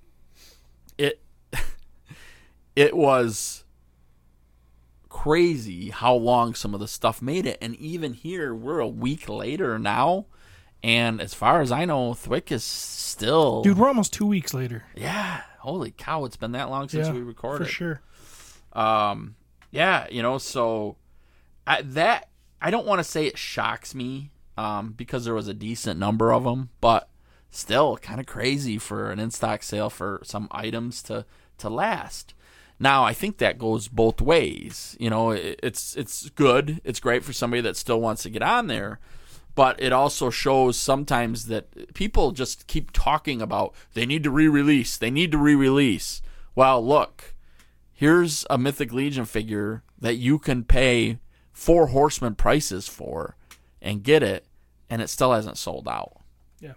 it 0.97 1.21
it 2.75 2.95
was 2.95 3.63
crazy 5.09 5.89
how 5.89 6.13
long 6.13 6.53
some 6.53 6.73
of 6.73 6.79
the 6.79 6.87
stuff 6.87 7.21
made 7.21 7.45
it, 7.45 7.57
and 7.61 7.75
even 7.75 8.13
here 8.13 8.53
we're 8.53 8.79
a 8.79 8.87
week 8.87 9.29
later 9.29 9.79
now, 9.79 10.25
and 10.83 11.21
as 11.21 11.33
far 11.33 11.61
as 11.61 11.71
I 11.71 11.85
know, 11.85 12.13
Thwick 12.13 12.51
is 12.51 12.63
still 12.63 13.61
dude 13.61 13.77
we're 13.77 13.87
almost 13.87 14.11
two 14.13 14.25
weeks 14.25 14.53
later 14.53 14.83
yeah. 14.95 15.41
Holy 15.59 15.89
cow! 15.89 16.25
It's 16.25 16.37
been 16.37 16.51
that 16.51 16.69
long 16.69 16.89
since 16.89 17.07
yeah 17.07 17.13
we 17.13 17.21
recorded. 17.21 17.65
for 17.65 17.71
sure 17.71 18.01
Um, 18.73 19.35
yeah, 19.71 20.05
you 20.11 20.21
know, 20.21 20.37
so 20.37 20.97
I, 21.65 21.81
that 21.81 22.29
I 22.61 22.69
don't 22.69 22.85
want 22.85 22.99
to 22.99 23.03
say 23.03 23.25
it 23.25 23.37
shocks 23.37 23.95
me, 23.95 24.31
um, 24.57 24.91
because 24.91 25.25
there 25.25 25.33
was 25.33 25.47
a 25.47 25.53
decent 25.53 25.99
number 25.99 26.31
of 26.31 26.43
them, 26.43 26.69
but 26.81 27.09
still 27.49 27.97
kind 27.97 28.19
of 28.19 28.25
crazy 28.25 28.77
for 28.77 29.11
an 29.11 29.19
in 29.19 29.31
stock 29.31 29.63
sale 29.63 29.89
for 29.89 30.19
some 30.23 30.47
items 30.51 31.01
to 31.03 31.25
to 31.57 31.69
last. 31.69 32.33
Now 32.79 33.03
I 33.03 33.13
think 33.13 33.37
that 33.37 33.57
goes 33.57 33.87
both 33.87 34.21
ways. 34.21 34.97
You 34.99 35.09
know, 35.09 35.31
it, 35.31 35.59
it's 35.63 35.95
it's 35.95 36.29
good. 36.31 36.81
It's 36.83 36.99
great 36.99 37.23
for 37.23 37.33
somebody 37.33 37.61
that 37.61 37.77
still 37.77 38.01
wants 38.01 38.23
to 38.23 38.29
get 38.29 38.41
on 38.41 38.67
there, 38.67 38.99
but 39.55 39.81
it 39.81 39.93
also 39.93 40.29
shows 40.29 40.77
sometimes 40.77 41.45
that 41.45 41.93
people 41.93 42.31
just 42.31 42.67
keep 42.67 42.91
talking 42.91 43.41
about 43.41 43.73
they 43.93 44.05
need 44.05 44.23
to 44.23 44.31
re-release. 44.31 44.97
They 44.97 45.11
need 45.11 45.31
to 45.31 45.37
re-release. 45.37 46.21
Well, 46.53 46.85
look, 46.85 47.33
here's 47.93 48.45
a 48.49 48.57
Mythic 48.57 48.91
Legion 48.91 49.25
figure 49.25 49.83
that 49.99 50.15
you 50.15 50.37
can 50.37 50.63
pay 50.63 51.19
Four 51.53 51.87
Horsemen 51.87 52.35
prices 52.35 52.87
for 52.87 53.37
and 53.81 54.03
get 54.03 54.21
it, 54.21 54.45
and 54.89 55.01
it 55.01 55.09
still 55.09 55.31
hasn't 55.31 55.57
sold 55.57 55.87
out. 55.87 56.17
Yeah. 56.59 56.73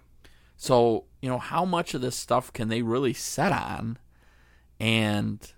So, 0.55 1.05
you 1.21 1.29
know, 1.29 1.37
how 1.37 1.65
much 1.65 1.93
of 1.93 2.01
this 2.01 2.15
stuff 2.15 2.53
can 2.53 2.69
they 2.69 2.81
really 2.81 3.13
set 3.13 3.51
on 3.51 3.97
and 4.79 5.51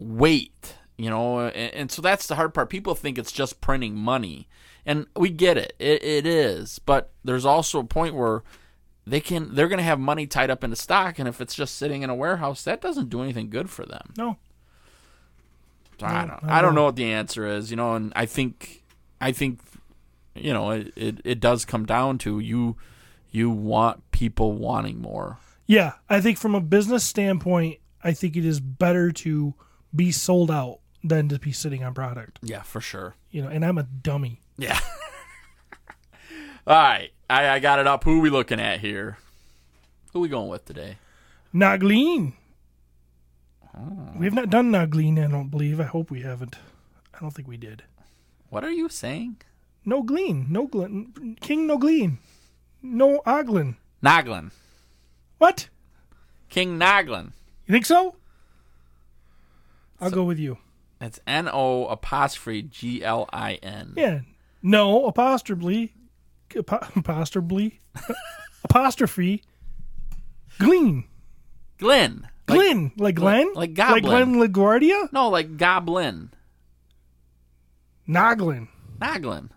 wait? 0.00 0.74
You 0.96 1.08
know, 1.08 1.40
and, 1.40 1.74
and 1.74 1.90
so 1.92 2.02
that's 2.02 2.26
the 2.26 2.34
hard 2.34 2.52
part. 2.52 2.68
People 2.68 2.94
think 2.94 3.18
it's 3.18 3.32
just 3.32 3.60
printing 3.60 3.94
money, 3.94 4.48
and 4.84 5.06
we 5.16 5.30
get 5.30 5.56
it. 5.56 5.74
it. 5.78 6.02
It 6.02 6.26
is, 6.26 6.78
but 6.78 7.12
there's 7.24 7.44
also 7.44 7.78
a 7.78 7.84
point 7.84 8.14
where 8.14 8.42
they 9.06 9.20
can 9.20 9.54
they're 9.54 9.68
going 9.68 9.78
to 9.78 9.84
have 9.84 9.98
money 9.98 10.26
tied 10.26 10.50
up 10.50 10.62
in 10.62 10.70
the 10.70 10.76
stock, 10.76 11.18
and 11.18 11.28
if 11.28 11.40
it's 11.40 11.54
just 11.54 11.76
sitting 11.76 12.02
in 12.02 12.10
a 12.10 12.14
warehouse, 12.14 12.64
that 12.64 12.80
doesn't 12.80 13.08
do 13.08 13.22
anything 13.22 13.48
good 13.50 13.70
for 13.70 13.86
them. 13.86 14.12
No. 14.16 14.36
So 15.98 16.06
I 16.06 16.26
don't. 16.26 16.44
I 16.44 16.62
don't 16.62 16.74
know 16.74 16.84
what 16.84 16.96
the 16.96 17.12
answer 17.12 17.46
is. 17.46 17.70
You 17.70 17.76
know, 17.76 17.94
and 17.94 18.12
I 18.16 18.26
think, 18.26 18.82
I 19.20 19.32
think, 19.32 19.60
you 20.34 20.52
know, 20.52 20.70
it, 20.70 20.92
it, 20.96 21.20
it 21.24 21.40
does 21.40 21.64
come 21.64 21.86
down 21.86 22.18
to 22.18 22.40
you. 22.40 22.76
You 23.30 23.48
want 23.50 24.10
people 24.10 24.52
wanting 24.52 25.00
more. 25.00 25.38
Yeah, 25.66 25.92
I 26.08 26.20
think 26.20 26.36
from 26.36 26.54
a 26.54 26.60
business 26.60 27.04
standpoint, 27.04 27.78
I 28.02 28.12
think 28.12 28.36
it 28.36 28.44
is 28.44 28.60
better 28.60 29.12
to 29.12 29.54
be 29.94 30.12
sold 30.12 30.50
out 30.50 30.80
than 31.02 31.28
to 31.28 31.38
be 31.38 31.52
sitting 31.52 31.82
on 31.82 31.94
product. 31.94 32.38
Yeah, 32.42 32.62
for 32.62 32.80
sure. 32.80 33.14
You 33.30 33.42
know, 33.42 33.48
and 33.48 33.64
I'm 33.64 33.78
a 33.78 33.84
dummy. 33.84 34.40
Yeah. 34.56 34.78
All 36.66 36.76
right, 36.76 37.10
I, 37.28 37.48
I 37.48 37.58
got 37.58 37.78
it 37.78 37.86
up. 37.86 38.04
Who 38.04 38.18
are 38.18 38.22
we 38.22 38.30
looking 38.30 38.60
at 38.60 38.80
here? 38.80 39.18
Who 40.12 40.20
are 40.20 40.22
we 40.22 40.28
going 40.28 40.48
with 40.48 40.64
today? 40.64 40.98
Nagleen. 41.54 42.34
Ah. 43.74 44.12
We 44.18 44.26
have 44.26 44.34
not 44.34 44.50
done 44.50 44.70
Nagleen, 44.70 45.22
I 45.24 45.30
don't 45.30 45.48
believe. 45.48 45.80
I 45.80 45.84
hope 45.84 46.10
we 46.10 46.22
haven't. 46.22 46.56
I 47.14 47.18
don't 47.20 47.30
think 47.30 47.48
we 47.48 47.56
did. 47.56 47.84
What 48.48 48.64
are 48.64 48.70
you 48.70 48.88
saying? 48.88 49.40
No 49.84 50.02
Gleen. 50.02 50.50
No 50.50 50.66
Glen. 50.66 51.36
King 51.40 51.66
No 51.66 51.78
Gleen. 51.78 52.18
No 52.82 53.20
Oglin. 53.26 53.76
Noglin. 54.02 54.50
What? 55.38 55.68
King 56.48 56.78
Noglin. 56.78 57.32
You 57.66 57.72
think 57.72 57.86
so? 57.86 58.16
I'll 60.00 60.10
go 60.10 60.24
with 60.24 60.38
you. 60.38 60.58
It's 61.00 61.18
N 61.26 61.48
O 61.52 61.86
apostrophe 61.86 62.62
G 62.62 63.02
L 63.04 63.28
I 63.32 63.54
N. 63.62 63.94
Yeah. 63.96 64.20
No 64.62 65.06
apostrophe. 65.06 65.94
apo- 66.56 66.86
Apostrophe. 66.96 67.80
apostrophe. 68.64 69.42
Gleen. 70.58 71.04
Glenn. 71.78 72.28
Like- 72.48 72.58
Glenn. 72.58 72.92
Like 72.96 73.14
Glenn? 73.14 73.46
like 73.54 73.56
Like 73.56 73.74
Goblin. 73.74 74.02
Glenn 74.04 74.34
LaGuardia? 74.34 75.12
no, 75.12 75.28
like 75.28 75.56
Goblin. 75.56 76.30
Noglin. 78.08 78.68
Noglin. 79.00 79.50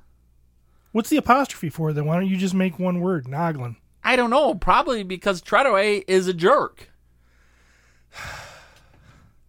What's 0.91 1.10
the 1.10 1.18
apostrophe 1.18 1.70
for 1.70 1.91
then? 1.91 2.06
Why 2.06 2.16
don't 2.16 2.28
you 2.30 2.38
just 2.38 2.54
make 2.54 2.78
one 2.80 3.00
word? 3.02 3.26
Noglin. 3.26 3.76
I 4.04 4.16
don't 4.16 4.30
know. 4.30 4.54
Probably 4.54 5.04
because 5.04 5.41
Treadaway 5.41 6.04
is 6.08 6.28
a 6.28 6.34
jerk. 6.34 6.89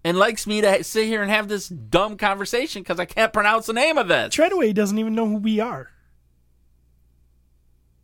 And 0.04 0.18
likes 0.18 0.46
me 0.46 0.60
to 0.60 0.84
sit 0.84 1.06
here 1.06 1.22
and 1.22 1.30
have 1.30 1.48
this 1.48 1.66
dumb 1.66 2.18
conversation 2.18 2.82
because 2.82 3.00
I 3.00 3.06
can't 3.06 3.32
pronounce 3.32 3.66
the 3.66 3.72
name 3.72 3.96
of 3.96 4.08
this. 4.08 4.34
Treadaway 4.34 4.74
doesn't 4.74 4.98
even 4.98 5.14
know 5.14 5.26
who 5.26 5.36
we 5.36 5.60
are. 5.60 5.90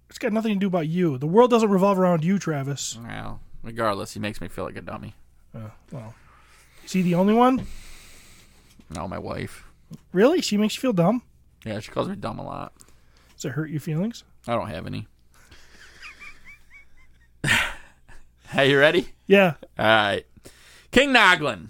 It's 0.08 0.18
got 0.18 0.32
nothing 0.32 0.54
to 0.54 0.58
do 0.58 0.66
about 0.66 0.88
you. 0.88 1.18
The 1.18 1.26
world 1.26 1.50
doesn't 1.50 1.70
revolve 1.70 1.98
around 1.98 2.24
you, 2.24 2.38
Travis. 2.38 2.98
Well, 3.00 3.40
regardless, 3.62 4.14
he 4.14 4.20
makes 4.20 4.40
me 4.40 4.48
feel 4.48 4.64
like 4.64 4.76
a 4.76 4.80
dummy. 4.80 5.14
Uh, 5.54 5.68
well, 5.92 6.14
is 6.84 6.92
he 6.92 7.02
the 7.02 7.14
only 7.14 7.34
one? 7.34 7.66
No, 8.88 9.06
my 9.06 9.18
wife. 9.18 9.64
Really? 10.12 10.40
She 10.40 10.56
makes 10.56 10.74
you 10.76 10.80
feel 10.80 10.92
dumb? 10.92 11.22
Yeah, 11.64 11.80
she 11.80 11.90
calls 11.90 12.08
me 12.08 12.16
dumb 12.16 12.38
a 12.38 12.44
lot. 12.44 12.72
Does 13.36 13.44
it 13.44 13.50
hurt 13.50 13.70
your 13.70 13.80
feelings? 13.80 14.24
I 14.48 14.54
don't 14.54 14.68
have 14.68 14.86
any. 14.86 15.06
hey, 18.48 18.70
you 18.70 18.78
ready? 18.78 19.10
Yeah. 19.26 19.54
All 19.78 19.86
right. 19.86 20.26
King 20.90 21.10
Noglin, 21.10 21.68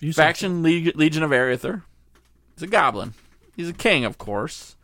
You 0.00 0.12
faction 0.12 0.62
Leg- 0.62 0.96
Legion 0.96 1.22
of 1.22 1.30
Arethyr. 1.30 1.82
He's 2.54 2.62
a 2.62 2.66
goblin. 2.66 3.14
He's 3.56 3.68
a 3.68 3.74
king, 3.74 4.04
of 4.04 4.18
course. 4.18 4.76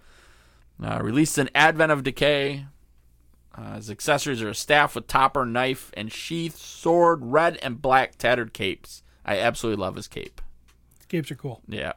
Uh, 0.83 1.01
released 1.03 1.39
in 1.39 1.49
Advent 1.55 1.93
of 1.93 2.03
Decay. 2.03 2.67
Uh, 3.57 3.77
his 3.77 3.91
accessories 3.91 4.43
are 4.43 4.49
a 4.49 4.55
staff 4.55 4.95
with 4.97 5.07
topper, 5.07 5.47
knife, 5.47 5.93
and 5.97 6.11
sheath, 6.13 6.57
sword, 6.57 7.21
red 7.23 7.57
and 7.63 7.81
black 7.81 8.17
tattered 8.19 8.53
capes. 8.53 9.03
I 9.25 9.39
absolutely 9.39 9.81
love 9.81 9.95
his 9.95 10.09
cape. 10.09 10.41
Capes 11.09 11.31
are 11.31 11.37
cool. 11.37 11.61
Yeah. 11.69 11.93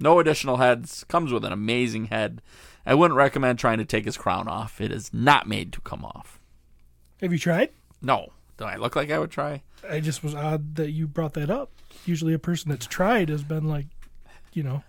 No 0.00 0.18
additional 0.18 0.56
heads. 0.56 1.04
Comes 1.04 1.32
with 1.32 1.44
an 1.44 1.52
amazing 1.52 2.06
head. 2.06 2.40
I 2.86 2.94
wouldn't 2.94 3.18
recommend 3.18 3.58
trying 3.58 3.78
to 3.78 3.84
take 3.84 4.06
his 4.06 4.16
crown 4.16 4.48
off. 4.48 4.80
It 4.80 4.90
is 4.90 5.12
not 5.12 5.46
made 5.46 5.72
to 5.74 5.80
come 5.82 6.04
off. 6.04 6.40
Have 7.20 7.32
you 7.32 7.38
tried? 7.38 7.70
No. 8.00 8.32
Do 8.58 8.64
I 8.64 8.76
look 8.76 8.94
like 8.96 9.10
I 9.10 9.18
would 9.18 9.30
try? 9.30 9.62
I 9.88 10.00
just 10.00 10.22
was 10.22 10.34
odd 10.34 10.76
that 10.76 10.90
you 10.90 11.06
brought 11.06 11.34
that 11.34 11.50
up. 11.50 11.70
Usually, 12.04 12.32
a 12.34 12.38
person 12.38 12.70
that's 12.70 12.86
tried 12.86 13.28
has 13.28 13.42
been 13.42 13.66
like, 13.68 13.86
you 14.52 14.62
know, 14.62 14.82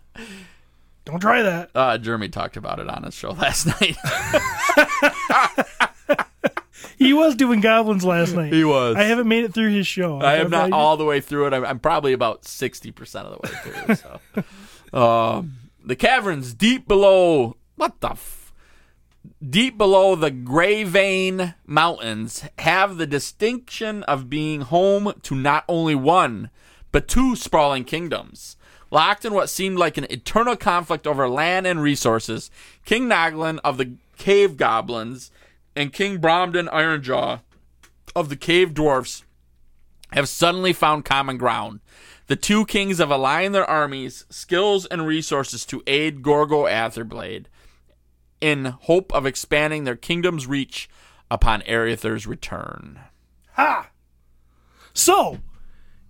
don't 1.05 1.19
try 1.19 1.41
that. 1.41 1.71
Uh, 1.73 1.97
Jeremy 1.97 2.29
talked 2.29 2.57
about 2.57 2.79
it 2.79 2.87
on 2.89 3.03
his 3.03 3.13
show 3.13 3.31
last 3.33 3.65
night. 3.67 3.97
He 6.97 7.11
was 7.13 7.35
doing 7.35 7.59
goblins 7.59 8.05
last 8.05 8.33
night. 8.33 8.53
he 8.53 8.63
was. 8.63 8.95
I 8.95 9.03
haven't 9.03 9.27
made 9.27 9.43
it 9.43 9.53
through 9.53 9.71
his 9.71 9.85
show. 9.87 10.19
I 10.19 10.35
am 10.35 10.49
not 10.49 10.71
I- 10.71 10.75
all 10.75 10.95
the 10.95 11.03
way 11.05 11.19
through 11.21 11.47
it. 11.47 11.53
I'm, 11.53 11.65
I'm 11.65 11.79
probably 11.79 12.13
about 12.13 12.43
60% 12.43 13.15
of 13.15 13.31
the 13.31 13.39
way 13.43 13.95
through. 13.95 13.95
So, 14.93 14.97
um, 14.97 15.53
the 15.83 15.95
caverns 15.95 16.53
deep 16.53 16.87
below, 16.87 17.57
what 17.75 17.99
the 17.99 18.11
f- 18.11 18.42
deep 19.47 19.77
below 19.77 20.15
the 20.15 20.31
Gray 20.31 20.83
Vein 20.83 21.55
Mountains 21.65 22.43
have 22.59 22.97
the 22.97 23.07
distinction 23.07 24.03
of 24.03 24.29
being 24.29 24.61
home 24.61 25.13
to 25.23 25.35
not 25.35 25.65
only 25.67 25.95
one, 25.95 26.49
but 26.91 27.07
two 27.07 27.35
sprawling 27.35 27.83
kingdoms. 27.83 28.57
Locked 28.91 29.25
in 29.25 29.33
what 29.33 29.49
seemed 29.49 29.77
like 29.77 29.97
an 29.97 30.05
eternal 30.09 30.55
conflict 30.55 31.07
over 31.07 31.27
land 31.27 31.65
and 31.65 31.81
resources, 31.81 32.51
King 32.85 33.09
Noglin 33.09 33.59
of 33.63 33.77
the 33.77 33.93
Cave 34.17 34.55
Goblins 34.55 35.31
and 35.75 35.91
King 35.91 36.19
Bromden 36.19 36.69
Ironjaw 36.69 37.41
of 38.15 38.29
the 38.29 38.35
Cave 38.35 38.73
Dwarfs 38.73 39.23
have 40.11 40.29
suddenly 40.29 40.73
found 40.73 41.05
common 41.05 41.37
ground. 41.37 41.79
The 42.27 42.35
two 42.35 42.65
kings 42.65 42.99
have 42.99 43.09
aligned 43.09 43.55
their 43.55 43.65
armies, 43.69 44.25
skills, 44.29 44.85
and 44.85 45.07
resources 45.07 45.65
to 45.65 45.83
aid 45.87 46.21
Gorgo 46.21 46.65
Atherblade 46.65 47.45
in 48.43 48.65
hope 48.65 49.13
of 49.13 49.25
expanding 49.25 49.85
their 49.85 49.95
kingdom's 49.95 50.45
reach 50.45 50.89
upon 51.31 51.61
Arethyr's 51.61 52.27
return. 52.27 52.99
Ha! 53.53 53.89
So, 54.93 55.39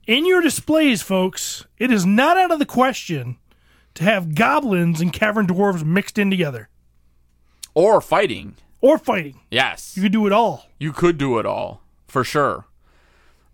in 0.08 0.26
your 0.26 0.42
displays, 0.42 1.04
folks, 1.04 1.66
it 1.78 1.92
is 1.92 2.06
not 2.08 2.36
out 2.38 2.52
of 2.52 2.58
the 2.60 2.66
question 2.66 3.38
to 3.94 4.04
have 4.04 4.34
goblins 4.34 5.00
and 5.00 5.14
cavern 5.14 5.46
dwarves 5.46 5.84
mixed 5.86 6.18
in 6.18 6.32
together 6.32 6.70
Or 7.76 8.02
fighting. 8.02 8.56
or 8.82 8.98
fighting. 8.98 9.40
Yes. 9.52 9.96
You 9.96 10.02
could 10.04 10.12
do 10.12 10.26
it 10.26 10.34
all. 10.34 10.66
You 10.80 10.92
could 10.92 11.20
do 11.20 11.38
it 11.38 11.46
all, 11.46 11.82
for 12.08 12.24
sure. 12.24 12.66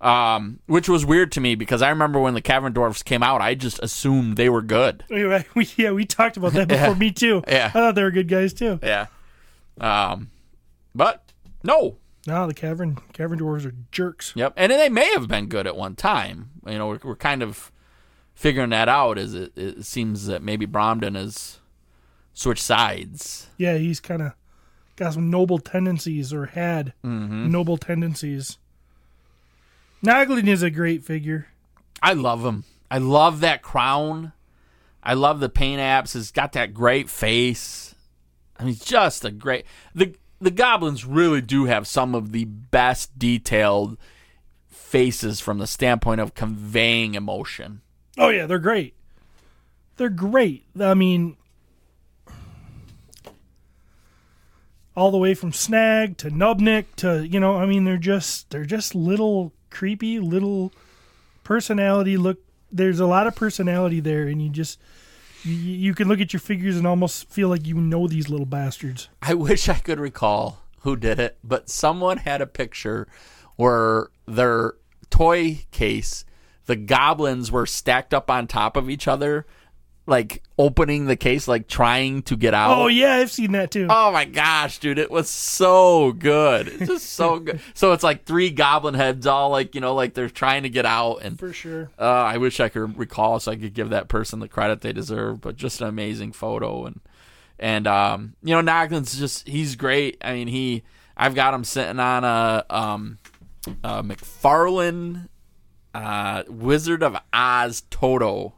Um, 0.01 0.59
which 0.65 0.87
was 0.87 1.05
weird 1.05 1.29
to 1.33 1.41
me 1.41 1.55
because 1.55 1.81
I 1.81 1.89
remember 1.89 2.21
when 2.21 2.33
the 2.33 2.41
Cavern 2.41 2.71
Dwarfs 2.71 3.03
came 3.03 3.21
out, 3.21 3.41
I 3.41 3.53
just 3.53 3.79
assumed 3.79 4.37
they 4.37 4.47
were 4.49 4.61
good. 4.61 5.03
Anyway, 5.11 5.45
we, 5.55 5.67
yeah, 5.75 5.91
we 5.91 6.05
talked 6.05 6.37
about 6.37 6.53
that 6.53 6.67
before. 6.69 6.95
Me 6.95 7.11
too. 7.11 7.43
Yeah. 7.49 7.65
I 7.65 7.69
thought 7.69 7.95
they 7.95 8.03
were 8.03 8.11
good 8.11 8.29
guys 8.29 8.53
too. 8.53 8.79
Yeah. 8.81 9.07
Um, 9.81 10.31
but 10.95 11.23
no, 11.63 11.97
No, 12.27 12.47
the 12.47 12.53
cavern 12.53 12.97
cavern 13.13 13.39
dwarves 13.39 13.65
are 13.65 13.73
jerks. 13.91 14.31
Yep, 14.35 14.53
and 14.55 14.71
they 14.71 14.87
may 14.89 15.11
have 15.13 15.27
been 15.27 15.47
good 15.47 15.67
at 15.67 15.75
one 15.75 15.95
time. 15.95 16.49
You 16.65 16.77
know, 16.77 16.87
we're, 16.87 16.99
we're 17.03 17.15
kind 17.15 17.43
of 17.43 17.69
figuring 18.33 18.69
that 18.69 18.87
out. 18.87 19.17
As 19.17 19.33
it, 19.33 19.51
it 19.57 19.85
seems 19.85 20.27
that 20.27 20.41
maybe 20.41 20.65
Bromden 20.65 21.15
has 21.15 21.59
switched 22.33 22.63
sides. 22.63 23.47
Yeah, 23.57 23.75
he's 23.77 23.99
kind 23.99 24.21
of 24.21 24.31
got 24.95 25.13
some 25.13 25.29
noble 25.29 25.59
tendencies 25.59 26.31
or 26.33 26.45
had 26.47 26.93
Mm-hmm. 27.03 27.51
noble 27.51 27.75
tendencies. 27.77 28.57
Noglin 30.03 30.47
is 30.47 30.63
a 30.63 30.69
great 30.69 31.03
figure. 31.03 31.47
I 32.01 32.13
love 32.13 32.45
him. 32.45 32.63
I 32.89 32.97
love 32.97 33.41
that 33.41 33.61
crown. 33.61 34.33
I 35.03 35.13
love 35.13 35.39
the 35.39 35.49
paint 35.49 35.81
apps. 35.81 36.13
He's 36.13 36.31
got 36.31 36.53
that 36.53 36.73
great 36.73 37.09
face. 37.09 37.95
I 38.57 38.63
mean, 38.65 38.75
just 38.75 39.23
a 39.25 39.31
great. 39.31 39.65
the 39.93 40.15
the 40.41 40.51
goblins 40.51 41.05
really 41.05 41.41
do 41.41 41.65
have 41.65 41.85
some 41.85 42.15
of 42.15 42.31
the 42.31 42.45
best 42.45 43.17
detailed 43.19 43.97
faces 44.69 45.39
from 45.39 45.57
the 45.57 45.67
standpoint 45.67 46.21
of 46.21 46.33
conveying 46.33 47.15
emotion. 47.15 47.81
Oh 48.17 48.29
yeah, 48.29 48.45
they're 48.45 48.57
great. 48.59 48.95
They're 49.97 50.09
great. 50.09 50.65
I 50.79 50.93
mean, 50.93 51.35
all 54.95 55.11
the 55.11 55.17
way 55.17 55.33
from 55.33 55.51
Snag 55.51 56.17
to 56.17 56.29
Nubnik 56.29 56.85
to 56.97 57.27
you 57.27 57.39
know, 57.39 57.57
I 57.57 57.65
mean, 57.65 57.83
they're 57.83 57.97
just 57.97 58.49
they're 58.49 58.65
just 58.65 58.95
little 58.95 59.53
creepy 59.69 60.19
little 60.19 60.71
personality. 61.43 62.17
Look, 62.17 62.39
there's 62.71 62.99
a 62.99 63.05
lot 63.05 63.27
of 63.27 63.35
personality 63.35 63.99
there, 63.99 64.27
and 64.27 64.41
you 64.41 64.49
just 64.49 64.79
you, 65.43 65.53
you 65.53 65.95
can 65.95 66.07
look 66.07 66.19
at 66.19 66.33
your 66.33 66.39
figures 66.39 66.77
and 66.77 66.85
almost 66.85 67.29
feel 67.29 67.49
like 67.49 67.65
you 67.65 67.75
know 67.75 68.07
these 68.07 68.29
little 68.29 68.45
bastards. 68.45 69.09
I 69.21 69.33
wish 69.33 69.69
I 69.69 69.75
could 69.75 69.99
recall 69.99 70.59
who 70.81 70.95
did 70.95 71.19
it, 71.19 71.37
but 71.43 71.69
someone 71.69 72.17
had 72.17 72.41
a 72.41 72.47
picture 72.47 73.07
where 73.55 74.07
their 74.25 74.75
toy 75.09 75.65
case, 75.71 76.23
the 76.65 76.75
goblins 76.75 77.51
were 77.51 77.65
stacked 77.65 78.13
up 78.13 78.29
on 78.29 78.47
top 78.47 78.77
of 78.77 78.89
each 78.89 79.07
other, 79.07 79.45
like 80.09 80.43
opening 80.57 81.05
the 81.05 81.15
case, 81.15 81.47
like 81.47 81.67
trying 81.67 82.21
to 82.23 82.35
get 82.35 82.53
out. 82.53 82.77
Oh 82.77 82.87
yeah, 82.87 83.13
I've 83.15 83.31
seen 83.31 83.51
that 83.53 83.71
too. 83.71 83.87
Oh 83.89 84.11
my 84.11 84.25
gosh, 84.25 84.79
dude, 84.79 84.97
it 84.99 85.09
was 85.11 85.29
so 85.29 86.11
good. 86.11 86.67
It's 86.67 86.87
just 86.87 87.05
so 87.13 87.39
good. 87.39 87.59
So 87.73 87.93
it's 87.93 88.03
like 88.03 88.25
three 88.25 88.49
goblin 88.49 88.95
heads 88.95 89.25
all 89.27 89.49
like, 89.49 89.75
you 89.75 89.81
know, 89.81 89.93
like 89.95 90.15
they're 90.15 90.29
trying 90.29 90.63
to 90.63 90.69
get 90.69 90.85
out 90.85 91.17
and 91.17 91.37
For 91.39 91.53
sure. 91.53 91.89
uh, 91.99 92.03
I 92.03 92.37
wish 92.37 92.59
I 92.59 92.69
could 92.69 92.97
recall 92.97 93.39
so 93.39 93.51
I 93.51 93.55
could 93.55 93.73
give 93.73 93.91
that 93.91 94.07
person 94.09 94.39
the 94.39 94.47
credit 94.49 94.81
they 94.81 94.91
deserve, 94.93 95.39
but 95.41 95.55
just 95.55 95.79
an 95.81 95.87
amazing 95.87 96.31
photo 96.33 96.85
and 96.85 96.99
and 97.57 97.87
um, 97.87 98.35
you 98.41 98.55
know, 98.55 98.61
Noglin's 98.61 99.17
just 99.19 99.47
he's 99.47 99.75
great. 99.75 100.17
I 100.21 100.33
mean, 100.33 100.47
he 100.47 100.83
I've 101.15 101.35
got 101.35 101.53
him 101.53 101.63
sitting 101.63 101.99
on 101.99 102.23
a 102.23 102.65
um 102.69 103.17
a 103.83 104.01
McFarlane 104.03 105.27
uh 105.93 106.43
Wizard 106.47 107.03
of 107.03 107.17
Oz 107.33 107.83
Toto 107.89 108.53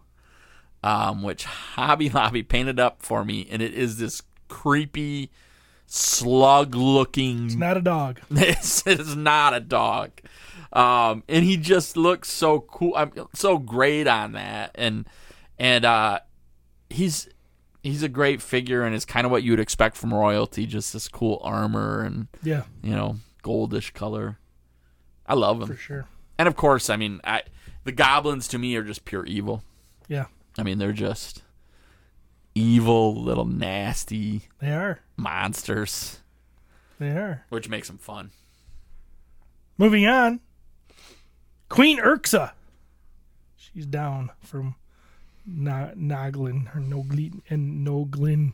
um 0.83 1.21
which 1.23 1.45
Hobby 1.45 2.09
Lobby 2.09 2.43
painted 2.43 2.79
up 2.79 3.01
for 3.01 3.23
me 3.23 3.47
and 3.51 3.61
it 3.61 3.73
is 3.73 3.97
this 3.97 4.21
creepy 4.47 5.29
slug 5.85 6.73
looking 6.75 7.45
It's 7.47 7.55
Not 7.55 7.77
a 7.77 7.81
dog. 7.81 8.21
this 8.31 8.85
is 8.87 9.15
not 9.15 9.53
a 9.53 9.59
dog. 9.59 10.11
Um, 10.71 11.23
and 11.27 11.43
he 11.43 11.57
just 11.57 11.97
looks 11.97 12.31
so 12.31 12.61
cool. 12.61 12.93
I'm 12.95 13.11
so 13.33 13.57
great 13.57 14.07
on 14.07 14.31
that. 14.31 14.71
And, 14.75 15.05
and, 15.59 15.83
uh, 15.83 16.19
he's, 16.89 17.27
he's 17.83 18.03
a 18.03 18.09
great 18.09 18.41
figure 18.41 18.83
and 18.83 18.95
is 18.95 19.03
kind 19.03 19.25
of 19.25 19.31
what 19.31 19.43
you'd 19.43 19.59
expect 19.59 19.97
from 19.97 20.13
royalty. 20.13 20.65
Just 20.65 20.93
this 20.93 21.09
cool 21.09 21.41
armor 21.43 22.03
and, 22.03 22.29
Yeah, 22.41 22.63
you 22.81 22.95
know, 22.95 23.17
goldish 23.43 23.93
color. 23.93 24.37
I 25.27 25.33
love 25.33 25.61
him 25.61 25.67
for 25.67 25.75
sure. 25.75 26.05
And 26.37 26.47
of 26.47 26.55
course, 26.55 26.89
I 26.89 26.95
mean, 26.95 27.19
I, 27.25 27.43
the 27.83 27.91
goblins 27.91 28.47
to 28.49 28.57
me 28.57 28.73
are 28.77 28.83
just 28.83 29.03
pure 29.03 29.25
evil. 29.25 29.63
Yeah, 30.07 30.27
I 30.57 30.63
mean, 30.63 30.77
they're 30.77 30.91
just 30.93 31.43
evil 32.53 33.15
little 33.15 33.45
nasty 33.45 34.41
they 34.59 34.71
are. 34.73 34.99
monsters, 35.15 36.19
They 36.99 37.09
are. 37.11 37.45
which 37.49 37.69
makes 37.69 37.87
them 37.87 37.97
fun. 37.97 38.31
Moving 39.77 40.05
on. 40.05 40.41
Queen 41.69 41.99
Urxa. 41.99 42.51
She's 43.55 43.85
down 43.85 44.31
from 44.41 44.75
Na- 45.45 45.91
Noglin 45.95 46.75
or 46.75 46.79
Noglin 46.81 47.41
and 47.49 47.87
Noglin. 47.87 48.53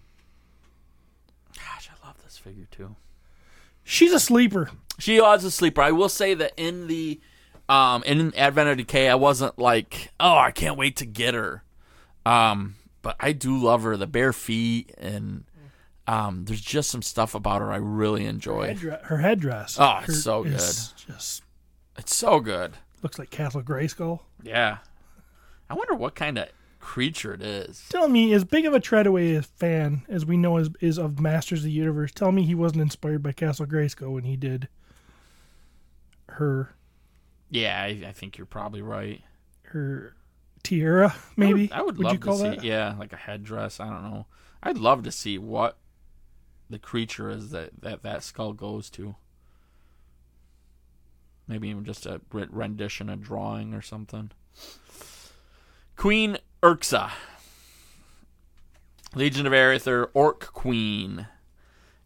Gosh, 1.55 1.89
I 1.91 2.07
love 2.07 2.21
this 2.23 2.37
figure 2.37 2.67
too. 2.69 2.95
She's 3.83 4.13
a 4.13 4.19
sleeper. 4.19 4.69
She 4.99 5.19
was 5.19 5.43
a 5.43 5.51
sleeper. 5.51 5.81
I 5.81 5.91
will 5.91 6.09
say 6.09 6.33
that 6.35 6.53
in 6.57 6.87
the 6.87 7.19
um 7.67 8.03
in 8.03 8.33
Advent 8.35 8.69
of 8.69 8.77
Decay, 8.77 9.09
I 9.09 9.15
wasn't 9.15 9.57
like, 9.57 10.11
oh, 10.19 10.37
I 10.37 10.51
can't 10.51 10.77
wait 10.77 10.95
to 10.97 11.05
get 11.05 11.33
her. 11.33 11.63
Um, 12.27 12.75
but 13.01 13.15
I 13.19 13.31
do 13.31 13.57
love 13.57 13.83
her. 13.83 13.95
The 13.97 14.07
bare 14.07 14.33
feet 14.33 14.93
and 14.97 15.45
um, 16.07 16.45
there's 16.45 16.61
just 16.61 16.89
some 16.89 17.01
stuff 17.01 17.35
about 17.35 17.61
her 17.61 17.71
I 17.71 17.77
really 17.77 18.25
enjoy. 18.25 18.67
Headdress, 18.67 19.05
her 19.05 19.17
headdress. 19.17 19.77
Oh, 19.79 19.97
it's 19.99 20.07
her- 20.07 20.13
so 20.13 20.43
is 20.43 20.93
Just 21.07 21.43
It's 21.97 22.15
so 22.15 22.39
good. 22.39 22.73
looks 23.03 23.19
like 23.19 23.29
Castle 23.29 23.61
Grayskull. 23.61 24.19
Yeah. 24.43 24.77
I 25.69 25.73
wonder 25.73 25.95
what 25.95 26.15
kind 26.15 26.37
of 26.37 26.47
creature 26.79 27.33
it 27.33 27.41
is. 27.41 27.83
Tell 27.89 28.07
me, 28.07 28.31
as 28.33 28.45
big 28.45 28.65
of 28.65 28.73
a 28.73 28.79
Treadaway 28.79 29.43
fan 29.43 30.03
as 30.07 30.25
we 30.25 30.37
know 30.37 30.55
is, 30.57 30.69
is 30.79 30.97
of 30.97 31.19
Masters 31.19 31.59
of 31.59 31.65
the 31.65 31.71
Universe, 31.71 32.11
tell 32.13 32.31
me 32.31 32.43
he 32.43 32.55
wasn't 32.55 32.81
inspired 32.81 33.21
by 33.21 33.33
Castle 33.33 33.65
Grayskull 33.65 34.13
when 34.13 34.23
he 34.23 34.37
did 34.37 34.69
her 36.29 36.73
Yeah, 37.49 37.81
I, 37.81 38.05
I 38.07 38.11
think 38.13 38.37
you're 38.37 38.45
probably 38.45 38.81
right. 38.81 39.21
her 39.63 40.13
tiara. 40.67 41.15
Maybe 41.35 41.71
I 41.71 41.81
would, 41.81 41.81
I 41.81 41.81
would 41.81 41.99
love 41.99 42.13
you 42.13 42.19
call 42.19 42.37
to 42.37 42.43
that? 42.43 42.61
see, 42.61 42.67
yeah, 42.67 42.95
like 42.97 43.13
a 43.13 43.17
headdress. 43.17 43.79
I 43.79 43.89
don't 43.89 44.03
know. 44.03 44.25
I'd 44.61 44.77
love 44.77 45.03
to 45.03 45.11
see 45.11 45.37
what 45.37 45.77
the 46.69 46.79
creature 46.79 47.29
is 47.29 47.51
that 47.51 47.81
that, 47.81 48.03
that 48.03 48.23
skull 48.23 48.53
goes 48.53 48.89
to. 48.91 49.15
Maybe 51.47 51.69
even 51.69 51.85
just 51.85 52.05
a 52.05 52.19
rendition, 52.31 53.09
a 53.09 53.15
drawing, 53.15 53.73
or 53.73 53.81
something. 53.81 54.31
Queen 55.95 56.37
Urxa, 56.61 57.11
Legion 59.15 59.47
of 59.47 59.53
Aether, 59.53 60.05
Orc 60.13 60.51
Queen. 60.53 61.27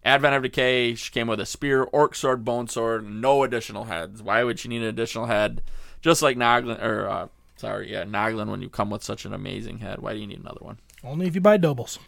Advent 0.04 0.34
of 0.36 0.42
Decay, 0.42 0.96
she 0.96 1.12
came 1.12 1.28
with 1.28 1.40
a 1.40 1.46
spear, 1.46 1.84
orc 1.84 2.16
sword, 2.16 2.44
bone 2.44 2.68
sword, 2.68 3.08
no 3.08 3.44
additional 3.44 3.84
heads. 3.84 4.24
Why 4.24 4.44
would 4.44 4.60
she 4.60 4.68
need 4.68 4.82
an 4.82 4.88
additional 4.88 5.28
head? 5.28 5.62
Just 6.02 6.24
like 6.24 6.38
Noglin, 6.38 6.82
or 6.82 7.08
uh, 7.08 7.28
sorry, 7.62 7.92
yeah, 7.92 8.04
Noglin. 8.04 8.50
When 8.50 8.62
you 8.62 8.70
come 8.70 8.90
with 8.90 9.04
such 9.04 9.24
an 9.24 9.34
amazing 9.34 9.78
head, 9.80 10.02
why 10.02 10.14
do 10.14 10.20
you 10.20 10.28
need 10.28 10.40
another 10.40 10.60
one? 10.62 10.80
Only 11.04 11.28
if 11.28 11.36
you 11.36 11.42
buy 11.42 11.58
doubles. 11.58 12.00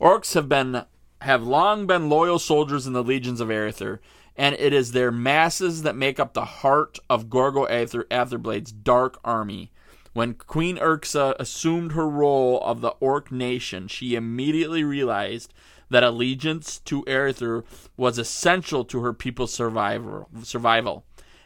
Orcs 0.00 0.34
have 0.34 0.48
been 0.48 0.84
have 1.22 1.42
long 1.42 1.86
been 1.86 2.10
loyal 2.10 2.38
soldiers 2.38 2.86
in 2.86 2.92
the 2.92 3.02
legions 3.02 3.40
of 3.40 3.50
Aether, 3.50 4.00
and 4.36 4.54
it 4.56 4.74
is 4.74 4.92
their 4.92 5.10
masses 5.10 5.82
that 5.82 5.96
make 5.96 6.20
up 6.20 6.34
the 6.34 6.44
heart 6.44 6.98
of 7.08 7.30
Gorgo 7.30 7.64
Aether 7.64 8.04
Aetherblade's 8.10 8.70
dark 8.70 9.18
army. 9.24 9.72
When 10.12 10.34
Queen 10.34 10.76
Urxa 10.76 11.34
assumed 11.38 11.92
her 11.92 12.08
role 12.08 12.60
of 12.60 12.82
the 12.82 12.94
Orc 13.00 13.32
nation, 13.32 13.88
she 13.88 14.14
immediately 14.14 14.84
realized 14.84 15.52
that 15.88 16.04
allegiance 16.04 16.78
to 16.80 17.06
Aether 17.06 17.64
was 17.96 18.18
essential 18.18 18.84
to 18.84 19.00
her 19.00 19.14
people's 19.14 19.54
survival. 19.54 20.28
survival. 20.42 21.04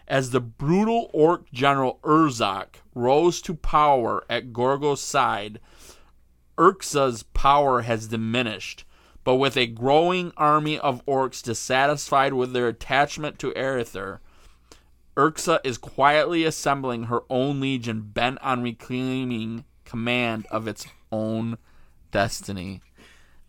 As 0.08 0.30
the 0.30 0.40
brutal 0.40 1.10
Orc 1.12 1.50
general 1.52 2.00
Urzak 2.02 2.79
rose 2.94 3.40
to 3.42 3.54
power 3.54 4.24
at 4.28 4.52
Gorgo's 4.52 5.00
side, 5.00 5.60
Urxa's 6.58 7.22
power 7.22 7.82
has 7.82 8.08
diminished, 8.08 8.84
but 9.24 9.36
with 9.36 9.56
a 9.56 9.66
growing 9.66 10.32
army 10.36 10.78
of 10.78 11.04
orcs 11.06 11.42
dissatisfied 11.42 12.34
with 12.34 12.52
their 12.52 12.68
attachment 12.68 13.38
to 13.38 13.54
Aether, 13.54 14.20
Urxa 15.16 15.58
is 15.64 15.78
quietly 15.78 16.44
assembling 16.44 17.04
her 17.04 17.20
own 17.28 17.60
legion 17.60 18.02
bent 18.02 18.38
on 18.42 18.62
reclaiming 18.62 19.64
command 19.84 20.46
of 20.50 20.68
its 20.68 20.86
own 21.10 21.58
destiny. 22.10 22.80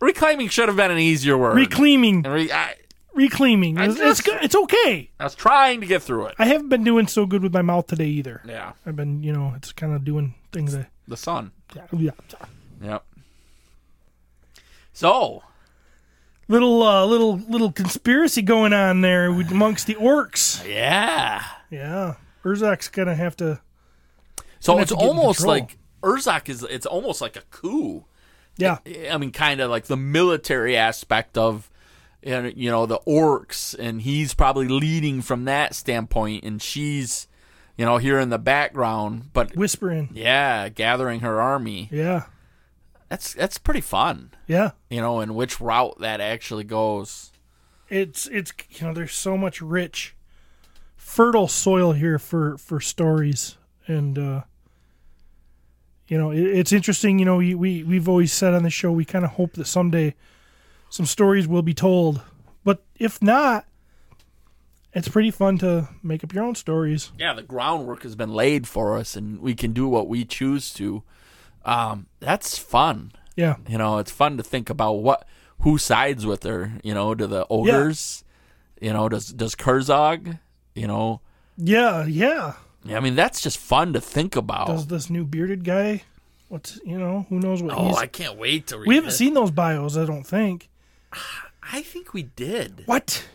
Reclaiming 0.00 0.48
should 0.48 0.68
have 0.68 0.76
been 0.76 0.90
an 0.90 0.98
easier 0.98 1.38
word. 1.38 1.54
Reclaiming, 1.54 2.24
And 2.24 2.34
re- 2.34 2.52
I, 2.52 2.74
reclaiming. 3.14 3.78
It's, 3.78 3.94
it's 3.94 4.00
just- 4.00 4.24
good. 4.24 4.42
It's 4.42 4.54
okay. 4.54 5.10
I 5.20 5.24
was 5.24 5.34
trying 5.34 5.80
to 5.80 5.86
get 5.86 6.02
through 6.02 6.26
it. 6.26 6.34
I 6.38 6.46
haven't 6.46 6.68
been 6.68 6.84
doing 6.84 7.06
so 7.06 7.26
good 7.26 7.42
with 7.42 7.52
my 7.52 7.62
mouth 7.62 7.86
today 7.86 8.06
either. 8.06 8.42
Yeah, 8.46 8.72
I've 8.86 8.96
been, 8.96 9.22
you 9.22 9.32
know, 9.32 9.52
it's 9.56 9.72
kind 9.72 9.92
of 9.94 10.04
doing 10.04 10.34
things 10.52 10.72
that. 10.74 10.88
the 11.08 11.16
sun. 11.16 11.52
Yeah, 11.74 11.86
yeah. 11.92 12.10
Yep. 12.82 13.04
So, 14.92 15.42
Little, 16.48 16.82
uh, 16.82 17.06
little, 17.06 17.38
little 17.48 17.72
conspiracy 17.72 18.42
going 18.42 18.72
on 18.74 19.00
there 19.00 19.32
with, 19.32 19.50
amongst 19.50 19.86
the 19.86 19.94
orcs. 19.94 20.66
yeah. 20.68 21.42
Yeah, 21.70 22.16
Urzak's 22.44 22.88
gonna 22.88 23.14
have 23.14 23.36
to. 23.38 23.60
So 24.60 24.72
Gonna 24.74 24.82
it's 24.82 24.90
to 24.90 24.96
get 24.96 25.04
in 25.04 25.08
almost 25.08 25.38
control. 25.38 25.54
like 25.60 25.78
Urzak 26.02 26.48
is 26.50 26.62
it's 26.64 26.84
almost 26.84 27.22
like 27.22 27.36
a 27.36 27.42
coup. 27.50 28.04
Yeah, 28.58 28.78
I 29.10 29.16
mean, 29.16 29.30
kind 29.32 29.60
of 29.62 29.70
like 29.70 29.84
the 29.86 29.96
military 29.96 30.76
aspect 30.76 31.38
of, 31.38 31.70
and 32.22 32.56
you 32.56 32.70
know, 32.70 32.86
the 32.86 32.98
orcs, 33.00 33.74
and 33.78 34.02
he's 34.02 34.34
probably 34.34 34.68
leading 34.68 35.22
from 35.22 35.44
that 35.46 35.74
standpoint, 35.74 36.44
and 36.44 36.60
she's, 36.62 37.26
you 37.76 37.84
know, 37.84 37.96
here 37.98 38.18
in 38.18 38.28
the 38.30 38.38
background, 38.38 39.30
but 39.32 39.54
whispering. 39.56 40.10
yeah, 40.12 40.68
gathering 40.68 41.20
her 41.20 41.40
army. 41.40 41.88
Yeah, 41.90 42.24
That's 43.08 43.34
that's 43.34 43.58
pretty 43.58 43.80
fun, 43.80 44.30
yeah. 44.46 44.70
you 44.90 45.00
know, 45.00 45.20
and 45.20 45.34
which 45.34 45.60
route 45.60 45.98
that 46.00 46.20
actually 46.20 46.64
goes. 46.64 47.32
It's 47.88 48.26
it's 48.28 48.52
you 48.70 48.86
know 48.86 48.94
there's 48.94 49.12
so 49.14 49.36
much 49.36 49.60
rich, 49.60 50.14
fertile 50.96 51.48
soil 51.48 51.92
here 51.92 52.18
for 52.18 52.56
for 52.58 52.80
stories 52.80 53.56
and. 53.86 54.18
uh 54.18 54.42
you 56.08 56.18
know, 56.18 56.30
it, 56.30 56.40
it's 56.40 56.72
interesting. 56.72 57.18
You 57.18 57.24
know, 57.24 57.36
we, 57.36 57.54
we 57.54 57.84
we've 57.84 58.08
always 58.08 58.34
said 58.34 58.52
on 58.52 58.64
the 58.64 58.70
show 58.70 58.92
we 58.92 59.04
kind 59.06 59.24
of 59.24 59.30
hope 59.30 59.54
that 59.54 59.66
someday 59.66 60.14
some 60.92 61.06
stories 61.06 61.48
will 61.48 61.62
be 61.62 61.72
told 61.72 62.20
But 62.64 62.84
if 62.96 63.20
not, 63.22 63.64
it's 64.92 65.08
pretty 65.08 65.30
fun 65.30 65.56
to 65.58 65.88
make 66.02 66.22
up 66.22 66.34
your 66.34 66.44
own 66.44 66.54
stories. 66.54 67.12
yeah, 67.18 67.32
the 67.32 67.42
groundwork 67.42 68.02
has 68.02 68.14
been 68.14 68.32
laid 68.32 68.68
for 68.68 68.98
us, 68.98 69.16
and 69.16 69.40
we 69.40 69.54
can 69.54 69.72
do 69.72 69.88
what 69.88 70.06
we 70.06 70.24
choose 70.26 70.72
to. 70.74 71.02
Um, 71.64 72.06
that's 72.20 72.58
fun. 72.58 73.12
Yeah. 73.36 73.56
You 73.66 73.78
know, 73.78 73.96
it's 73.98 74.10
fun 74.10 74.36
to 74.36 74.42
think 74.42 74.68
about 74.68 74.92
what 74.94 75.26
who 75.60 75.78
sides 75.78 76.26
with 76.26 76.42
her. 76.42 76.74
You 76.82 76.92
know, 76.92 77.14
do 77.14 77.26
the 77.26 77.46
ogres? 77.48 78.22
You 78.80 78.92
know, 78.92 79.08
does 79.08 79.28
does 79.28 79.54
Kurzog? 79.54 80.38
You 80.74 80.86
know, 80.86 81.22
Yeah, 81.56 82.04
yeah. 82.04 82.54
I 82.90 83.00
mean, 83.00 83.14
that's 83.14 83.40
just 83.40 83.56
fun 83.56 83.94
to 83.94 84.00
think 84.00 84.36
about. 84.36 84.66
Does 84.66 84.88
this 84.88 85.08
new 85.08 85.24
bearded 85.24 85.64
guy 85.64 86.02
what's 86.52 86.78
you 86.84 86.98
know, 86.98 87.24
who 87.30 87.40
knows 87.40 87.62
what 87.62 87.72
oh, 87.74 87.94
I 87.94 88.06
can't 88.06 88.36
wait 88.36 88.66
to 88.66 88.78
read. 88.78 88.86
We 88.86 88.96
haven't 88.96 89.10
it. 89.10 89.14
seen 89.14 89.32
those 89.32 89.50
bios, 89.50 89.96
I 89.96 90.04
don't 90.04 90.24
think. 90.24 90.68
I 91.62 91.82
think 91.82 92.12
we 92.14 92.24
did. 92.24 92.82
What? 92.86 93.26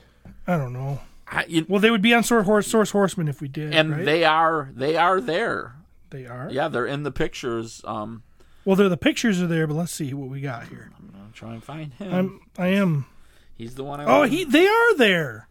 I 0.46 0.58
don't 0.58 0.74
know. 0.74 1.00
I, 1.30 1.66
Well, 1.68 1.80
they 1.82 1.92
would 1.92 2.02
be 2.02 2.14
on 2.14 2.24
Source, 2.24 2.46
Horse, 2.46 2.68
Source 2.68 2.92
Horseman 2.92 3.28
if 3.28 3.42
we 3.42 3.48
did. 3.48 3.74
and 3.74 3.92
right? 3.92 4.06
they 4.06 4.24
are 4.24 4.70
they 4.74 4.96
are 4.96 5.20
there. 5.20 5.76
they 6.10 6.26
are. 6.26 6.48
Yeah, 6.52 6.68
they're 6.70 6.86
in 6.86 7.04
the 7.04 7.12
pictures. 7.12 7.82
Um, 7.86 8.24
Well, 8.66 8.76
they're 8.76 8.88
the 8.90 8.96
pictures 8.98 9.42
are 9.42 9.48
there, 9.48 9.68
but 9.68 9.74
let's 9.76 9.92
see 9.92 10.14
what 10.14 10.30
we 10.30 10.40
got 10.42 10.68
here. 10.68 10.92
I'm 10.98 11.08
gonna 11.12 11.32
try 11.34 11.54
and 11.54 11.64
find 11.64 11.94
him. 11.94 12.14
I'm 12.14 12.42
I 12.58 12.68
am. 12.68 13.06
He's 13.58 13.76
the 13.76 13.84
one. 13.84 14.00
I 14.00 14.06
Oh, 14.06 14.20
want. 14.20 14.32
he 14.32 14.44
they 14.46 14.68
are 14.68 14.96
there. 14.98 15.48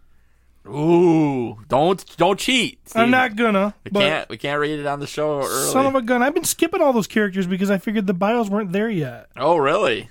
Ooh, 0.66 1.59
don't 1.68 2.05
don't 2.16 2.39
cheat. 2.41 2.81
I'm 2.95 3.11
not 3.11 3.37
gonna. 3.37 3.74
We 3.85 3.91
can't 3.93 4.29
we 4.29 4.37
can't 4.37 4.59
read 4.61 4.81
it 4.81 4.87
on 4.87 4.99
the 5.01 5.07
show 5.07 5.43
early. 5.45 5.72
son 5.72 5.87
of 5.87 5.95
a 5.95 6.03
gun. 6.03 6.22
I've 6.22 6.35
been 6.35 6.45
skipping 6.45 6.81
all 6.81 6.93
those 6.93 7.07
characters 7.07 7.47
because 7.47 7.70
I 7.70 7.79
figured 7.79 8.07
the 8.07 8.14
bios 8.14 8.49
weren't 8.49 8.72
there 8.72 8.91
yet. 8.91 9.29
oh, 9.37 9.57
really? 9.59 10.11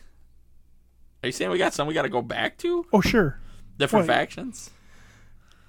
Are 1.26 1.28
you 1.28 1.32
saying 1.32 1.50
we 1.50 1.58
got 1.58 1.74
some 1.74 1.88
we 1.88 1.96
got 1.96 2.04
to 2.04 2.10
go 2.10 2.22
back 2.22 2.56
to 2.60 2.86
Oh, 2.94 3.02
sure. 3.02 3.40
different 3.80 4.06
factions? 4.06 4.70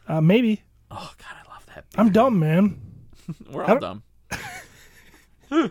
Uh, 0.07 0.21
maybe. 0.21 0.61
Oh 0.91 1.15
God, 1.17 1.35
I 1.35 1.51
love 1.51 1.65
that. 1.75 1.87
I'm 1.97 2.13
dumb, 2.13 2.39
man. 2.39 2.79
We're 3.51 3.65
all 3.65 3.79
dumb. 3.79 4.03
uh, 5.51 5.69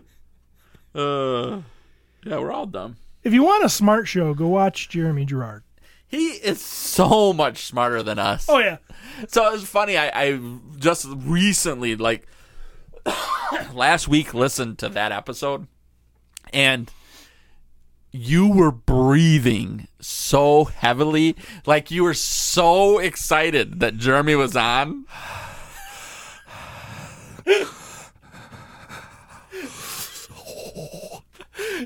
yeah, 0.96 2.40
we're 2.40 2.52
all 2.52 2.66
dumb. 2.66 2.98
If 3.24 3.32
you 3.32 3.44
want 3.44 3.64
a 3.64 3.70
smart 3.70 4.08
show, 4.08 4.34
go 4.34 4.48
watch 4.48 4.90
Jeremy 4.90 5.24
Gerard. 5.24 5.62
He 6.08 6.30
is 6.30 6.60
so 6.62 7.32
much 7.32 7.64
smarter 7.66 8.02
than 8.02 8.18
us. 8.18 8.48
Oh 8.50 8.58
yeah. 8.58 8.78
So 9.28 9.54
it's 9.54 9.64
funny. 9.66 9.98
I, 9.98 10.10
I 10.10 10.40
just 10.80 11.06
recently, 11.10 11.96
like 11.96 12.26
last 13.74 14.08
week, 14.08 14.34
listened 14.34 14.80
to 14.80 14.90
that 14.90 15.12
episode, 15.12 15.68
and 16.52 16.92
you 18.16 18.48
were 18.48 18.72
breathing 18.72 19.88
so 20.00 20.66
heavily, 20.66 21.36
like 21.66 21.92
you 21.92 22.04
were 22.04 22.14
so 22.14 22.98
excited 23.00 23.80
that 23.80 23.98
Jeremy 23.98 24.36
was 24.36 24.56
on. 24.56 25.06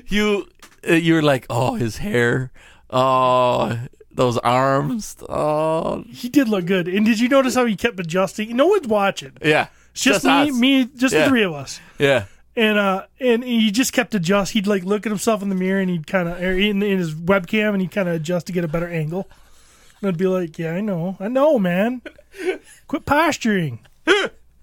you, 0.08 0.48
uh, 0.88 0.92
you 0.94 1.14
were 1.14 1.22
like, 1.22 1.46
oh, 1.50 1.74
his 1.74 1.98
hair, 1.98 2.50
oh, 2.90 3.78
those 4.12 4.38
arms, 4.38 5.16
oh, 5.28 6.04
He 6.08 6.28
did 6.28 6.48
look 6.48 6.66
good. 6.66 6.88
And 6.88 7.06
did 7.06 7.20
you 7.20 7.28
notice 7.28 7.54
how 7.54 7.64
he 7.66 7.76
kept 7.76 7.98
adjusting? 8.00 8.54
No 8.56 8.66
one's 8.66 8.86
watching. 8.88 9.32
yeah, 9.42 9.68
It's 9.92 10.02
just, 10.02 10.24
me, 10.24 10.30
us. 10.30 10.52
me, 10.54 10.84
just 10.96 11.14
Yeah. 11.14 11.24
the 11.24 11.28
three 11.28 11.42
of 11.42 11.52
us. 11.52 11.80
yeah. 11.98 12.24
And 12.56 12.78
uh, 12.78 13.04
and 13.20 13.44
he 13.44 13.70
just 13.70 13.92
kept 13.92 14.14
adjust. 14.14 14.52
He'd 14.52 14.66
like 14.66 14.82
look 14.84 15.06
at 15.06 15.10
himself 15.10 15.40
in 15.42 15.48
the 15.50 15.54
mirror, 15.54 15.80
and 15.80 15.88
he'd 15.88 16.06
kind 16.06 16.28
of 16.28 16.42
in, 16.42 16.82
in 16.82 16.98
his 16.98 17.14
webcam, 17.14 17.72
and 17.72 17.80
he'd 17.80 17.92
kind 17.92 18.08
of 18.08 18.14
adjust 18.16 18.48
to 18.48 18.52
get 18.52 18.64
a 18.64 18.68
better 18.68 18.88
angle. 18.88 19.28
And 20.00 20.08
I'd 20.08 20.18
be 20.18 20.26
like, 20.26 20.58
"Yeah, 20.58 20.72
I 20.74 20.80
know, 20.80 21.16
I 21.20 21.28
know, 21.28 21.58
man. 21.58 22.02
Quit 22.88 23.06
posturing." 23.06 23.80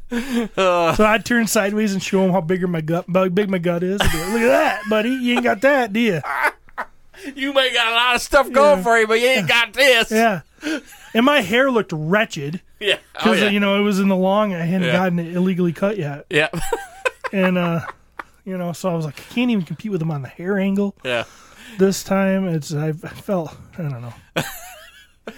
so 0.09 0.95
I'd 0.99 1.25
turn 1.25 1.47
sideways 1.47 1.93
and 1.93 2.01
show 2.01 2.23
him 2.25 2.31
how 2.31 2.41
bigger 2.41 2.67
my 2.67 2.81
gut, 2.81 3.05
how 3.13 3.27
big 3.29 3.49
my 3.49 3.57
gut 3.57 3.83
is. 3.83 3.99
Like, 3.99 4.13
Look 4.13 4.41
at 4.41 4.47
that, 4.47 4.81
buddy. 4.89 5.09
You 5.09 5.35
ain't 5.35 5.43
got 5.43 5.61
that, 5.61 5.93
do 5.93 5.99
you? 5.99 6.21
You 7.35 7.51
may 7.53 7.73
got 7.73 7.91
a 7.91 7.95
lot 7.95 8.15
of 8.15 8.21
stuff 8.21 8.51
going 8.51 8.77
Yeah. 8.77 8.83
for 8.83 8.97
you, 8.99 9.07
but 9.07 9.19
you 9.19 9.27
ain't 9.27 9.47
got 9.47 9.73
this. 9.73 10.11
Yeah. 10.11 10.41
And 11.13 11.25
my 11.25 11.41
hair 11.41 11.71
looked 11.71 11.91
wretched 11.91 12.61
Yeah. 12.79 12.97
Oh, 12.97 12.99
because 13.15 13.41
yeah. 13.41 13.49
you 13.49 13.59
know 13.59 13.79
it 13.79 13.81
was 13.83 13.99
in 13.99 14.07
the 14.07 14.15
long. 14.15 14.53
I 14.53 14.59
hadn't 14.59 14.87
Yeah. 14.87 14.93
gotten 14.93 15.19
it 15.19 15.35
illegally 15.35 15.73
cut 15.73 15.97
yet, 15.97 16.25
yeah. 16.29 16.49
and 17.31 17.57
uh, 17.57 17.81
you 18.45 18.57
know, 18.57 18.71
so 18.73 18.89
I 18.89 18.95
was 18.95 19.05
like, 19.05 19.19
I 19.19 19.33
can't 19.33 19.51
even 19.51 19.65
compete 19.65 19.91
with 19.91 20.01
him 20.01 20.11
on 20.11 20.21
the 20.21 20.27
hair 20.29 20.57
angle. 20.57 20.95
yeah. 21.03 21.25
this 21.77 22.03
time 22.03 22.47
it's 22.47 22.73
I 22.73 22.93
felt 22.93 23.55
I 23.77 23.81
don't 23.83 24.01
know. 24.01 24.13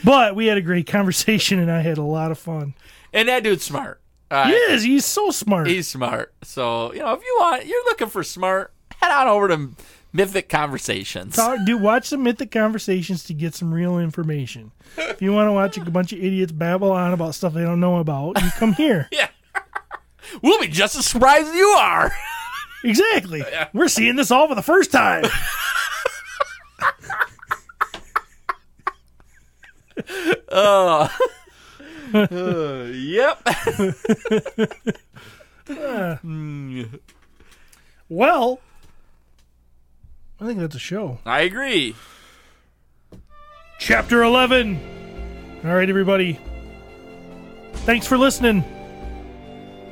but 0.03 0.35
we 0.35 0.45
had 0.47 0.57
a 0.57 0.61
great 0.61 0.87
conversation 0.87 1.59
and 1.59 1.71
I 1.71 1.81
had 1.81 1.97
a 1.97 2.03
lot 2.03 2.31
of 2.31 2.37
fun. 2.39 2.73
And 3.13 3.27
that 3.29 3.43
dude's 3.43 3.63
smart. 3.63 4.01
Uh, 4.29 4.45
He 4.47 4.53
is, 4.53 4.83
he's 4.83 5.05
so 5.05 5.31
smart. 5.31 5.67
He's 5.67 5.87
smart. 5.87 6.33
So, 6.43 6.93
you 6.93 6.99
know, 6.99 7.13
if 7.13 7.21
you 7.23 7.35
want, 7.39 7.65
you're 7.65 7.83
looking 7.85 8.09
for 8.09 8.23
smart, 8.23 8.71
head 9.01 9.11
on 9.11 9.27
over 9.27 9.47
to 9.47 9.69
Mythic 10.13 10.49
Conversations. 10.49 11.35
Talk, 11.35 11.57
dude, 11.65 11.81
watch 11.81 12.05
some 12.09 12.21
mythic 12.21 12.51
conversations 12.51 13.23
to 13.23 13.33
get 13.33 13.55
some 13.55 13.73
real 13.73 13.97
information. 13.97 14.71
If 14.97 15.21
you 15.21 15.33
want 15.33 15.47
to 15.47 15.51
watch 15.51 15.77
a 15.77 15.81
bunch 15.89 16.13
of 16.13 16.19
idiots 16.19 16.51
babble 16.51 16.91
on 16.91 17.11
about 17.13 17.33
stuff 17.33 17.53
they 17.55 17.63
don't 17.63 17.79
know 17.79 17.97
about, 17.97 18.39
you 18.41 18.49
come 18.51 18.73
here. 18.73 19.07
Yeah. 19.11 19.29
We'll 20.41 20.59
be 20.59 20.67
just 20.67 20.95
as 20.95 21.05
surprised 21.05 21.47
as 21.47 21.55
you 21.55 21.67
are. 21.79 22.11
Exactly. 22.81 23.43
We're 23.73 23.89
seeing 23.89 24.15
this 24.15 24.31
all 24.31 24.47
for 24.47 24.55
the 24.55 24.61
first 24.61 24.89
time. 24.89 25.25
Uh, 30.49 31.07
yep. 32.13 33.39
Well, 38.09 38.59
I 40.39 40.45
think 40.45 40.59
that's 40.59 40.75
a 40.75 40.79
show. 40.79 41.19
I 41.25 41.41
agree. 41.41 41.95
Chapter 43.77 44.23
11. 44.23 45.61
All 45.63 45.75
right, 45.75 45.89
everybody. 45.89 46.39
Thanks 47.73 48.07
for 48.07 48.17
listening. 48.17 48.63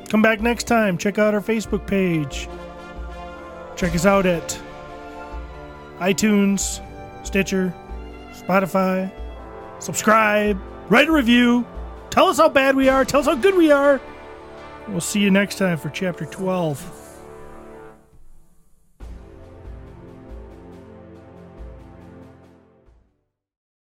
Come 0.10 0.22
back 0.22 0.42
next 0.42 0.64
time. 0.64 0.98
Check 0.98 1.18
out 1.18 1.34
our 1.34 1.42
Facebook 1.42 1.86
page. 1.86 2.48
Check 3.76 3.94
us 3.94 4.06
out 4.06 4.26
at 4.26 4.60
iTunes, 6.00 6.82
Stitcher, 7.26 7.74
Spotify. 8.34 9.12
Subscribe, 9.80 10.60
write 10.90 11.08
a 11.08 11.12
review, 11.12 11.66
tell 12.10 12.28
us 12.28 12.38
how 12.38 12.50
bad 12.50 12.76
we 12.76 12.90
are, 12.90 13.06
tell 13.06 13.20
us 13.20 13.28
how 13.28 13.36
good 13.36 13.56
we 13.56 13.72
are. 13.72 14.02
We'll 14.88 15.02
see 15.02 15.20
you 15.20 15.30
next 15.30 15.58
time 15.58 15.78
for 15.78 15.90
chapter 15.90 16.26
12. 16.26 16.97